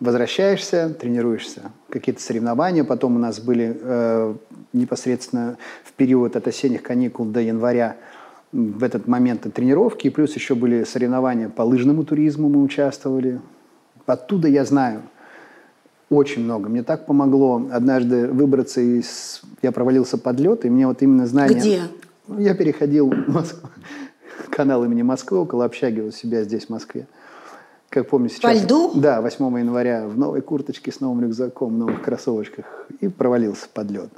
возвращаешься, 0.00 0.90
тренируешься, 0.90 1.70
какие-то 1.88 2.20
соревнования. 2.20 2.82
Потом 2.82 3.16
у 3.16 3.18
нас 3.18 3.38
были 3.38 3.76
э, 3.80 4.34
непосредственно 4.72 5.58
в 5.84 5.92
период 5.92 6.34
от 6.34 6.48
осенних 6.48 6.82
каникул 6.82 7.24
до 7.24 7.40
января 7.40 7.96
в 8.52 8.82
этот 8.82 9.06
момент 9.06 9.46
тренировки, 9.54 10.08
и 10.08 10.10
плюс 10.10 10.34
еще 10.34 10.54
были 10.54 10.84
соревнования 10.84 11.48
по 11.48 11.62
лыжному 11.62 12.04
туризму 12.04 12.48
мы 12.48 12.62
участвовали, 12.62 13.40
Оттуда 14.06 14.46
я 14.46 14.64
знаю 14.64 15.02
очень 16.08 16.44
много. 16.44 16.68
Мне 16.68 16.84
так 16.84 17.06
помогло 17.06 17.68
однажды 17.72 18.28
выбраться 18.28 18.80
из... 18.80 19.42
Я 19.62 19.72
провалился 19.72 20.16
под 20.16 20.38
лед, 20.38 20.64
и 20.64 20.70
мне 20.70 20.86
вот 20.86 21.02
именно 21.02 21.26
знание... 21.26 21.58
Где? 21.58 21.82
Я 22.28 22.54
переходил 22.54 23.12
Москву, 23.26 23.68
канал 24.50 24.84
имени 24.84 25.02
Москвы, 25.02 25.38
около 25.38 25.64
общаги 25.64 26.00
у 26.00 26.10
себя 26.10 26.42
здесь, 26.42 26.66
в 26.66 26.70
Москве. 26.70 27.06
Как 27.88 28.08
помню 28.08 28.28
сейчас... 28.28 28.42
По 28.42 28.54
льду? 28.54 28.92
Да, 28.94 29.22
8 29.22 29.58
января 29.58 30.06
в 30.06 30.18
новой 30.18 30.42
курточке 30.42 30.90
с 30.90 31.00
новым 31.00 31.22
рюкзаком, 31.22 31.74
в 31.74 31.78
новых 31.78 32.02
кроссовочках. 32.02 32.64
И 33.00 33.08
провалился 33.08 33.68
под 33.72 33.90
лед. 33.90 34.10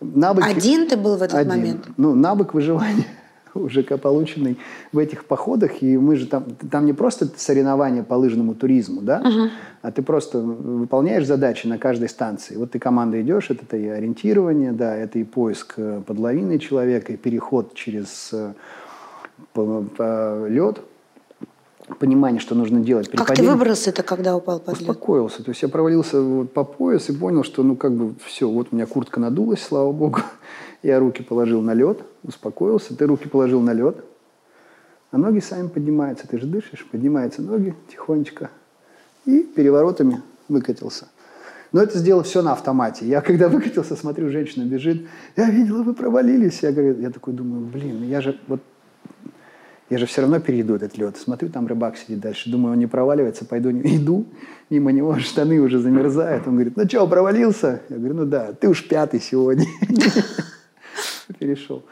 Навыки... 0.00 0.48
Один 0.48 0.88
ты 0.88 0.96
был 0.96 1.16
в 1.16 1.22
этот 1.22 1.38
Один. 1.38 1.48
момент? 1.48 1.86
Ну, 1.96 2.14
навык 2.14 2.54
выживания 2.54 3.06
ЖК 3.68 4.00
полученный 4.00 4.58
в 4.92 4.98
этих 4.98 5.24
походах. 5.24 5.82
И 5.82 5.96
мы 5.96 6.16
же 6.16 6.26
там, 6.26 6.44
там 6.70 6.86
не 6.86 6.92
просто 6.92 7.28
соревнования 7.36 8.02
по 8.02 8.14
лыжному 8.14 8.54
туризму, 8.54 9.00
да, 9.02 9.22
uh-huh. 9.22 9.50
а 9.82 9.92
ты 9.92 10.02
просто 10.02 10.38
выполняешь 10.38 11.26
задачи 11.26 11.66
на 11.66 11.78
каждой 11.78 12.08
станции. 12.08 12.56
Вот 12.56 12.72
ты 12.72 12.78
команда 12.78 13.20
идешь, 13.20 13.50
это, 13.50 13.64
это 13.64 13.76
и 13.76 13.86
ориентирование, 13.86 14.72
да, 14.72 14.94
это 14.94 15.18
и 15.18 15.24
поиск 15.24 15.74
э, 15.76 16.02
под 16.06 16.18
лавиной 16.18 16.58
человека, 16.58 17.12
и 17.12 17.16
переход 17.16 17.74
через 17.74 18.30
э, 18.32 18.52
по, 19.52 19.82
по 19.96 20.46
лед, 20.48 20.80
понимание, 21.98 22.40
что 22.40 22.54
нужно 22.54 22.80
делать. 22.80 23.10
Как 23.10 23.34
ты 23.34 23.42
выбрался 23.42 23.90
это, 23.90 24.02
когда 24.02 24.36
упал 24.36 24.58
под 24.58 24.80
лед? 24.80 24.88
Успокоился. 24.88 25.42
То 25.42 25.50
есть 25.50 25.62
я 25.62 25.68
провалился 25.68 26.20
вот 26.20 26.52
по 26.52 26.64
пояс 26.64 27.08
и 27.08 27.12
понял, 27.12 27.44
что 27.44 27.62
ну 27.62 27.76
как 27.76 27.92
бы 27.92 28.14
все, 28.24 28.48
вот 28.48 28.68
у 28.72 28.76
меня 28.76 28.86
куртка 28.86 29.20
надулась, 29.20 29.62
слава 29.62 29.92
богу. 29.92 30.20
Я 30.82 30.98
руки 30.98 31.22
положил 31.22 31.62
на 31.62 31.74
лед, 31.74 32.00
успокоился. 32.22 32.96
Ты 32.96 33.06
руки 33.06 33.28
положил 33.28 33.60
на 33.60 33.72
лед, 33.72 34.04
а 35.10 35.18
ноги 35.18 35.40
сами 35.40 35.68
поднимаются. 35.68 36.28
Ты 36.28 36.38
же 36.38 36.46
дышишь, 36.46 36.86
поднимаются 36.86 37.42
ноги 37.42 37.74
тихонечко. 37.88 38.50
И 39.24 39.40
переворотами 39.42 40.22
выкатился. 40.48 41.08
Но 41.72 41.82
это 41.82 41.98
сделал 41.98 42.22
все 42.22 42.42
на 42.42 42.52
автомате. 42.52 43.06
Я 43.06 43.20
когда 43.20 43.48
выкатился, 43.48 43.96
смотрю, 43.96 44.30
женщина 44.30 44.64
бежит. 44.64 45.06
Я 45.36 45.50
видела, 45.50 45.82
вы 45.82 45.94
провалились. 45.94 46.62
Я, 46.62 46.72
говорю, 46.72 47.00
я 47.00 47.10
такой 47.10 47.34
думаю, 47.34 47.66
блин, 47.66 48.04
я 48.04 48.20
же 48.20 48.38
вот 48.46 48.60
я 49.88 49.98
же 49.98 50.06
все 50.06 50.22
равно 50.22 50.40
перейду 50.40 50.74
этот 50.74 50.98
лед. 50.98 51.16
Смотрю, 51.16 51.48
там 51.48 51.68
рыбак 51.68 51.96
сидит 51.96 52.18
дальше. 52.18 52.50
Думаю, 52.50 52.72
он 52.72 52.78
не 52.78 52.88
проваливается. 52.88 53.44
Пойду, 53.44 53.70
иду, 53.70 54.26
мимо 54.68 54.90
него 54.90 55.16
штаны 55.20 55.60
уже 55.60 55.78
замерзают. 55.78 56.46
Он 56.48 56.54
говорит, 56.54 56.76
ну 56.76 56.88
что, 56.88 57.06
провалился? 57.06 57.82
Я 57.88 57.96
говорю, 57.96 58.14
ну 58.14 58.24
да, 58.26 58.52
ты 58.52 58.68
уж 58.68 58.86
пятый 58.88 59.20
сегодня. 59.20 59.66
перешел. 61.38 61.84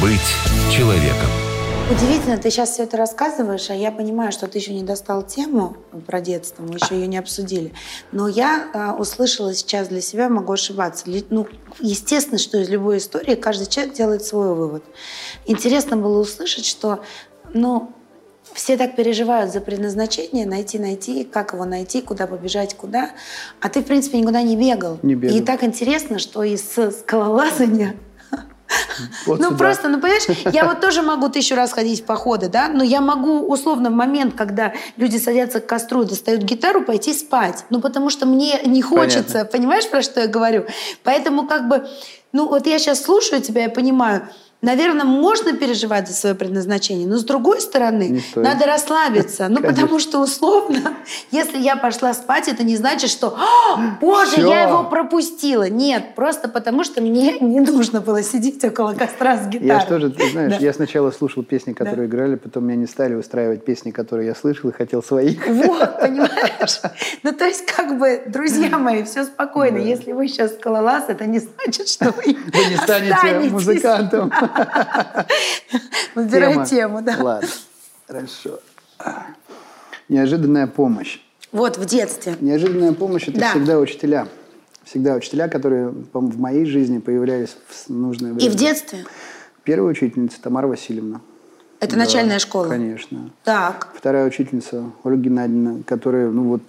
Быть 0.00 0.20
человеком. 0.76 1.28
Удивительно, 1.90 2.38
ты 2.38 2.50
сейчас 2.50 2.70
все 2.70 2.84
это 2.84 2.96
рассказываешь, 2.96 3.68
а 3.68 3.74
я 3.74 3.90
понимаю, 3.90 4.30
что 4.30 4.46
ты 4.46 4.58
еще 4.58 4.72
не 4.72 4.84
достал 4.84 5.24
тему 5.24 5.76
про 6.06 6.20
детство, 6.20 6.62
мы 6.62 6.74
еще 6.74 6.94
ее 6.94 7.08
не 7.08 7.18
обсудили. 7.18 7.72
Но 8.12 8.28
я 8.28 8.70
а, 8.72 8.94
услышала 8.94 9.52
сейчас 9.54 9.88
для 9.88 10.00
себя, 10.00 10.28
могу 10.28 10.52
ошибаться. 10.52 11.06
Ну, 11.30 11.48
естественно, 11.80 12.38
что 12.38 12.58
из 12.58 12.68
любой 12.68 12.98
истории 12.98 13.34
каждый 13.34 13.66
человек 13.66 13.94
делает 13.94 14.24
свой 14.24 14.54
вывод. 14.54 14.84
Интересно 15.46 15.96
было 15.96 16.20
услышать, 16.20 16.64
что 16.64 17.02
ну, 17.54 17.92
все 18.54 18.76
так 18.76 18.96
переживают 18.96 19.52
за 19.52 19.60
предназначение, 19.60 20.46
найти, 20.46 20.78
найти, 20.78 21.24
как 21.24 21.52
его 21.52 21.64
найти, 21.64 22.00
куда 22.02 22.26
побежать, 22.26 22.74
куда. 22.74 23.10
А 23.60 23.68
ты, 23.68 23.80
в 23.80 23.84
принципе, 23.84 24.18
никуда 24.18 24.42
не 24.42 24.56
бегал. 24.56 24.98
Не 25.02 25.14
бегал. 25.14 25.36
И 25.36 25.40
так 25.40 25.62
интересно, 25.64 26.18
что 26.18 26.42
из 26.42 26.64
скалолазания 27.00 27.94
вот 29.26 29.38
ну 29.38 29.46
сюда. 29.46 29.56
просто, 29.56 29.88
ну 29.88 30.00
понимаешь, 30.00 30.26
я 30.52 30.64
вот 30.64 30.80
тоже 30.80 31.02
могу 31.02 31.28
тысячу 31.28 31.54
раз 31.54 31.72
ходить 31.72 32.02
в 32.02 32.04
походы, 32.04 32.48
да, 32.48 32.68
но 32.68 32.84
я 32.84 33.00
могу 33.00 33.40
условно 33.40 33.90
в 33.90 33.92
момент, 33.92 34.34
когда 34.36 34.72
люди 34.96 35.16
садятся 35.16 35.60
к 35.60 35.66
костру, 35.66 36.04
достают 36.04 36.42
гитару, 36.42 36.82
пойти 36.82 37.12
спать. 37.12 37.64
Ну 37.70 37.80
потому 37.80 38.10
что 38.10 38.26
мне 38.26 38.60
не 38.64 38.82
хочется, 38.82 39.32
Понятно. 39.32 39.44
понимаешь, 39.44 39.88
про 39.88 40.02
что 40.02 40.20
я 40.20 40.26
говорю? 40.26 40.66
Поэтому 41.02 41.46
как 41.46 41.68
бы, 41.68 41.88
ну 42.32 42.48
вот 42.48 42.66
я 42.66 42.78
сейчас 42.78 43.02
слушаю 43.02 43.42
тебя, 43.42 43.64
я 43.64 43.70
понимаю, 43.70 44.28
Наверное, 44.62 45.06
можно 45.06 45.54
переживать 45.54 46.06
за 46.06 46.14
свое 46.14 46.34
предназначение, 46.34 47.06
но 47.06 47.16
с 47.16 47.24
другой 47.24 47.62
стороны, 47.62 48.22
надо 48.34 48.66
расслабиться. 48.66 49.48
Ну, 49.48 49.62
потому 49.62 49.98
что 49.98 50.20
условно, 50.20 50.94
если 51.30 51.58
я 51.58 51.76
пошла 51.76 52.12
спать, 52.12 52.48
это 52.48 52.62
не 52.62 52.76
значит, 52.76 53.10
что 53.10 53.38
«Боже, 54.00 54.32
Все. 54.32 54.48
я 54.48 54.68
его 54.68 54.84
пропустила». 54.84 55.68
Нет, 55.68 56.14
просто 56.14 56.48
потому 56.48 56.84
что 56.84 57.00
мне 57.00 57.38
не 57.40 57.60
нужно 57.60 58.02
было 58.02 58.22
сидеть 58.22 58.62
около 58.62 58.92
костра 58.92 59.38
с 59.38 59.46
гитарой. 59.46 59.80
Я 59.80 59.86
тоже, 59.86 60.10
ты 60.10 60.30
знаешь, 60.30 60.52
да. 60.52 60.58
я 60.58 60.72
сначала 60.74 61.10
слушал 61.10 61.42
песни, 61.42 61.72
которые 61.72 62.06
да. 62.06 62.14
играли, 62.14 62.34
потом 62.34 62.64
меня 62.64 62.76
не 62.76 62.86
стали 62.86 63.14
устраивать 63.14 63.64
песни, 63.64 63.92
которые 63.92 64.28
я 64.28 64.34
слышал 64.34 64.68
и 64.68 64.72
хотел 64.74 65.02
своих. 65.02 65.46
Вот, 65.46 65.98
понимаешь? 66.00 66.80
Ну, 67.22 67.32
то 67.32 67.46
есть, 67.46 67.64
как 67.64 67.98
бы, 67.98 68.24
друзья 68.26 68.76
мои, 68.76 69.04
все 69.04 69.24
спокойно. 69.24 69.78
Да. 69.78 69.84
Если 69.84 70.12
вы 70.12 70.28
сейчас 70.28 70.54
скалолаз, 70.54 71.04
это 71.08 71.24
не 71.24 71.38
значит, 71.38 71.88
что 71.88 72.10
вы 72.10 72.36
Вы 72.52 72.64
не 72.68 72.76
станете 72.76 73.48
музыкантом. 73.48 74.30
Выбирай 76.14 76.66
тему, 76.66 77.02
да. 77.02 77.16
Ладно, 77.20 77.48
хорошо. 78.06 78.60
Неожиданная 80.08 80.66
помощь. 80.66 81.20
Вот, 81.52 81.78
в 81.78 81.84
детстве. 81.84 82.36
Неожиданная 82.40 82.92
помощь– 82.92 83.24
это 83.28 83.40
да. 83.40 83.50
всегда 83.50 83.78
учителя. 83.78 84.28
Всегда 84.84 85.14
учителя, 85.14 85.48
которые 85.48 85.88
в 85.88 86.38
моей 86.38 86.64
жизни 86.64 86.98
появлялись 86.98 87.56
в 87.68 87.90
нужное 87.90 88.32
время. 88.32 88.48
И 88.48 88.52
в 88.52 88.56
детстве? 88.56 89.04
Первая 89.62 89.92
учительница 89.92 90.40
Тамара 90.40 90.66
Васильевна. 90.66 91.20
Это 91.80 91.92
да, 91.92 91.98
начальная 92.02 92.38
школа? 92.38 92.68
Конечно. 92.68 93.30
Так. 93.44 93.88
Вторая 93.94 94.26
учительница 94.26 94.90
Ольга 95.02 95.22
Геннадьевна, 95.22 95.82
которая, 95.86 96.28
ну 96.30 96.44
вот... 96.44 96.62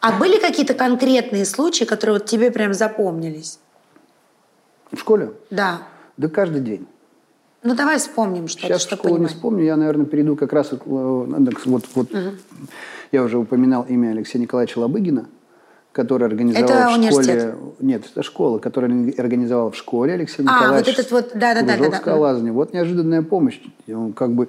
А 0.00 0.12
были 0.12 0.38
какие-то 0.38 0.74
конкретные 0.74 1.44
случаи, 1.44 1.84
которые 1.84 2.18
вот 2.18 2.26
тебе 2.26 2.50
прям 2.50 2.72
запомнились? 2.72 3.58
В 4.90 4.98
школе? 4.98 5.32
Да. 5.50 5.82
Да 6.16 6.28
каждый 6.28 6.60
день. 6.60 6.86
Ну, 7.62 7.74
давай 7.74 7.98
вспомним 7.98 8.48
что-то, 8.48 8.68
Сейчас 8.68 8.82
что 8.82 8.96
школу 8.96 9.18
не 9.18 9.26
вспомню, 9.26 9.64
я, 9.64 9.76
наверное, 9.76 10.06
перейду 10.06 10.34
как 10.34 10.52
раз... 10.52 10.72
Вот, 10.72 11.28
вот, 11.66 11.84
вот 11.94 12.10
угу. 12.10 12.30
Я 13.12 13.22
уже 13.24 13.38
упоминал 13.38 13.84
имя 13.88 14.10
Алексея 14.10 14.40
Николаевича 14.40 14.78
Лобыгина, 14.78 15.26
который 15.92 16.26
организовал 16.26 16.64
это 16.64 16.90
в 16.90 16.94
университет? 16.94 17.42
школе... 17.42 17.74
Нет, 17.80 18.04
это 18.10 18.22
школа, 18.22 18.58
которая 18.58 19.12
организовал 19.18 19.72
в 19.72 19.76
школе 19.76 20.14
Алексей 20.14 20.42
а, 20.42 20.42
Николаевич. 20.42 20.88
А, 20.88 20.90
вот 20.90 20.98
этот 20.98 21.12
вот, 21.12 21.30
да-да-да. 21.34 21.90
да, 21.90 21.96
скалолазания. 21.96 22.52
Вот 22.52 22.72
неожиданная 22.72 23.22
помощь. 23.22 23.60
Он 23.88 24.12
как 24.12 24.32
бы... 24.32 24.48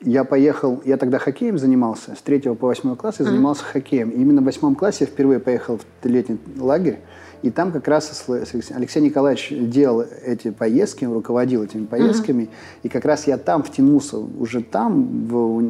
Я 0.00 0.24
поехал, 0.24 0.82
я 0.84 0.96
тогда 0.96 1.18
хоккеем 1.18 1.56
занимался, 1.56 2.14
с 2.14 2.20
3 2.20 2.40
по 2.54 2.66
8 2.66 2.96
класс 2.96 3.16
я 3.20 3.24
занимался 3.24 3.62
mm-hmm. 3.62 3.72
хоккеем. 3.72 4.10
И 4.10 4.20
именно 4.20 4.42
в 4.42 4.44
8 4.44 4.74
классе 4.74 5.04
я 5.04 5.06
впервые 5.06 5.40
поехал 5.40 5.78
в 5.78 6.06
летний 6.06 6.38
лагерь. 6.58 7.00
И 7.44 7.50
там 7.50 7.72
как 7.72 7.86
раз 7.88 8.24
Алексей 8.26 9.00
Николаевич 9.00 9.48
делал 9.50 10.02
эти 10.24 10.50
поездки, 10.50 11.04
руководил 11.04 11.62
этими 11.62 11.84
поездками. 11.84 12.44
Uh-huh. 12.44 12.78
И 12.84 12.88
как 12.88 13.04
раз 13.04 13.26
я 13.26 13.36
там 13.36 13.62
втянулся, 13.62 14.16
уже 14.16 14.62
там, 14.62 15.26
в, 15.28 15.60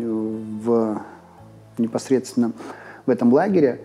в, 0.65 1.03
непосредственно 1.79 2.53
в 3.07 3.11
этом 3.11 3.33
лагере. 3.33 3.81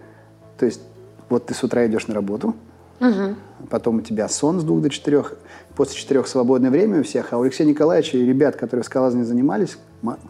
То 0.60 0.68
есть 0.68 0.82
вот 1.30 1.48
ты 1.48 1.56
с 1.56 1.64
утра 1.64 1.88
идешь 1.88 2.08
на 2.08 2.14
работу, 2.14 2.54
uh-huh. 3.00 3.36
потом 3.72 3.98
у 3.98 4.02
тебя 4.02 4.30
сон 4.30 4.60
с 4.60 4.64
двух 4.64 4.82
до 4.82 4.92
четырех, 4.92 5.34
после 5.76 5.98
четырех 5.98 6.28
свободное 6.28 6.70
время 6.70 7.00
у 7.00 7.04
всех, 7.04 7.34
а 7.34 7.40
у 7.40 7.42
Алексея 7.42 7.68
Николаевича 7.68 8.18
и 8.18 8.26
ребят, 8.26 8.56
которые 8.56 8.84
в 8.84 8.88
занимались, 9.26 9.80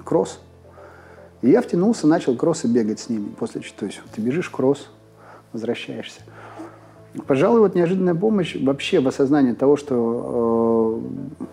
кросс. 0.04 0.40
И 1.42 1.50
я 1.50 1.62
втянулся, 1.62 2.08
начал 2.08 2.36
кроссы 2.36 2.68
бегать 2.68 3.00
с 3.00 3.10
ними. 3.10 3.30
После, 3.30 3.62
то 3.62 3.86
есть 3.86 4.02
ты 4.14 4.22
бежишь 4.22 4.50
кросс, 4.50 4.90
возвращаешься. 5.54 6.22
Пожалуй, 7.28 7.62
вот 7.62 7.76
неожиданная 7.76 8.16
помощь 8.16 8.56
вообще 8.56 9.00
в 9.00 9.08
осознании 9.08 9.54
того, 9.54 9.78
что 9.78 11.02
э, 11.40 11.46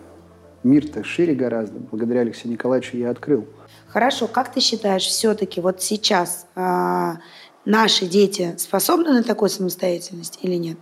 мир-то 0.63 1.03
шире 1.03 1.33
гораздо. 1.33 1.79
Благодаря 1.79 2.21
Алексею 2.21 2.51
Николаевичу 2.53 2.97
я 2.97 3.09
открыл. 3.09 3.45
Хорошо, 3.87 4.27
как 4.27 4.51
ты 4.51 4.59
считаешь, 4.59 5.03
все-таки 5.03 5.61
вот 5.61 5.81
сейчас 5.81 6.45
а, 6.55 7.17
наши 7.65 8.05
дети 8.05 8.53
способны 8.57 9.13
на 9.13 9.23
такую 9.23 9.49
самостоятельность 9.49 10.39
или 10.41 10.55
нет? 10.55 10.77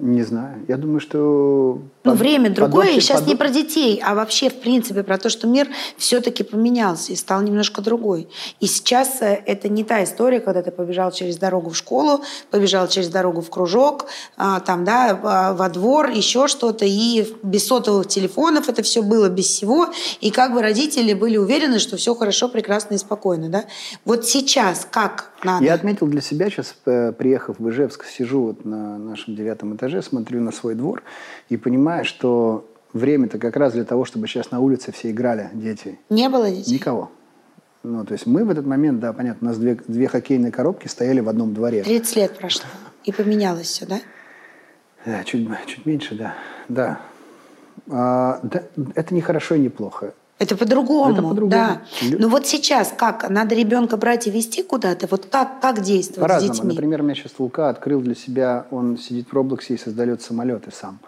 Не 0.00 0.22
знаю. 0.22 0.64
Я 0.66 0.78
думаю, 0.78 1.00
что... 1.00 1.82
Ну, 2.04 2.14
время 2.14 2.48
другое, 2.48 2.86
и 2.86 2.96
подольше- 2.96 3.00
сейчас 3.02 3.26
не 3.26 3.34
подо- 3.34 3.38
про 3.38 3.48
детей, 3.50 4.00
а 4.02 4.14
вообще, 4.14 4.48
в 4.48 4.54
принципе, 4.54 5.02
про 5.02 5.18
то, 5.18 5.28
что 5.28 5.46
мир 5.46 5.68
все-таки 5.98 6.42
поменялся 6.42 7.12
и 7.12 7.16
стал 7.16 7.42
немножко 7.42 7.82
другой. 7.82 8.26
И 8.60 8.66
сейчас 8.66 9.20
э, 9.20 9.42
это 9.44 9.68
не 9.68 9.84
та 9.84 10.02
история, 10.02 10.40
когда 10.40 10.62
ты 10.62 10.70
побежал 10.70 11.12
через 11.12 11.36
дорогу 11.36 11.70
в 11.70 11.76
школу, 11.76 12.22
побежал 12.50 12.88
через 12.88 13.08
дорогу 13.08 13.42
в 13.42 13.50
кружок, 13.50 14.06
а, 14.38 14.60
там, 14.60 14.84
да, 14.84 15.54
во 15.54 15.68
двор, 15.68 16.08
еще 16.08 16.48
что-то, 16.48 16.86
и 16.86 17.26
без 17.42 17.66
сотовых 17.66 18.06
телефонов 18.08 18.70
это 18.70 18.82
все 18.82 19.02
было, 19.02 19.28
без 19.28 19.44
всего, 19.46 19.88
и 20.22 20.30
как 20.30 20.54
бы 20.54 20.62
родители 20.62 21.12
были 21.12 21.36
уверены, 21.36 21.78
что 21.78 21.98
все 21.98 22.14
хорошо, 22.14 22.48
прекрасно 22.48 22.94
и 22.94 22.98
спокойно, 22.98 23.50
да? 23.50 23.64
Вот 24.06 24.24
сейчас 24.24 24.86
как 24.90 25.32
надо? 25.44 25.62
Я 25.64 25.74
отметил 25.74 26.06
для 26.06 26.22
себя 26.22 26.48
сейчас, 26.48 26.74
э, 26.86 27.12
приехав 27.12 27.56
в 27.58 27.68
Ижевск, 27.68 28.06
сижу 28.06 28.40
вот 28.46 28.64
на 28.64 28.96
нашем 28.96 29.36
девятом 29.36 29.76
этаже, 29.76 29.89
смотрю 30.02 30.40
на 30.40 30.52
свой 30.52 30.74
двор 30.74 31.02
и 31.48 31.56
понимаю, 31.56 32.04
что 32.04 32.66
время-то 32.92 33.38
как 33.38 33.56
раз 33.56 33.72
для 33.72 33.84
того, 33.84 34.04
чтобы 34.04 34.26
сейчас 34.26 34.50
на 34.50 34.60
улице 34.60 34.92
все 34.92 35.10
играли, 35.10 35.50
дети. 35.52 35.98
Не 36.08 36.28
было 36.28 36.50
детей? 36.50 36.74
Никого. 36.74 37.10
Ну, 37.82 38.04
то 38.04 38.12
есть 38.12 38.26
мы 38.26 38.44
в 38.44 38.50
этот 38.50 38.66
момент, 38.66 39.00
да, 39.00 39.12
понятно, 39.12 39.48
у 39.48 39.50
нас 39.50 39.58
две, 39.58 39.74
две 39.86 40.06
хоккейные 40.06 40.52
коробки 40.52 40.86
стояли 40.86 41.20
в 41.20 41.28
одном 41.28 41.54
дворе. 41.54 41.82
30 41.82 42.16
лет 42.16 42.38
прошло, 42.38 42.66
и 43.04 43.12
поменялось 43.12 43.66
все, 43.66 43.86
да? 43.86 44.00
Да, 45.06 45.24
чуть, 45.24 45.48
чуть 45.66 45.86
меньше, 45.86 46.14
да. 46.14 46.34
Да. 46.68 47.00
А, 47.88 48.40
да. 48.42 48.64
Это 48.94 49.14
не 49.14 49.22
хорошо 49.22 49.54
и 49.54 49.60
не 49.60 49.70
плохо. 49.70 50.12
Это 50.40 50.56
по-другому, 50.56 51.12
Это 51.12 51.22
по-другому. 51.22 51.50
да. 51.50 51.82
Но 52.18 52.28
вот 52.30 52.46
сейчас 52.46 52.94
как? 52.96 53.28
Надо 53.28 53.54
ребенка 53.54 53.98
брать 53.98 54.26
и 54.26 54.30
вести 54.30 54.62
куда-то? 54.62 55.06
Вот 55.10 55.26
как, 55.26 55.60
как 55.60 55.82
действовать 55.82 56.16
с 56.18 56.20
По-разному. 56.22 56.54
детьми? 56.54 56.68
Например, 56.70 57.02
у 57.02 57.04
меня 57.04 57.14
сейчас 57.14 57.32
Лука 57.38 57.68
открыл 57.68 58.00
для 58.00 58.14
себя, 58.14 58.64
он 58.70 58.96
сидит 58.96 59.28
в 59.28 59.34
Роблоксе 59.34 59.74
и 59.74 59.76
создает 59.76 60.22
самолеты 60.22 60.70
сам. 60.72 60.98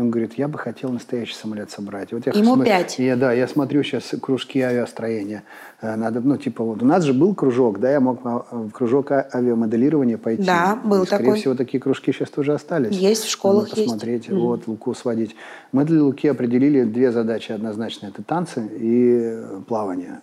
И 0.00 0.02
он 0.02 0.08
говорит, 0.10 0.32
я 0.38 0.48
бы 0.48 0.58
хотел 0.58 0.88
настоящий 0.90 1.34
самолет 1.34 1.70
собрать. 1.70 2.10
Вот 2.12 2.24
я 2.24 2.32
Ему 2.32 2.56
пять. 2.64 2.98
и 2.98 3.04
Я, 3.04 3.16
да, 3.16 3.34
я 3.34 3.46
смотрю 3.46 3.82
сейчас 3.82 4.14
кружки 4.18 4.58
авиастроения. 4.58 5.42
Э, 5.82 5.94
Надо, 5.94 6.20
ну, 6.22 6.38
типа, 6.38 6.64
вот 6.64 6.82
у 6.82 6.86
нас 6.86 7.04
же 7.04 7.12
был 7.12 7.34
кружок, 7.34 7.80
да, 7.80 7.90
я 7.92 8.00
мог 8.00 8.20
а, 8.24 8.46
в 8.50 8.70
кружок 8.70 9.10
а- 9.12 9.28
авиамоделирования 9.34 10.16
пойти. 10.16 10.42
Да, 10.42 10.80
был 10.82 11.02
И, 11.02 11.06
скорее 11.06 11.24
такой. 11.24 11.38
всего, 11.38 11.54
такие 11.54 11.80
кружки 11.80 12.12
сейчас 12.12 12.30
тоже 12.30 12.54
остались. 12.54 12.96
Есть, 12.96 13.24
в 13.24 13.30
школах 13.30 13.68
Надо 13.68 13.80
есть. 13.82 13.92
посмотреть, 13.92 14.30
вот, 14.30 14.66
Луку 14.66 14.94
сводить. 14.94 15.36
Мы 15.72 15.84
для 15.84 16.02
Луки 16.02 16.28
определили 16.28 16.84
две 16.84 17.12
задачи 17.12 17.52
однозначно. 17.52 18.06
Это 18.06 18.22
танцы 18.22 18.66
и 18.78 19.18
э, 19.22 19.60
плавание. 19.68 20.20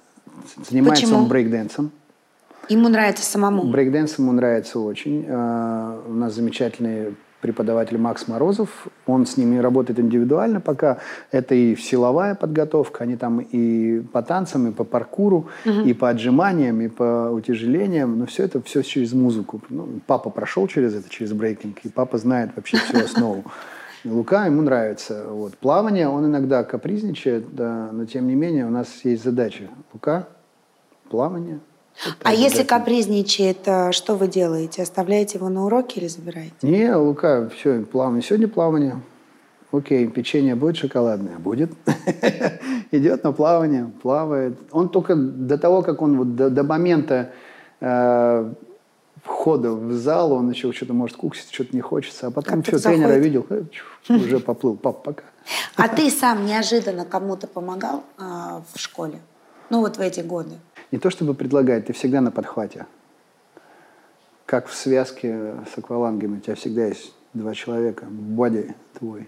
Занимается 0.67 1.03
Почему? 1.05 1.19
он 1.19 1.27
брейкденсом. 1.27 1.91
Ему 2.67 2.89
нравится 2.89 3.23
самому. 3.23 3.63
Брейкдэнс 3.63 4.17
ему 4.17 4.31
нравится 4.31 4.79
очень. 4.79 5.23
Э, 5.27 5.99
У 6.09 6.13
нас 6.13 6.33
замечательный 6.33 7.15
преподаватель 7.41 7.97
Макс 7.97 8.27
Морозов. 8.27 8.87
Он 9.05 9.25
с 9.25 9.37
ними 9.37 9.57
работает 9.57 9.99
индивидуально 9.99 10.59
пока. 10.59 10.97
Это 11.31 11.55
и 11.55 11.75
силовая 11.75 12.35
подготовка. 12.35 13.03
Они 13.03 13.15
там 13.15 13.39
и 13.39 13.99
по 13.99 14.21
танцам, 14.21 14.67
и 14.67 14.71
по 14.71 14.83
паркуру, 14.83 15.47
и 15.65 15.93
по 15.93 16.09
отжиманиям, 16.09 16.81
и 16.81 16.87
по 16.87 17.29
утяжелениям. 17.31 18.19
Но 18.19 18.25
все 18.25 18.43
это 18.43 18.61
все 18.61 18.81
через 18.81 19.13
музыку. 19.13 19.61
Ну, 19.69 19.87
папа 20.05 20.29
прошел 20.29 20.67
через 20.67 20.95
это, 20.95 21.09
через 21.09 21.33
брейкинг, 21.33 21.79
и 21.83 21.89
папа 21.89 22.17
знает 22.17 22.51
вообще 22.55 22.77
всю 22.77 22.97
основу. 22.97 23.43
Лука 24.05 24.45
ему 24.45 24.61
нравится. 24.61 25.25
Вот. 25.29 25.57
Плавание, 25.57 26.07
он 26.07 26.25
иногда 26.25 26.63
капризничает, 26.63 27.55
да, 27.55 27.89
но 27.91 28.05
тем 28.05 28.27
не 28.27 28.35
менее 28.35 28.65
у 28.65 28.69
нас 28.69 28.87
есть 29.03 29.23
задача. 29.23 29.69
Лука, 29.93 30.27
плавание. 31.09 31.59
Это 32.05 32.15
А 32.23 32.33
если 32.33 32.63
капризничает, 32.63 33.59
э, 33.65 33.91
что 33.91 34.15
вы 34.15 34.27
делаете? 34.27 34.83
Оставляете 34.83 35.37
его 35.37 35.49
на 35.49 35.65
уроке 35.65 35.99
или 35.99 36.07
забираете? 36.07 36.53
Не, 36.61 36.93
Лука, 36.93 37.49
все, 37.55 37.81
плавание. 37.81 38.21
Сегодня 38.21 38.47
плавание. 38.47 39.01
Окей, 39.71 40.07
печенье 40.07 40.55
будет 40.55 40.77
шоколадное? 40.77 41.37
Будет. 41.39 41.71
Идет 42.91 43.23
на 43.23 43.31
плавание, 43.31 43.91
плавает. 44.01 44.57
Он 44.71 44.89
только 44.89 45.15
до 45.15 45.57
того, 45.57 45.81
как 45.81 46.01
он 46.01 46.17
вот 46.17 46.35
до, 46.35 46.49
до 46.49 46.63
момента 46.63 47.31
э, 47.81 48.53
входа 49.23 49.71
в 49.71 49.91
зал, 49.93 50.31
он 50.31 50.49
еще 50.49 50.71
что-то 50.71 50.93
может 50.93 51.17
куксить, 51.17 51.51
что-то 51.51 51.75
не 51.75 51.81
хочется. 51.81 52.27
А 52.27 52.31
потом 52.31 52.63
все, 52.63 52.79
тренера 52.79 53.17
видел, 53.17 53.45
э, 53.49 53.63
уже 54.09 54.39
поплыл. 54.39 54.77
Пап, 54.77 55.03
пока. 55.03 55.23
А 55.75 55.87
ты 55.87 56.09
сам 56.09 56.45
неожиданно 56.45 57.05
кому-то 57.05 57.47
помогал 57.47 58.03
а, 58.17 58.61
в 58.73 58.79
школе? 58.79 59.19
Ну 59.69 59.81
вот 59.81 59.97
в 59.97 60.01
эти 60.01 60.21
годы. 60.21 60.55
Не 60.91 60.99
то 60.99 61.09
чтобы 61.09 61.33
предлагать, 61.33 61.87
ты 61.87 61.93
всегда 61.93 62.21
на 62.21 62.31
подхвате. 62.31 62.85
Как 64.45 64.67
в 64.67 64.75
связке 64.75 65.55
с 65.73 65.77
аквалангами. 65.77 66.37
У 66.37 66.39
тебя 66.39 66.55
всегда 66.55 66.85
есть 66.85 67.13
два 67.33 67.53
человека. 67.53 68.05
Боди 68.09 68.73
твой. 68.97 69.27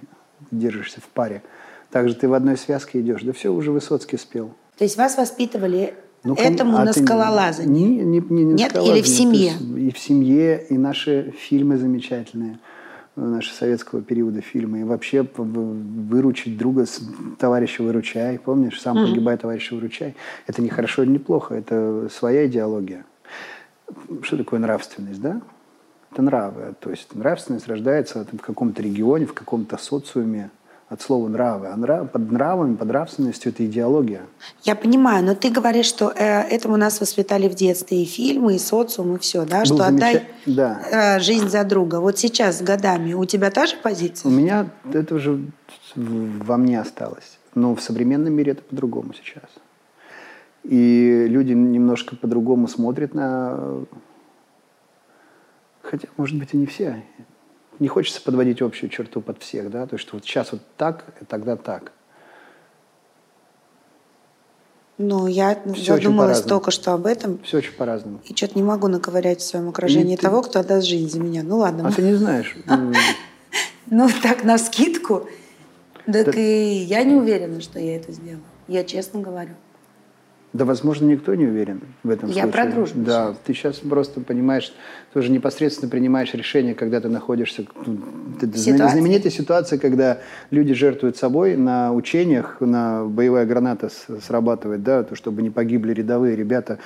Держишься 0.51 1.01
в 1.01 1.07
паре. 1.07 1.43
Также 1.91 2.15
ты 2.15 2.29
в 2.29 2.33
одной 2.33 2.57
связке 2.57 3.01
идешь. 3.01 3.23
Да 3.23 3.33
все, 3.33 3.53
уже 3.53 3.71
Высоцкий 3.71 4.17
спел. 4.17 4.53
То 4.77 4.85
есть 4.85 4.95
вас 4.95 5.17
воспитывали 5.17 5.93
Ну, 6.23 6.35
этому 6.35 6.77
а 6.77 6.85
на 6.85 6.93
скалолазании? 6.93 7.99
Не, 7.99 8.05
не, 8.05 8.19
не, 8.21 8.43
не 8.43 8.53
Нет? 8.53 8.75
Или 8.75 9.01
в 9.01 9.07
семье? 9.07 9.51
есть 9.51 9.61
И 9.61 9.91
в 9.91 9.99
семье, 9.99 10.65
и 10.69 10.77
наши 10.77 11.33
фильмы 11.37 11.77
замечательные, 11.77 12.59
наши 13.27 13.53
советского 13.53 14.01
периода 14.01 14.41
фильмы. 14.41 14.81
И 14.81 14.83
вообще 14.83 15.25
выручить 15.35 16.57
друга, 16.57 16.85
товарища 17.37 17.83
выручай. 17.83 18.39
Помнишь, 18.39 18.79
сам 18.81 18.95
погибай, 18.95 19.37
товарища 19.37 19.75
выручай. 19.75 20.15
Это 20.47 20.61
не 20.61 20.69
хорошо 20.69 21.03
или 21.03 21.11
не 21.11 21.19
плохо, 21.19 21.55
это 21.55 22.07
своя 22.11 22.47
идеология. 22.47 23.05
Что 24.21 24.37
такое 24.37 24.59
нравственность, 24.59 25.21
да? 25.21 25.41
Это 26.11 26.21
нравы. 26.21 26.75
То 26.79 26.89
есть 26.89 27.13
нравственность 27.13 27.67
рождается 27.67 28.25
в 28.31 28.37
каком-то 28.37 28.81
регионе, 28.81 29.25
в 29.25 29.33
каком-то 29.33 29.77
социуме 29.77 30.49
от 30.89 31.01
слова 31.01 31.27
нравы. 31.27 31.67
А 31.67 31.77
нрав- 31.77 32.09
под 32.11 32.31
нравами, 32.31 32.75
под 32.75 32.87
нравственностью 32.87 33.51
это 33.51 33.63
идеология. 33.65 34.21
Я 34.63 34.75
понимаю, 34.75 35.23
но 35.23 35.35
ты 35.35 35.51
говоришь, 35.51 35.85
что 35.85 36.11
э, 36.15 36.41
этому 36.49 36.77
нас 36.77 36.99
воспитали 36.99 37.47
в 37.47 37.53
детстве 37.55 38.01
и 38.01 38.05
фильмы, 38.05 38.55
и 38.55 38.59
социум, 38.59 39.15
и 39.15 39.19
все, 39.19 39.45
да? 39.45 39.59
Был 39.59 39.65
что 39.65 39.75
замеча- 39.77 39.91
отдай 39.91 40.27
да. 40.47 40.81
э, 40.91 41.19
жизнь 41.19 41.47
за 41.49 41.63
друга. 41.63 41.99
Вот 41.99 42.17
сейчас 42.17 42.57
с 42.59 42.61
годами 42.63 43.13
у 43.13 43.25
тебя 43.25 43.51
та 43.51 43.67
же 43.67 43.75
У 43.77 43.83
позиция? 43.83 44.31
меня 44.31 44.67
это 44.91 45.15
уже 45.15 45.39
во 45.95 46.57
мне 46.57 46.79
осталось. 46.81 47.37
Но 47.55 47.75
в 47.75 47.81
современном 47.81 48.33
мире 48.33 48.53
это 48.53 48.63
по-другому 48.63 49.13
сейчас. 49.13 49.49
И 50.63 51.25
люди 51.29 51.53
немножко 51.53 52.15
по-другому 52.15 52.67
смотрят 52.67 53.13
на... 53.13 53.83
Хотя, 55.81 56.07
может 56.17 56.37
быть, 56.37 56.53
и 56.53 56.57
не 56.57 56.65
все. 56.65 57.03
Не 57.79 57.87
хочется 57.87 58.21
подводить 58.21 58.61
общую 58.61 58.89
черту 58.89 59.21
под 59.21 59.41
всех, 59.41 59.71
да? 59.71 59.87
То 59.87 59.95
есть, 59.95 60.05
что 60.07 60.17
вот 60.17 60.25
сейчас 60.25 60.51
вот 60.51 60.61
так, 60.77 61.05
и 61.21 61.25
тогда 61.25 61.55
так. 61.55 61.93
Ну, 64.97 65.27
я 65.27 65.57
очень 65.65 65.85
задумалась 65.85 66.41
только 66.41 66.71
что 66.71 66.91
об 66.91 67.05
этом. 67.05 67.39
Все 67.43 67.59
очень 67.59 67.71
по-разному. 67.71 68.19
И 68.25 68.35
что-то 68.35 68.55
не 68.57 68.63
могу 68.63 68.89
наковырять 68.89 69.39
в 69.39 69.45
своем 69.45 69.69
окружении 69.69 70.17
ты- 70.17 70.21
того, 70.23 70.41
кто 70.41 70.59
отдаст 70.59 70.85
жизнь 70.85 71.09
за 71.09 71.21
меня. 71.21 71.41
Ну 71.41 71.57
ладно. 71.59 71.87
А 71.87 71.91
ты 71.91 72.01
не 72.01 72.15
знаешь. 72.15 72.55
Ну, 73.91 74.07
так, 74.21 74.43
на 74.43 74.59
скидку. 74.59 75.27
Так 76.05 76.25
Да- 76.25 76.31
и 76.39 76.75
я 76.75 77.03
не 77.03 77.15
уверена, 77.15 77.59
что 77.59 77.79
я 77.79 77.95
это 77.95 78.11
сделаю. 78.11 78.43
Я 78.67 78.83
честно 78.83 79.19
говорю. 79.19 79.55
Да, 80.51 80.65
возможно, 80.65 81.05
никто 81.05 81.35
не 81.35 81.45
уверен 81.45 81.81
в 82.01 82.09
этом 82.09 82.29
Я 82.29 82.41
случае. 82.43 82.51
про 82.51 82.71
дружбу 82.71 83.01
Да, 83.05 83.35
ты 83.45 83.53
сейчас 83.53 83.75
просто 83.77 84.19
понимаешь, 84.21 84.73
тоже 85.13 85.29
непосредственно 85.31 85.91
принимаешь 85.91 86.33
решение, 86.33 86.73
когда 86.73 86.99
ты 86.99 87.07
находишься... 87.07 87.65
ну, 87.85 87.99
ты- 88.39 88.47
ты- 88.47 88.57
Ситуации. 88.57 88.93
знаменитая 88.93 89.31
ситуация, 89.31 89.77
когда 89.77 90.17
люди 90.49 90.73
жертвуют 90.73 91.17
собой 91.17 91.55
на 91.55 91.93
учениях, 91.93 92.57
на 92.61 93.05
боевая 93.05 93.45
граната 93.45 93.89
срабатывает, 94.25 94.81
да, 94.81 95.03
то, 95.03 95.13
чтобы 95.15 95.43
не 95.43 95.51
погибли 95.51 95.93
рядовые 95.93 96.35
ребята, 96.35 96.79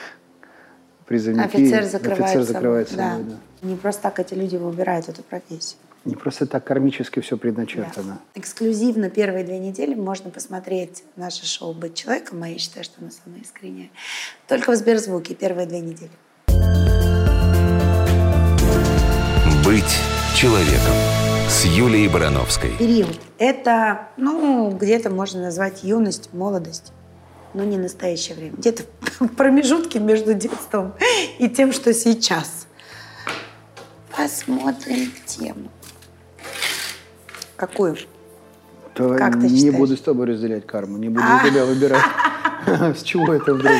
призывники. 1.05 1.45
Офицер 1.45 1.83
закрывает 1.85 2.21
Офицер 2.23 2.43
собой. 2.43 2.53
закрывает 2.53 2.89
Да. 2.97 3.11
собой, 3.11 3.25
да. 3.61 3.67
Не 3.69 3.75
просто 3.77 4.01
так 4.03 4.19
эти 4.19 4.33
люди 4.33 4.57
выбирают 4.57 5.07
эту 5.07 5.23
профессию. 5.23 5.77
Не 6.05 6.15
просто 6.15 6.45
так 6.45 6.65
кармически 6.65 7.21
все 7.21 7.35
Да. 7.35 7.41
предначертано. 7.41 8.19
Эксклюзивно 8.35 9.09
первые 9.09 9.45
две 9.45 9.57
недели 9.59 9.95
можно 9.95 10.29
посмотреть 10.31 11.03
наше 11.15 11.45
шоу 11.45 11.73
«Быть 11.73 11.95
человеком», 11.95 12.43
а 12.43 12.49
я 12.49 12.57
считаю, 12.57 12.83
что 12.83 12.95
оно 12.99 13.09
самое 13.09 13.41
искреннее. 13.41 13.89
Только 14.47 14.71
в 14.71 14.75
Сберзвуке 14.75 15.33
первые 15.33 15.65
две 15.65 15.79
недели. 15.79 16.11
«Быть 19.65 19.97
человеком» 20.35 20.93
с 21.49 21.65
Юлией 21.65 22.09
Барановской. 22.09 22.75
Период. 22.77 23.17
Это, 23.37 24.07
ну, 24.17 24.71
где-то 24.71 25.09
можно 25.09 25.41
назвать 25.41 25.83
юность, 25.83 26.33
молодость, 26.33 26.91
но 27.53 27.63
не 27.63 27.77
настоящее 27.77 28.35
время. 28.35 28.55
Где-то 28.57 28.83
в 29.19 29.27
промежутке 29.29 29.99
между 29.99 30.33
детством 30.33 30.93
и 31.39 31.47
тем, 31.47 31.71
что 31.71 31.93
сейчас. 31.93 32.67
Посмотрим 34.15 35.11
тему. 35.25 35.69
Какую? 37.67 37.95
То 38.93 39.15
Как 39.15 39.33
ты 39.33 39.47
не 39.47 39.55
считаешь? 39.57 39.75
буду 39.75 39.95
с 39.95 40.01
тобой 40.01 40.27
разделять 40.27 40.67
карму, 40.67 40.97
не 40.97 41.07
буду 41.09 41.23
за 41.43 41.49
тебя 41.49 41.65
выбирать. 41.65 42.03
С 42.97 43.03
чего 43.03 43.33
это 43.33 43.53
вдруг? 43.53 43.71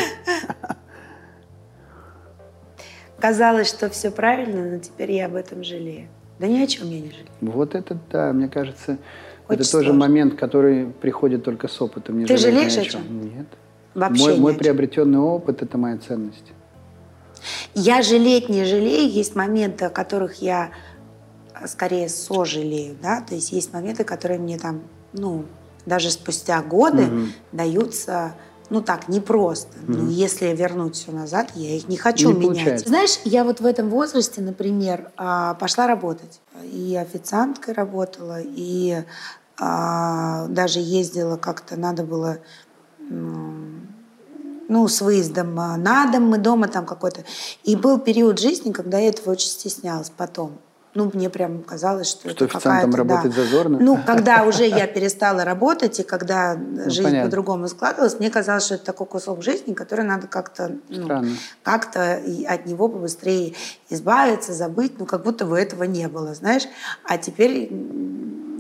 Казалось, 3.20 3.70
что 3.70 3.90
все 3.90 4.10
правильно, 4.12 4.72
но 4.72 4.80
теперь 4.80 5.12
я 5.12 5.26
об 5.28 5.36
этом 5.36 5.64
жалею. 5.64 6.08
Да 6.40 6.48
ни 6.48 6.62
о 6.62 6.68
чем 6.68 6.90
я 6.90 7.00
не 7.02 7.10
жалею. 7.12 7.28
Вот 7.42 7.76
это, 7.76 7.98
да, 8.12 8.34
мне 8.34 8.48
кажется, 8.50 8.98
Очень 9.48 9.62
это 9.62 9.72
тоже 9.72 9.86
сложно. 9.88 9.94
момент, 9.94 10.36
который 10.36 10.86
приходит 10.88 11.44
только 11.44 11.68
с 11.68 11.82
опытом. 11.82 12.20
Не 12.20 12.26
Ты 12.26 12.38
жалеешь 12.38 12.78
о 12.78 12.82
о 12.82 12.84
чем. 12.86 13.04
чем? 13.04 13.22
Нет. 13.22 13.48
Вообще 13.94 14.24
мой 14.24 14.38
мой 14.38 14.52
чем. 14.54 14.60
приобретенный 14.60 15.20
опыт– 15.20 15.62
это 15.62 15.78
моя 15.78 15.98
ценность. 15.98 16.52
Я 17.76 18.02
жалеть 18.02 18.50
не 18.50 18.66
жалею, 18.66 19.10
есть 19.12 19.36
моменты, 19.36 19.86
о 19.86 19.90
которых 19.90 20.36
я 20.42 20.64
а, 20.64 20.70
скорее 21.68 22.10
сожалею, 22.10 22.96
да, 23.02 23.22
то 23.22 23.36
есть 23.36 23.52
есть 23.52 23.74
моменты, 23.74 24.04
которые 24.04 24.40
мне 24.40 24.58
там, 24.58 24.82
ну, 25.14 25.46
даже 25.86 26.12
спустя 26.12 26.62
годы 26.62 27.10
даются, 27.52 28.34
ну 28.70 28.82
так, 28.82 29.08
непросто. 29.10 29.78
Ну, 29.86 30.10
если 30.10 30.48
вернуть 30.48 30.96
все 30.96 31.12
назад, 31.12 31.52
я 31.56 31.76
их 31.76 31.88
не 31.88 31.98
хочу 31.98 32.30
Не 32.30 32.34
менять. 32.34 32.48
получается. 32.48 32.90
Знаешь, 32.90 33.20
я 33.26 33.44
вот 33.44 33.60
в 33.60 33.66
этом 33.66 33.90
возрасте, 33.90 34.42
например, 34.42 35.12
а, 35.18 35.54
пошла 35.56 35.86
работать. 35.86 36.40
И 36.72 36.96
официанткой 36.96 37.74
работала, 37.74 38.40
и 38.42 39.04
а, 39.60 40.48
даже 40.48 40.80
ездила 40.80 41.38
как-то, 41.38 41.76
надо 41.76 42.04
было 42.04 42.40
ну, 44.70 44.88
с 44.88 45.02
выездом 45.02 45.60
а, 45.60 45.78
на 45.78 46.12
дом, 46.12 46.24
мы 46.24 46.38
дома 46.38 46.68
там 46.68 46.86
какой-то. 46.86 47.24
И 47.64 47.76
был 47.76 48.00
период 48.00 48.40
жизни, 48.40 48.72
когда 48.72 48.98
я 48.98 49.10
этого 49.10 49.34
очень 49.34 49.50
стеснялась 49.50 50.10
потом. 50.10 50.58
Ну, 50.96 51.10
мне 51.14 51.30
прям 51.30 51.64
казалось, 51.64 52.08
что, 52.08 52.30
Что 52.30 52.46
это 52.46 52.58
официантом 52.58 52.92
какая-то... 52.92 53.08
да. 53.08 53.16
работать 53.16 53.36
зазорно? 53.36 53.80
Ну, 53.80 54.00
когда 54.06 54.44
уже 54.48 54.68
я 54.68 54.86
перестала 54.86 55.44
работать, 55.44 56.00
и 56.00 56.04
когда 56.04 56.56
жизнь 56.86 57.02
Ну, 57.02 57.04
понятно. 57.04 57.30
по-другому 57.30 57.68
складывалась, 57.68 58.20
мне 58.20 58.30
казалось, 58.30 58.66
что 58.66 58.76
это 58.76 58.86
такой 58.86 59.08
кусок 59.08 59.42
жизни, 59.42 59.74
который 59.74 60.06
надо 60.06 60.28
как-то... 60.28 60.76
ну, 60.90 61.26
как-то 61.64 62.22
от 62.48 62.66
него 62.66 62.88
побыстрее 62.90 63.54
избавиться, 63.90 64.54
забыть, 64.54 65.00
ну, 65.00 65.06
как 65.06 65.24
будто 65.24 65.46
бы 65.46 65.58
этого 65.60 65.84
не 65.84 66.08
было, 66.08 66.34
знаешь. 66.36 66.64
А 67.06 67.18
теперь 67.18 67.70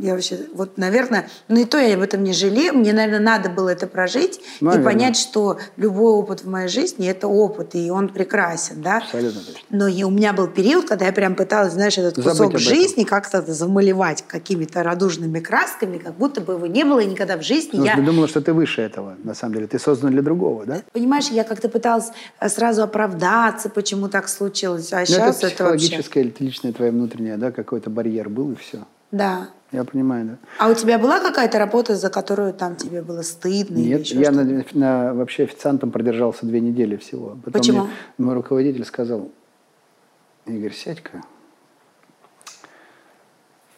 я 0.03 0.13
вообще, 0.13 0.37
вот, 0.53 0.77
наверное, 0.77 1.29
ну 1.47 1.61
и 1.61 1.65
то 1.65 1.77
я 1.77 1.95
об 1.95 2.01
этом 2.01 2.23
не 2.23 2.33
жалею, 2.33 2.73
мне, 2.73 2.91
наверное, 2.91 3.19
надо 3.19 3.49
было 3.49 3.69
это 3.69 3.87
прожить 3.87 4.41
Наверное. 4.59 4.81
и 4.81 4.85
понять, 4.85 5.17
что 5.17 5.59
любой 5.77 6.11
опыт 6.11 6.43
в 6.43 6.49
моей 6.49 6.67
жизни– 6.67 7.07
это 7.09 7.27
опыт, 7.27 7.73
и 7.75 7.89
он 7.89 8.09
прекрасен, 8.09 8.81
да. 8.81 8.97
Абсолютно 8.97 9.39
точно. 9.39 9.61
Но 9.69 9.87
и 9.87 10.03
у 10.03 10.09
меня 10.09 10.33
был 10.33 10.47
период, 10.47 10.87
когда 10.89 11.05
я 11.05 11.13
прям 11.13 11.35
пыталась, 11.35 11.73
знаешь, 11.73 11.97
этот 11.97 12.21
кусок 12.21 12.59
жизни 12.59 13.05
как-то 13.05 13.41
замалевать 13.41 14.25
какими-то 14.27 14.83
радужными 14.83 15.39
красками, 15.39 15.97
как 15.97 16.15
будто 16.15 16.41
бы 16.41 16.53
его 16.53 16.67
не 16.67 16.83
было, 16.83 16.99
и 16.99 17.05
никогда 17.05 17.37
в 17.37 17.43
жизни 17.43 17.77
Ну, 17.77 17.85
я... 17.85 17.95
Ты 17.95 18.01
думала, 18.01 18.27
что 18.27 18.41
ты 18.41 18.51
выше 18.51 18.81
этого, 18.81 19.15
на 19.23 19.33
самом 19.33 19.55
деле. 19.55 19.67
Ты 19.67 19.79
создан 19.79 20.11
для 20.11 20.21
другого, 20.21 20.65
да? 20.65 20.81
Понимаешь, 20.91 21.29
я 21.29 21.45
как-то 21.45 21.69
пыталась 21.69 22.09
э, 22.41 22.49
сразу 22.49 22.83
оправдаться, 22.83 23.69
почему 23.69 24.09
так 24.09 24.27
случилось, 24.27 24.91
а 24.91 24.99
Ну, 24.99 25.05
сейчас 25.05 25.37
это 25.37 25.47
это, 25.47 25.63
вообще... 25.63 25.85
психологическое 25.85 26.21
или 26.21 26.33
личное 26.39 26.73
твое 26.73 26.91
внутреннее, 26.91 27.37
да, 27.37 27.51
какой-то 27.51 27.89
барьер 27.89 28.27
был, 28.27 28.51
и 28.51 28.55
все. 28.55 28.79
Да. 29.13 29.49
Я 29.73 29.83
понимаю, 29.83 30.25
да. 30.27 30.37
А 30.59 30.69
у 30.69 30.75
тебя 30.75 30.99
была 30.99 31.19
какая-то 31.19 31.57
работа, 31.57 31.95
за 31.95 32.09
которую 32.11 32.53
там 32.53 32.75
тебе 32.75 33.01
было 33.01 33.23
стыдно? 33.23 33.75
Нет, 33.75 34.05
я 34.05 34.29
на, 34.31 34.63
на- 34.73 35.13
вообще 35.15 35.43
официантом 35.43 35.89
продержался 35.89 36.45
две 36.45 36.61
недели 36.61 36.95
всего. 36.95 37.37
Потом 37.43 37.59
Почему? 37.59 37.81
мне 37.83 37.91
мой 38.19 38.35
руководитель 38.35 38.85
сказал, 38.85 39.31
Игорь, 40.45 40.73
сядь-ка. 40.73 41.23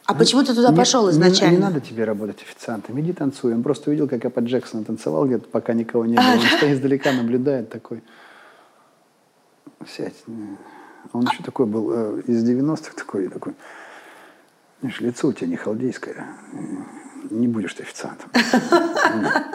А 0.05 0.13
почему 0.13 0.43
ты 0.43 0.53
туда 0.53 0.69
Не- 0.71 0.75
пошел 0.77 1.05
не- 1.05 1.11
изначально? 1.11 1.55
Не, 1.55 1.61
надо 1.61 1.79
тебе 1.79 2.03
работать 2.03 2.41
официантом, 2.41 2.99
иди 2.99 3.13
танцуй. 3.13 3.53
Он 3.53 3.63
просто 3.63 3.89
увидел, 3.89 4.09
как 4.09 4.23
я 4.25 4.29
под 4.29 4.43
Джексона 4.43 4.83
танцевал 4.83 5.25
где-то, 5.25 5.47
пока 5.47 5.73
никого 5.73 6.05
не 6.05 6.17
было. 6.17 6.25
Он 6.33 6.41
стоит 6.57 6.73
издалека, 6.73 7.13
наблюдает 7.13 7.69
такой. 7.69 8.03
Сядь. 9.87 10.13
Он 11.13 11.21
еще 11.23 11.41
такой 11.43 11.65
был 11.67 11.89
э, 11.93 12.21
из 12.27 12.43
90-х, 12.47 12.91
такой, 12.97 13.29
такой. 13.29 13.53
Знаешь, 14.85 15.01
лицо 15.01 15.29
у 15.29 15.33
тебя 15.33 15.47
не 15.47 15.55
халдейское. 15.55 16.27
Не 17.31 17.47
будешь 17.47 17.73
ты 17.73 17.81
официантом. 17.81 18.29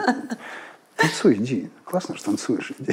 Танцуй, 0.97 1.35
иди. 1.35 1.69
Классно, 1.85 2.17
что 2.17 2.25
танцуешь. 2.25 2.73
Иди. 2.79 2.91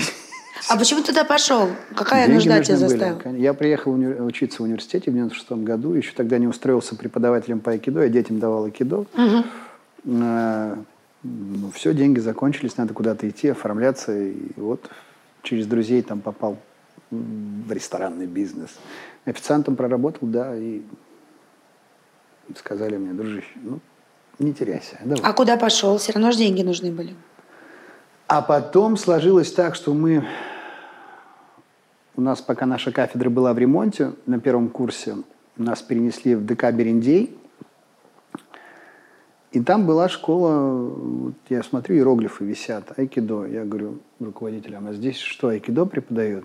А 0.68 0.76
почему 0.78 1.00
ты 1.00 1.08
туда 1.08 1.24
пошел? 1.24 1.68
Какая 1.96 2.26
Деньги 2.28 2.34
нужда 2.36 2.62
тебя 2.62 2.76
были. 2.76 2.86
заставила? 2.88 3.18
Кон- 3.18 3.34
Я 3.36 3.54
приехал 3.54 3.92
уни- 3.92 4.20
учиться 4.22 4.58
в 4.62 4.66
университете 4.66 5.10
в 5.10 5.14
96 5.14 5.50
году. 5.64 5.94
Еще 5.94 6.12
тогда 6.14 6.38
не 6.38 6.46
устроился 6.46 6.94
преподавателем 6.94 7.58
по 7.58 7.72
айкидо. 7.72 8.02
Я 8.02 8.08
детям 8.08 8.38
давал 8.38 8.66
айкидо. 8.66 9.04
Э, 9.16 10.76
ну, 11.24 11.70
все, 11.74 11.92
деньги 11.92 12.20
закончились, 12.20 12.76
надо 12.76 12.94
куда-то 12.94 13.28
идти, 13.28 13.48
оформляться. 13.48 14.16
И 14.16 14.36
вот 14.56 14.88
через 15.42 15.66
друзей 15.66 16.02
там 16.02 16.20
попал 16.20 16.56
в 17.10 17.72
ресторанный 17.72 18.26
бизнес. 18.26 18.70
Официантом 19.24 19.74
проработал, 19.74 20.28
да, 20.28 20.54
и 20.56 20.82
сказали 22.56 22.96
мне, 22.96 23.12
дружище, 23.12 23.58
ну, 23.62 23.80
не 24.38 24.52
теряйся, 24.52 24.98
давай. 25.04 25.22
А 25.22 25.32
куда 25.32 25.56
пошел? 25.56 25.98
Все 25.98 26.12
равно 26.12 26.30
же 26.30 26.38
деньги 26.38 26.62
нужны 26.62 26.92
были. 26.92 27.14
А 28.26 28.42
потом 28.42 28.96
сложилось 28.96 29.52
так, 29.52 29.74
что 29.74 29.94
мы... 29.94 30.24
У 32.14 32.20
нас, 32.20 32.40
пока 32.40 32.66
наша 32.66 32.92
кафедра 32.92 33.30
была 33.30 33.54
в 33.54 33.58
ремонте 33.58 34.12
на 34.26 34.40
первом 34.40 34.68
курсе, 34.68 35.16
нас 35.56 35.82
перенесли 35.82 36.34
в 36.34 36.44
ДК 36.44 36.70
Берендей. 36.72 37.36
И 39.50 39.62
там 39.62 39.86
была 39.86 40.08
школа, 40.08 40.88
вот 40.88 41.34
я 41.48 41.62
смотрю, 41.62 41.96
иероглифы 41.96 42.44
висят, 42.44 42.98
айкидо. 42.98 43.46
Я 43.46 43.64
говорю 43.64 43.98
руководителям, 44.20 44.88
а 44.88 44.92
здесь 44.92 45.16
что, 45.16 45.48
айкидо 45.48 45.86
преподают? 45.86 46.44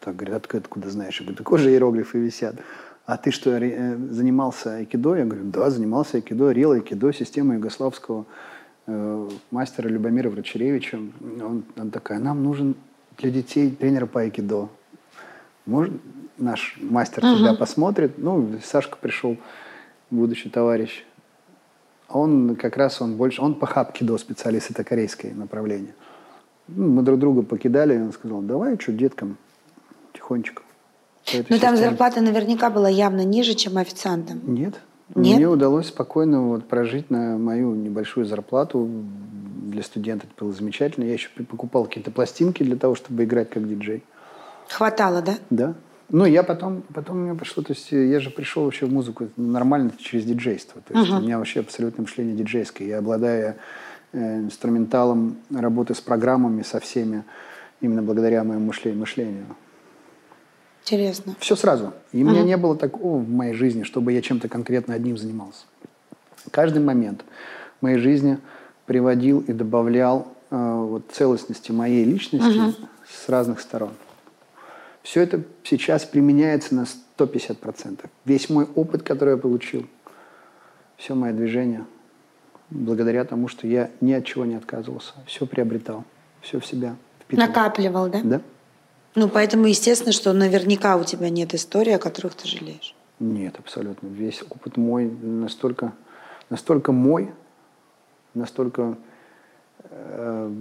Так, 0.00 0.16
говорят, 0.16 0.38
откуда, 0.38 0.62
откуда 0.62 0.90
знаешь? 0.90 1.20
Я 1.20 1.26
говорю, 1.26 1.36
такой 1.36 1.58
же 1.58 1.70
иероглифы 1.70 2.18
висят. 2.18 2.56
А 3.10 3.16
ты 3.16 3.32
что, 3.32 3.50
э, 3.50 3.96
занимался 4.10 4.76
айкидо? 4.76 5.16
Я 5.16 5.24
говорю, 5.24 5.46
да, 5.46 5.68
занимался 5.68 6.18
айкидо, 6.18 6.52
рел 6.52 6.70
айкидо, 6.70 7.12
система 7.12 7.54
югославского 7.54 8.24
э, 8.86 9.28
мастера 9.50 9.88
Любомира 9.88 10.30
Врачеревича. 10.30 10.96
Он, 11.20 11.64
он 11.76 11.90
такая, 11.90 12.20
нам 12.20 12.44
нужен 12.44 12.76
для 13.18 13.32
детей 13.32 13.72
тренер 13.72 14.06
по 14.06 14.20
айкидо. 14.20 14.68
Может, 15.66 15.92
наш 16.38 16.78
мастер 16.80 17.22
тебя 17.22 17.54
посмотрит? 17.54 18.16
Ну, 18.16 18.48
Сашка 18.62 18.96
пришел, 18.96 19.36
будущий 20.12 20.48
товарищ. 20.48 21.04
Он 22.08 22.54
как 22.54 22.76
раз, 22.76 23.02
он 23.02 23.16
больше, 23.16 23.42
он 23.42 23.56
по 23.56 23.66
хапкидо 23.66 24.18
специалист, 24.18 24.70
это 24.70 24.84
корейское 24.84 25.34
направление. 25.34 25.96
Ну, 26.68 26.86
мы 26.86 27.02
друг 27.02 27.18
друга 27.18 27.42
покидали, 27.42 27.96
и 27.96 28.00
он 28.00 28.12
сказал, 28.12 28.40
давай, 28.40 28.78
что, 28.78 28.92
деткам, 28.92 29.36
тихонечко. 30.12 30.62
Этой 31.26 31.46
Ну 31.48 31.58
там 31.58 31.74
системе». 31.74 31.90
зарплата 31.90 32.20
наверняка 32.20 32.70
была 32.70 32.88
явно 32.88 33.24
ниже, 33.24 33.54
чем 33.54 33.78
официантам. 33.78 34.40
Нет. 34.44 34.74
Нет? 35.14 35.36
Мне 35.36 35.48
удалось 35.48 35.88
спокойно 35.88 36.48
вот 36.48 36.66
прожить 36.66 37.10
на 37.10 37.36
мою 37.36 37.74
небольшую 37.74 38.26
зарплату. 38.26 38.88
Для 39.66 39.82
студента 39.82 40.26
это 40.26 40.44
было 40.44 40.52
замечательно. 40.52 41.04
Я 41.04 41.14
еще 41.14 41.30
покупал 41.48 41.84
какие-то 41.84 42.10
пластинки 42.10 42.62
для 42.62 42.76
того, 42.76 42.94
чтобы 42.94 43.24
играть 43.24 43.50
как 43.50 43.68
диджей. 43.68 44.04
Хватало, 44.68 45.20
да? 45.20 45.34
Да. 45.50 45.74
Ну, 46.12 46.24
я 46.24 46.42
потом, 46.42 46.82
потом 46.92 47.16
у 47.16 47.20
меня 47.20 47.34
пошло, 47.34 47.62
то 47.62 47.72
есть 47.72 47.92
э, 47.92 48.06
я 48.06 48.18
же 48.18 48.30
пришел 48.30 48.64
вообще 48.64 48.86
в 48.86 48.92
музыку 48.92 49.28
нормально 49.36 49.92
через 49.98 50.24
диджейство. 50.24 50.80
То 50.82 50.98
есть 50.98 51.10
у 51.10 51.20
меня 51.20 51.38
вообще 51.38 51.60
абсолютное 51.60 52.02
мышление 52.02 52.34
диджейское. 52.34 52.88
Я 52.88 52.98
обладаю 52.98 53.54
э, 54.12 54.38
инструменталом 54.40 55.36
работы 55.54 55.94
с 55.94 56.00
программами, 56.00 56.62
со 56.62 56.80
всеми, 56.80 57.24
именно 57.80 58.02
благодаря 58.02 58.42
моему 58.42 58.66
мышлению. 58.66 59.46
Интересно. 60.82 61.36
Все 61.38 61.56
сразу. 61.56 61.92
И 62.12 62.22
у 62.22 62.28
меня 62.28 62.42
не 62.42 62.56
было 62.56 62.76
такого 62.76 63.18
в 63.18 63.28
моей 63.28 63.54
жизни, 63.54 63.82
чтобы 63.82 64.12
я 64.12 64.22
чем-то 64.22 64.48
конкретно 64.48 64.94
одним 64.94 65.16
занимался. 65.16 65.64
Каждый 66.50 66.82
момент 66.82 67.24
в 67.78 67.82
моей 67.82 67.98
жизни 67.98 68.38
приводил 68.86 69.40
и 69.40 69.52
добавлял 69.52 70.28
э, 70.50 70.56
вот, 70.56 71.10
целостности 71.12 71.70
моей 71.70 72.04
личности 72.04 72.74
с 73.06 73.28
разных 73.28 73.60
сторон. 73.60 73.90
Все 75.02 75.22
это 75.22 75.42
сейчас 75.64 76.04
применяется 76.04 76.74
на 76.74 76.86
150%. 77.18 78.04
Весь 78.24 78.50
мой 78.50 78.66
опыт, 78.74 79.02
который 79.02 79.34
я 79.34 79.36
получил, 79.36 79.86
все 80.96 81.14
мое 81.14 81.32
движение, 81.32 81.86
благодаря 82.70 83.24
тому, 83.24 83.48
что 83.48 83.66
я 83.66 83.90
ни 84.00 84.12
от 84.12 84.24
чего 84.24 84.44
не 84.44 84.54
отказывался, 84.54 85.12
все 85.26 85.46
приобретал, 85.46 86.04
все 86.40 86.60
в 86.60 86.66
себя 86.66 86.96
впитывал. 87.20 87.48
Накапливал, 87.48 88.08
да? 88.08 88.20
Да? 88.22 88.40
Ну, 89.14 89.28
поэтому 89.28 89.66
естественно, 89.66 90.12
что 90.12 90.32
наверняка 90.32 90.96
у 90.96 91.04
тебя 91.04 91.30
нет 91.30 91.54
истории, 91.54 91.92
о 91.92 91.98
которых 91.98 92.34
ты 92.34 92.46
жалеешь. 92.46 92.94
Нет, 93.18 93.56
абсолютно. 93.58 94.06
Весь 94.06 94.42
опыт 94.42 94.76
мой 94.76 95.10
настолько, 95.10 95.92
настолько 96.48 96.92
мой, 96.92 97.30
настолько, 98.34 98.96
э, 99.84 100.52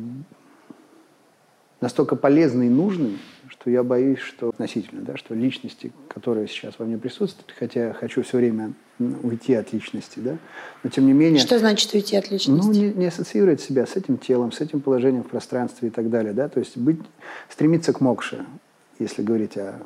настолько 1.80 2.16
полезный 2.16 2.68
и 2.68 2.70
нужный, 2.72 3.20
что 3.48 3.70
я 3.70 3.84
боюсь, 3.84 4.20
что 4.20 4.50
относительно, 4.50 5.02
да, 5.02 5.16
что 5.16 5.36
личности, 5.36 5.92
которые 6.08 6.48
сейчас 6.48 6.80
во 6.80 6.86
мне 6.86 6.98
присутствуют, 6.98 7.54
хотя 7.58 7.88
я 7.88 7.94
хочу 7.94 8.24
все 8.24 8.38
время 8.38 8.74
уйти 9.00 9.54
от 9.54 9.74
личности, 9.74 10.20
да, 10.20 10.38
но 10.84 10.90
тем 10.90 11.06
не 11.06 11.14
менее... 11.14 11.40
Что 11.40 11.58
значит 11.58 11.94
уйти 11.94 12.16
от 12.18 12.30
личности? 12.30 12.68
Ну, 12.68 12.72
не, 12.72 12.92
не 12.92 13.06
ассоциировать 13.08 13.62
себя 13.62 13.86
с 13.86 13.96
этим 13.96 14.18
телом, 14.18 14.52
с 14.52 14.62
этим 14.62 14.82
положением 14.82 15.24
в 15.24 15.28
пространстве 15.28 15.88
и 15.88 15.92
так 15.92 16.10
далее, 16.10 16.34
да, 16.34 16.50
то 16.50 16.60
есть 16.60 16.78
быть, 16.78 17.00
стремиться 17.50 17.94
к 17.94 18.02
мокше, 18.02 18.46
если 19.00 19.24
говорить 19.24 19.58
о 19.58 19.80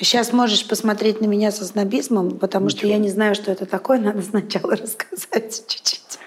Сейчас 0.00 0.32
можешь 0.32 0.68
посмотреть 0.68 1.20
на 1.20 1.26
меня 1.26 1.50
со 1.50 1.64
снобизмом, 1.64 2.38
потому 2.38 2.66
Ничего. 2.66 2.78
что 2.78 2.86
я 2.86 2.98
не 2.98 3.08
знаю, 3.08 3.34
что 3.34 3.50
это 3.50 3.66
такое, 3.66 3.98
надо 3.98 4.22
сначала 4.22 4.76
рассказать 4.76 5.64
чуть-чуть. 5.66 6.18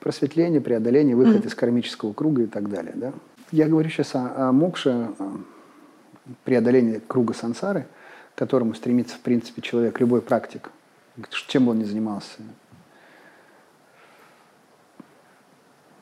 Просветление, 0.00 0.60
преодоление, 0.60 1.14
выход 1.14 1.44
mm. 1.44 1.46
из 1.46 1.54
кармического 1.54 2.12
круга 2.12 2.42
и 2.42 2.46
так 2.46 2.68
далее. 2.68 2.94
Да? 2.96 3.12
Я 3.52 3.68
говорю 3.68 3.88
сейчас 3.88 4.14
о, 4.14 4.48
о 4.48 4.52
мокше, 4.52 5.10
преодолении 6.44 7.00
круга 7.06 7.34
сансары, 7.34 7.86
к 8.34 8.38
которому 8.38 8.74
стремится, 8.74 9.16
в 9.16 9.20
принципе, 9.20 9.62
человек, 9.62 10.00
любой 10.00 10.20
практик, 10.20 10.70
чем 11.30 11.66
бы 11.66 11.72
он 11.72 11.78
ни 11.78 11.84
занимался. 11.84 12.38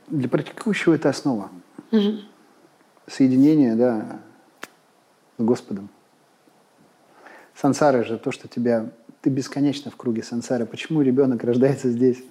Для 0.09 0.29
практикующего 0.29 0.95
это 0.95 1.09
основа. 1.09 1.51
Mm-hmm. 1.91 2.21
Соединение 3.09 3.75
да, 3.75 4.21
с 5.39 5.43
Господом. 5.43 5.89
Сансара 7.55 8.05
же 8.05 8.19
то, 8.19 8.31
что 8.31 8.49
тебя... 8.49 8.91
Ты 9.23 9.31
бесконечно 9.31 9.91
в 9.91 9.97
круге 9.97 10.23
сансары. 10.23 10.67
Почему 10.67 11.03
ребенок 11.03 11.43
рождается 11.43 11.91
здесь 11.91 12.23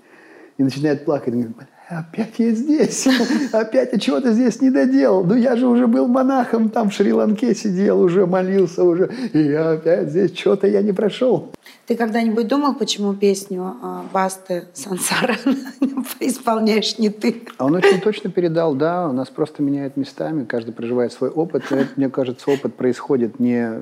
и 0.58 0.64
начинает 0.64 1.04
плакать? 1.04 1.34
Говорит, 1.34 1.58
опять 1.90 2.40
я 2.40 2.52
здесь, 2.52 3.08
опять 3.54 3.94
я 3.94 4.00
чего-то 4.00 4.32
здесь 4.34 4.62
не 4.62 4.70
доделал. 4.70 5.24
Ну 5.24 5.36
я 5.36 5.56
же 5.56 5.68
уже 5.68 5.88
был 5.88 6.08
монахом, 6.08 6.70
там 6.70 6.90
в 6.90 6.94
Шри-Ланке 6.94 7.54
сидел, 7.56 8.02
уже 8.02 8.26
молился 8.26 8.84
уже, 8.84 9.12
и 9.34 9.40
я 9.40 9.72
опять 9.72 10.10
здесь 10.10 10.38
что-то 10.38 10.68
я 10.68 10.82
не 10.82 10.94
прошел. 10.94 11.52
Ты 11.86 11.96
когда-нибудь 11.96 12.48
думал, 12.48 12.74
почему 12.74 13.14
песню 13.14 13.76
а, 13.82 14.06
Басты 14.12 14.66
«Сансара» 14.74 15.36
исполняешь 16.20 16.98
не 16.98 17.10
ты? 17.10 17.44
А 17.58 17.66
он 17.66 17.76
очень 17.76 18.02
точно 18.02 18.32
передал, 18.32 18.74
да, 18.74 19.08
у 19.08 19.12
нас 19.12 19.30
просто 19.30 19.62
меняет 19.62 19.96
местами, 19.96 20.46
каждый 20.46 20.74
проживает 20.74 21.14
свой 21.14 21.30
опыт. 21.30 21.66
Это, 21.70 21.88
мне 21.96 22.10
кажется, 22.10 22.50
опыт 22.50 22.76
происходит 22.76 23.40
не 23.40 23.82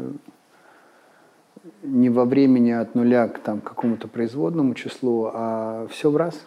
не 1.81 2.09
во 2.09 2.25
времени 2.25 2.71
от 2.71 2.95
нуля 2.95 3.27
к 3.27 3.39
там, 3.39 3.61
какому-то 3.61 4.07
производному 4.07 4.73
числу, 4.73 5.29
а 5.33 5.87
все 5.89 6.09
в 6.09 6.17
раз. 6.17 6.39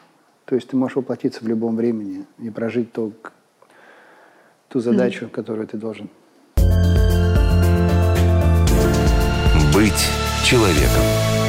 То 0.47 0.55
есть 0.55 0.68
ты 0.68 0.76
можешь 0.76 0.97
воплотиться 0.97 1.44
в 1.44 1.49
любом 1.49 1.76
времени 1.76 2.24
и 2.38 2.51
прожить 2.51 2.92
то, 2.92 3.12
ту 4.68 4.80
задачу, 4.80 5.26
mm. 5.26 5.30
которую 5.30 5.66
ты 5.66 5.76
должен. 5.76 6.09
Быть 9.74 10.09
человеком 10.44 11.03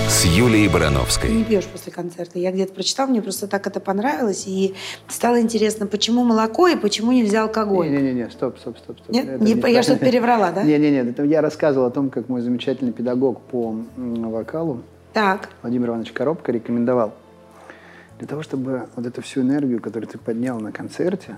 с 0.10 0.26
Юлией 0.26 0.68
Барановской. 0.68 1.30
не 1.32 1.44
пьешь 1.44 1.66
после 1.66 1.92
концерта. 1.92 2.40
Я 2.40 2.52
где-то 2.52 2.74
прочитал, 2.74 3.08
мне 3.08 3.22
просто 3.22 3.48
так 3.48 3.68
это 3.68 3.80
понравилось, 3.80 4.46
и 4.48 4.74
стало 5.08 5.40
интересно, 5.40 5.86
почему 5.86 6.24
молоко 6.24 6.68
и 6.68 6.76
почему 6.76 7.12
нельзя 7.12 7.44
алкоголь. 7.44 7.90
Не-не-не, 7.90 8.30
стоп, 8.32 8.58
стоп, 8.58 8.80
стоп. 8.80 8.98
стоп. 8.98 9.10
Нет, 9.10 9.40
не, 9.40 9.54
не, 9.54 9.72
я 9.72 9.84
что-то 9.84 10.04
переврала, 10.06 10.52
да? 10.52 10.64
Не-не-не, 10.64 11.14
я 11.28 11.42
рассказывал 11.42 11.86
о 11.86 11.92
том, 11.92 12.10
как 12.10 12.30
мой 12.30 12.42
замечательный 12.42 12.92
педагог 12.92 13.42
по 13.42 13.76
вокалу 13.96 14.82
так. 15.14 15.50
Владимир 15.62 15.90
Иванович 15.90 16.12
Коробко 16.12 16.52
рекомендовал. 16.52 17.14
Для 18.18 18.28
того, 18.28 18.42
чтобы 18.42 18.88
вот 18.96 19.06
эту 19.06 19.22
всю 19.22 19.42
энергию, 19.42 19.82
которую 19.82 20.10
ты 20.10 20.18
поднял 20.18 20.60
на 20.60 20.72
концерте, 20.72 21.36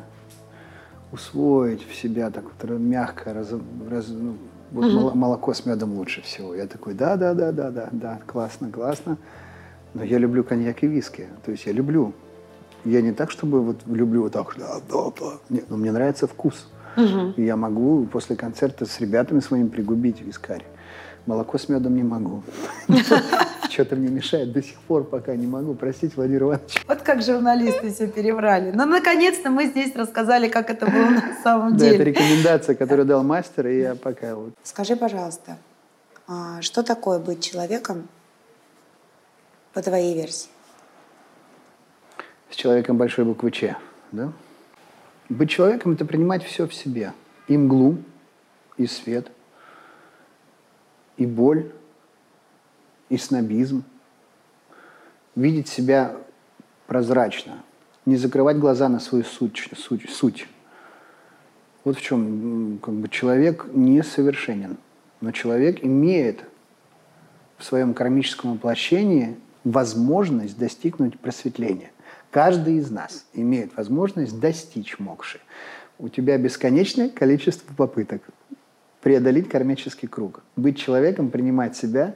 усвоить 1.11 1.85
в 1.87 1.93
себя 1.95 2.29
так 2.29 2.43
вот 2.43 2.79
мягко, 2.79 3.33
раз, 3.33 3.49
раз, 3.89 4.07
ну, 4.07 4.35
вот 4.71 4.93
угу. 4.93 5.17
молоко 5.17 5.53
с 5.53 5.65
медом 5.65 5.93
лучше 5.93 6.21
всего. 6.21 6.53
Я 6.53 6.67
такой, 6.67 6.93
да, 6.93 7.15
да, 7.15 7.33
да, 7.33 7.51
да, 7.51 7.71
да, 7.71 7.89
да, 7.91 8.19
классно, 8.25 8.71
классно. 8.71 9.17
Но 9.93 10.03
я 10.03 10.19
люблю 10.19 10.43
коньяк 10.43 10.83
и 10.83 10.87
виски. 10.87 11.27
То 11.43 11.51
есть 11.51 11.65
я 11.65 11.73
люблю. 11.73 12.13
Я 12.85 13.01
не 13.01 13.11
так, 13.11 13.31
чтобы 13.31 13.61
вот 13.61 13.81
люблю 13.87 14.23
вот 14.23 14.33
так, 14.33 14.55
да, 14.57 14.79
да, 14.89 15.11
да. 15.19 15.31
Нет, 15.49 15.65
но 15.69 15.77
мне 15.77 15.91
нравится 15.91 16.27
вкус. 16.27 16.69
Угу. 16.95 17.33
И 17.37 17.43
я 17.43 17.55
могу 17.55 18.05
после 18.05 18.35
концерта 18.35 18.85
с 18.85 18.99
ребятами 18.99 19.39
своими 19.39 19.67
пригубить 19.67 20.21
вискарь. 20.21 20.65
Молоко 21.29 21.59
с 21.59 21.69
медом 21.69 21.95
не 21.95 22.01
могу. 22.01 22.41
Что-то 23.69 23.95
мне 23.95 24.09
мешает 24.09 24.51
до 24.51 24.63
сих 24.63 24.79
пор, 24.79 25.03
пока 25.03 25.35
не 25.35 25.45
могу. 25.45 25.75
Простите, 25.75 26.13
Владимир 26.15 26.41
Иванович. 26.41 26.83
Вот 26.87 27.03
как 27.03 27.21
журналисты 27.21 27.93
все 27.93 28.07
переврали. 28.07 28.71
Но 28.71 28.85
наконец-то 28.85 29.51
мы 29.51 29.67
здесь 29.67 29.95
рассказали, 29.95 30.49
как 30.49 30.71
это 30.71 30.87
было 30.87 31.09
на 31.09 31.37
самом 31.43 31.77
деле. 31.77 31.91
Да, 31.91 31.95
это 31.97 32.03
рекомендация, 32.03 32.73
которую 32.73 33.05
дал 33.05 33.21
мастер, 33.21 33.67
и 33.67 33.79
я 33.79 33.93
пока 33.93 34.33
вот. 34.33 34.55
Скажи, 34.63 34.95
пожалуйста, 34.95 35.59
а 36.27 36.63
что 36.63 36.81
такое 36.81 37.19
быть 37.19 37.43
человеком 37.43 38.07
по 39.73 39.83
твоей 39.83 40.15
версии? 40.15 40.49
С 42.49 42.55
человеком 42.55 42.97
большой 42.97 43.23
буквы 43.25 43.51
Ч, 43.51 43.77
да? 44.11 44.33
Быть 45.29 45.51
человеком– 45.51 45.91
это 45.93 46.05
принимать 46.05 46.43
все 46.43 46.65
в 46.65 46.73
себе. 46.73 47.13
И 47.47 47.55
мглу, 47.55 47.99
и 48.77 48.87
свет– 48.87 49.27
и 51.19 51.25
боль, 51.25 51.71
и 53.09 53.17
снобизм. 53.17 53.83
Видеть 55.35 55.67
себя 55.67 56.15
прозрачно, 56.87 57.61
не 58.05 58.15
закрывать 58.15 58.57
глаза 58.57 58.89
на 58.89 58.99
свою 58.99 59.23
суть. 59.23 59.69
суть, 59.75 60.09
суть. 60.09 60.47
Вот 61.83 61.97
в 61.97 62.01
чем 62.01 62.79
как 62.81 62.93
бы, 62.95 63.07
человек 63.09 63.67
несовершенен, 63.73 64.77
но 65.21 65.31
человек 65.31 65.83
имеет 65.83 66.43
в 67.57 67.63
своем 67.63 67.93
кармическом 67.93 68.53
воплощении 68.53 69.37
возможность 69.63 70.57
достигнуть 70.57 71.19
просветления. 71.19 71.91
Каждый 72.31 72.77
из 72.77 72.89
нас 72.91 73.25
имеет 73.33 73.75
возможность 73.75 74.39
достичь 74.39 74.99
мокши. 74.99 75.39
У 75.97 76.07
тебя 76.09 76.37
бесконечное 76.37 77.09
количество 77.09 77.73
попыток 77.73 78.21
преодолеть 79.01 79.49
кармический 79.49 80.07
круг, 80.07 80.41
быть 80.55 80.77
человеком, 80.77 81.29
принимать 81.29 81.75
себя 81.75 82.15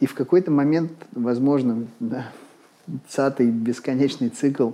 и 0.00 0.06
в 0.06 0.14
какой-то 0.14 0.50
момент, 0.50 0.92
возможно, 1.12 1.86
да, 2.00 2.26
цатый 3.08 3.50
бесконечный 3.50 4.28
цикл 4.28 4.72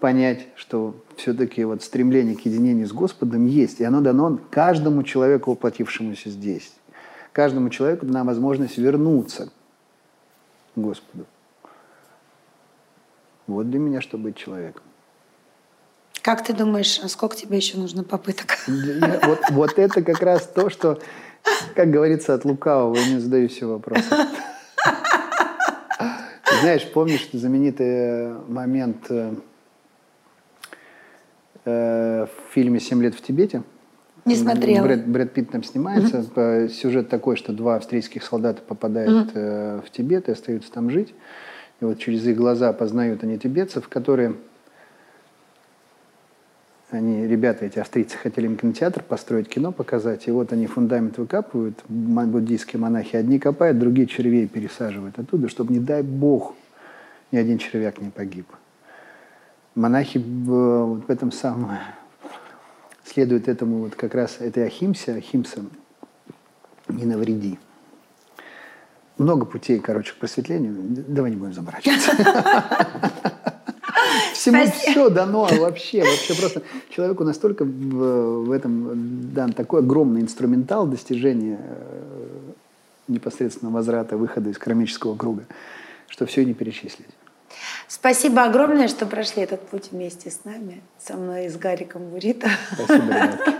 понять, 0.00 0.48
что 0.56 0.96
все-таки 1.16 1.64
вот 1.64 1.82
стремление 1.82 2.36
к 2.36 2.40
единению 2.40 2.86
с 2.86 2.92
Господом 2.92 3.46
есть, 3.46 3.80
и 3.80 3.84
оно 3.84 4.00
дано 4.00 4.38
каждому 4.50 5.02
человеку, 5.02 5.52
воплотившемуся 5.52 6.30
здесь. 6.30 6.74
Каждому 7.32 7.70
человеку 7.70 8.06
дана 8.06 8.24
возможность 8.24 8.78
вернуться 8.78 9.50
к 10.74 10.78
Господу. 10.78 11.26
Вот 13.46 13.70
для 13.70 13.78
меня, 13.78 14.00
что 14.00 14.18
быть 14.18 14.36
человеком. 14.36 14.82
Как 16.24 16.42
ты 16.42 16.54
думаешь, 16.54 17.00
а 17.02 17.08
сколько 17.08 17.36
тебе 17.36 17.58
еще 17.58 17.76
нужно 17.76 18.02
попыток? 18.02 18.56
Вот, 18.66 19.40
вот 19.50 19.78
это 19.78 20.00
как 20.02 20.22
раз 20.22 20.46
то, 20.46 20.70
что, 20.70 20.98
как 21.74 21.90
говорится, 21.90 22.32
от 22.32 22.46
лукавого 22.46 22.96
я 22.96 23.14
не 23.14 23.20
задаю 23.20 23.50
все 23.50 23.66
вопросы. 23.66 24.06
Знаешь, 26.62 26.90
помнишь 26.94 27.28
знаменитый 27.34 28.32
момент 28.48 29.04
э, 29.10 29.34
э, 31.66 32.26
в 32.26 32.54
фильме 32.54 32.80
«Семь 32.80 33.02
лет 33.02 33.14
в 33.14 33.20
Тибете»? 33.20 33.62
Не 34.24 34.36
смотрела. 34.36 34.84
Брэд, 34.84 35.06
Брэд 35.06 35.32
Питт 35.34 35.50
там 35.50 35.62
снимается. 35.62 36.24
Mm-hmm. 36.34 36.68
Сюжет 36.70 37.10
такой, 37.10 37.36
что 37.36 37.52
два 37.52 37.76
австрийских 37.76 38.24
солдата 38.24 38.62
попадают 38.62 39.34
mm-hmm. 39.34 39.86
в 39.86 39.90
Тибет 39.90 40.30
и 40.30 40.32
остаются 40.32 40.72
там 40.72 40.88
жить. 40.88 41.12
И 41.82 41.84
вот 41.84 41.98
через 41.98 42.26
их 42.26 42.38
глаза 42.38 42.72
познают 42.72 43.22
они 43.24 43.38
тибетцев, 43.38 43.88
которые 43.90 44.36
они, 46.90 47.26
ребята, 47.26 47.64
эти 47.64 47.78
австрийцы, 47.78 48.16
хотели 48.16 48.46
им 48.46 48.56
кинотеатр 48.56 49.02
построить, 49.02 49.48
кино 49.48 49.72
показать, 49.72 50.28
и 50.28 50.30
вот 50.30 50.52
они 50.52 50.66
фундамент 50.66 51.18
выкапывают, 51.18 51.82
буддийские 51.88 52.80
монахи, 52.80 53.16
одни 53.16 53.38
копают, 53.38 53.78
другие 53.78 54.06
червей 54.06 54.46
пересаживают 54.46 55.18
оттуда, 55.18 55.48
чтобы, 55.48 55.72
не 55.72 55.80
дай 55.80 56.02
бог, 56.02 56.54
ни 57.32 57.38
один 57.38 57.58
червяк 57.58 58.00
не 58.00 58.10
погиб. 58.10 58.46
Монахи 59.74 60.18
в, 60.18 61.00
в 61.00 61.10
этом 61.10 61.32
самом 61.32 61.72
следуют 63.04 63.48
этому 63.48 63.78
вот 63.78 63.96
как 63.96 64.14
раз 64.14 64.36
этой 64.40 64.64
ахимсе, 64.64 65.14
ахимса 65.14 65.64
не 66.88 67.04
навреди. 67.04 67.58
Много 69.18 69.46
путей, 69.46 69.78
короче, 69.78 70.12
к 70.12 70.16
просветлению. 70.16 70.74
Давай 71.08 71.30
не 71.30 71.36
будем 71.36 71.54
заморачиваться. 71.54 72.12
Всему 74.32 74.66
все 74.70 75.10
дано 75.10 75.48
вообще. 75.58 76.02
Вообще 76.02 76.34
просто 76.34 76.62
человеку 76.90 77.24
настолько 77.24 77.64
в, 77.64 78.44
в 78.44 78.50
этом 78.50 79.32
дан 79.32 79.52
такой 79.52 79.80
огромный 79.80 80.20
инструментал 80.20 80.86
достижения 80.86 81.58
э, 81.60 82.34
непосредственно 83.08 83.70
возврата, 83.70 84.16
выхода 84.16 84.50
из 84.50 84.58
кармического 84.58 85.16
круга, 85.16 85.44
что 86.08 86.26
все 86.26 86.42
и 86.42 86.44
не 86.44 86.54
перечислить. 86.54 87.08
Спасибо 87.86 88.44
огромное, 88.44 88.88
что 88.88 89.06
прошли 89.06 89.42
этот 89.42 89.60
путь 89.68 89.90
вместе 89.92 90.30
с 90.30 90.44
нами, 90.44 90.82
со 90.98 91.14
мной 91.14 91.46
и 91.46 91.48
с 91.48 91.56
Гариком 91.56 92.08
Бурито. 92.08 92.48
Спасибо, 92.72 93.06
ребятки. 93.06 93.52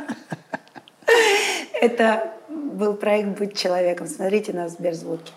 Это 1.81 2.33
был 2.49 2.95
проект 2.95 3.39
«Быть 3.39 3.57
человеком». 3.57 4.07
Смотрите 4.07 4.53
на 4.53 4.69
Сберзвуке. 4.69 5.33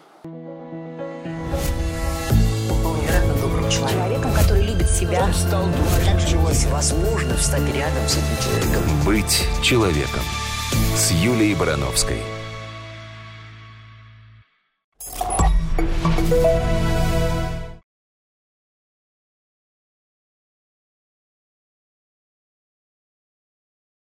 Невероятно 3.07 3.33
добрым 3.41 3.69
человеком, 3.69 4.31
который 4.33 4.56
себя. 4.97 5.23
Он 5.23 5.33
стал 5.33 5.65
также 6.05 6.37
возможно 6.37 7.35
встать 7.37 7.73
рядом 7.73 8.07
с 8.07 8.17
этим 8.17 8.43
человеком. 8.43 9.03
«Быть 9.05 9.47
человеком» 9.61 10.23
с 10.95 11.11
Юлией 11.11 11.55
Барановской. 11.55 12.36